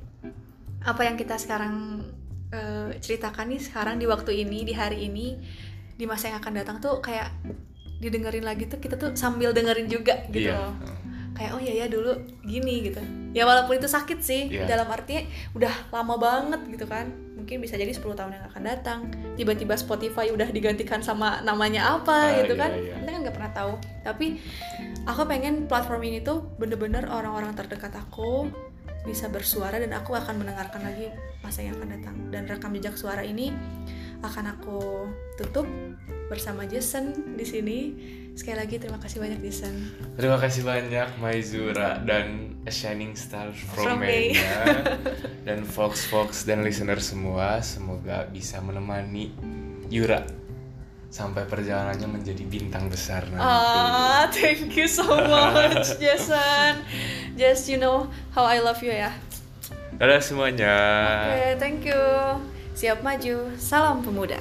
apa 0.82 1.02
yang 1.02 1.14
kita 1.14 1.36
sekarang 1.36 2.02
eh, 2.50 2.90
ceritakan 2.98 3.48
nih 3.48 3.62
sekarang 3.62 3.96
di 3.96 4.04
waktu 4.04 4.42
ini 4.42 4.62
di 4.62 4.74
hari 4.74 5.06
ini 5.06 5.38
di 5.92 6.04
masa 6.04 6.28
yang 6.28 6.42
akan 6.42 6.54
datang 6.54 6.76
tuh 6.78 6.98
kayak 6.98 7.30
didengerin 7.96 8.42
lagi 8.42 8.66
tuh 8.66 8.76
kita 8.76 8.98
tuh 8.98 9.14
sambil 9.14 9.54
dengerin 9.54 9.86
juga 9.86 10.26
gitu 10.28 10.50
loh. 10.50 10.74
Kayak 11.32 11.50
oh 11.56 11.60
iya 11.62 11.72
ya 11.74 11.86
dulu 11.86 12.12
gini 12.42 12.84
gitu. 12.84 13.00
Ya 13.32 13.46
walaupun 13.46 13.78
itu 13.78 13.88
sakit 13.88 14.18
sih 14.20 14.52
Iya. 14.52 14.68
dalam 14.68 14.84
arti 14.86 15.24
udah 15.54 15.70
lama 15.88 16.18
banget 16.18 16.60
gitu 16.68 16.84
kan. 16.84 17.08
Mungkin 17.32 17.58
bisa 17.58 17.74
jadi 17.74 17.88
10 17.88 18.12
tahun 18.12 18.36
yang 18.36 18.44
akan 18.46 18.62
datang 18.62 19.00
tiba-tiba 19.34 19.72
Spotify 19.74 20.28
udah 20.28 20.50
digantikan 20.50 21.00
sama 21.00 21.40
namanya 21.40 21.96
apa 21.96 22.12
Ah, 22.28 22.42
gitu 22.42 22.52
iya, 22.52 22.60
kan. 22.60 22.70
iya. 22.74 22.94
kita 23.00 23.08
kan 23.08 23.20
nggak 23.22 23.36
pernah 23.38 23.52
tahu. 23.52 23.72
Tapi 24.04 24.26
aku 25.06 25.26
pengen 25.26 25.66
platform 25.66 26.02
ini 26.06 26.22
tuh 26.22 26.46
bener-bener 26.58 27.06
orang-orang 27.10 27.54
terdekat 27.58 27.90
aku 27.98 28.50
bisa 29.02 29.26
bersuara 29.26 29.82
dan 29.82 29.90
aku 29.98 30.14
akan 30.14 30.38
mendengarkan 30.38 30.86
lagi 30.86 31.10
masa 31.42 31.66
yang 31.66 31.74
akan 31.78 31.88
datang. 31.98 32.16
Dan 32.30 32.46
rekam 32.46 32.70
jejak 32.78 32.94
suara 32.94 33.26
ini 33.26 33.50
akan 34.22 34.44
aku 34.54 35.10
tutup 35.34 35.66
bersama 36.30 36.62
Jason 36.70 37.34
di 37.34 37.42
sini. 37.42 37.78
Sekali 38.32 38.56
lagi 38.64 38.80
terima 38.80 38.96
kasih 39.02 39.18
banyak 39.20 39.42
Jason. 39.42 39.74
Terima 40.16 40.38
kasih 40.38 40.62
banyak 40.64 41.08
Maizura 41.18 42.00
dan 42.00 42.56
A 42.64 42.72
Shining 42.72 43.18
Star 43.18 43.50
from, 43.52 43.98
From 43.98 43.98
May. 44.00 44.38
Dan 45.46 45.66
Fox 45.66 46.06
Fox 46.06 46.46
dan 46.46 46.62
listener 46.62 47.02
semua 47.02 47.58
semoga 47.58 48.30
bisa 48.30 48.62
menemani 48.62 49.34
Yura 49.90 50.22
sampai 51.12 51.44
perjalanannya 51.44 52.08
menjadi 52.08 52.40
bintang 52.48 52.88
besar 52.88 53.28
nanti. 53.28 53.44
Ah, 53.44 54.24
thank 54.32 54.72
you 54.72 54.88
so 54.88 55.04
much, 55.04 55.92
Jason. 56.00 56.80
Just 57.36 57.68
you 57.68 57.76
know 57.76 58.08
how 58.32 58.48
I 58.48 58.64
love 58.64 58.80
you 58.80 58.96
ya. 58.96 59.12
Dadah 60.00 60.24
semuanya. 60.24 60.72
Oke, 61.28 61.60
thank 61.60 61.84
you. 61.84 62.00
Siap 62.72 63.04
maju. 63.04 63.52
Salam 63.60 64.00
pemuda. 64.00 64.40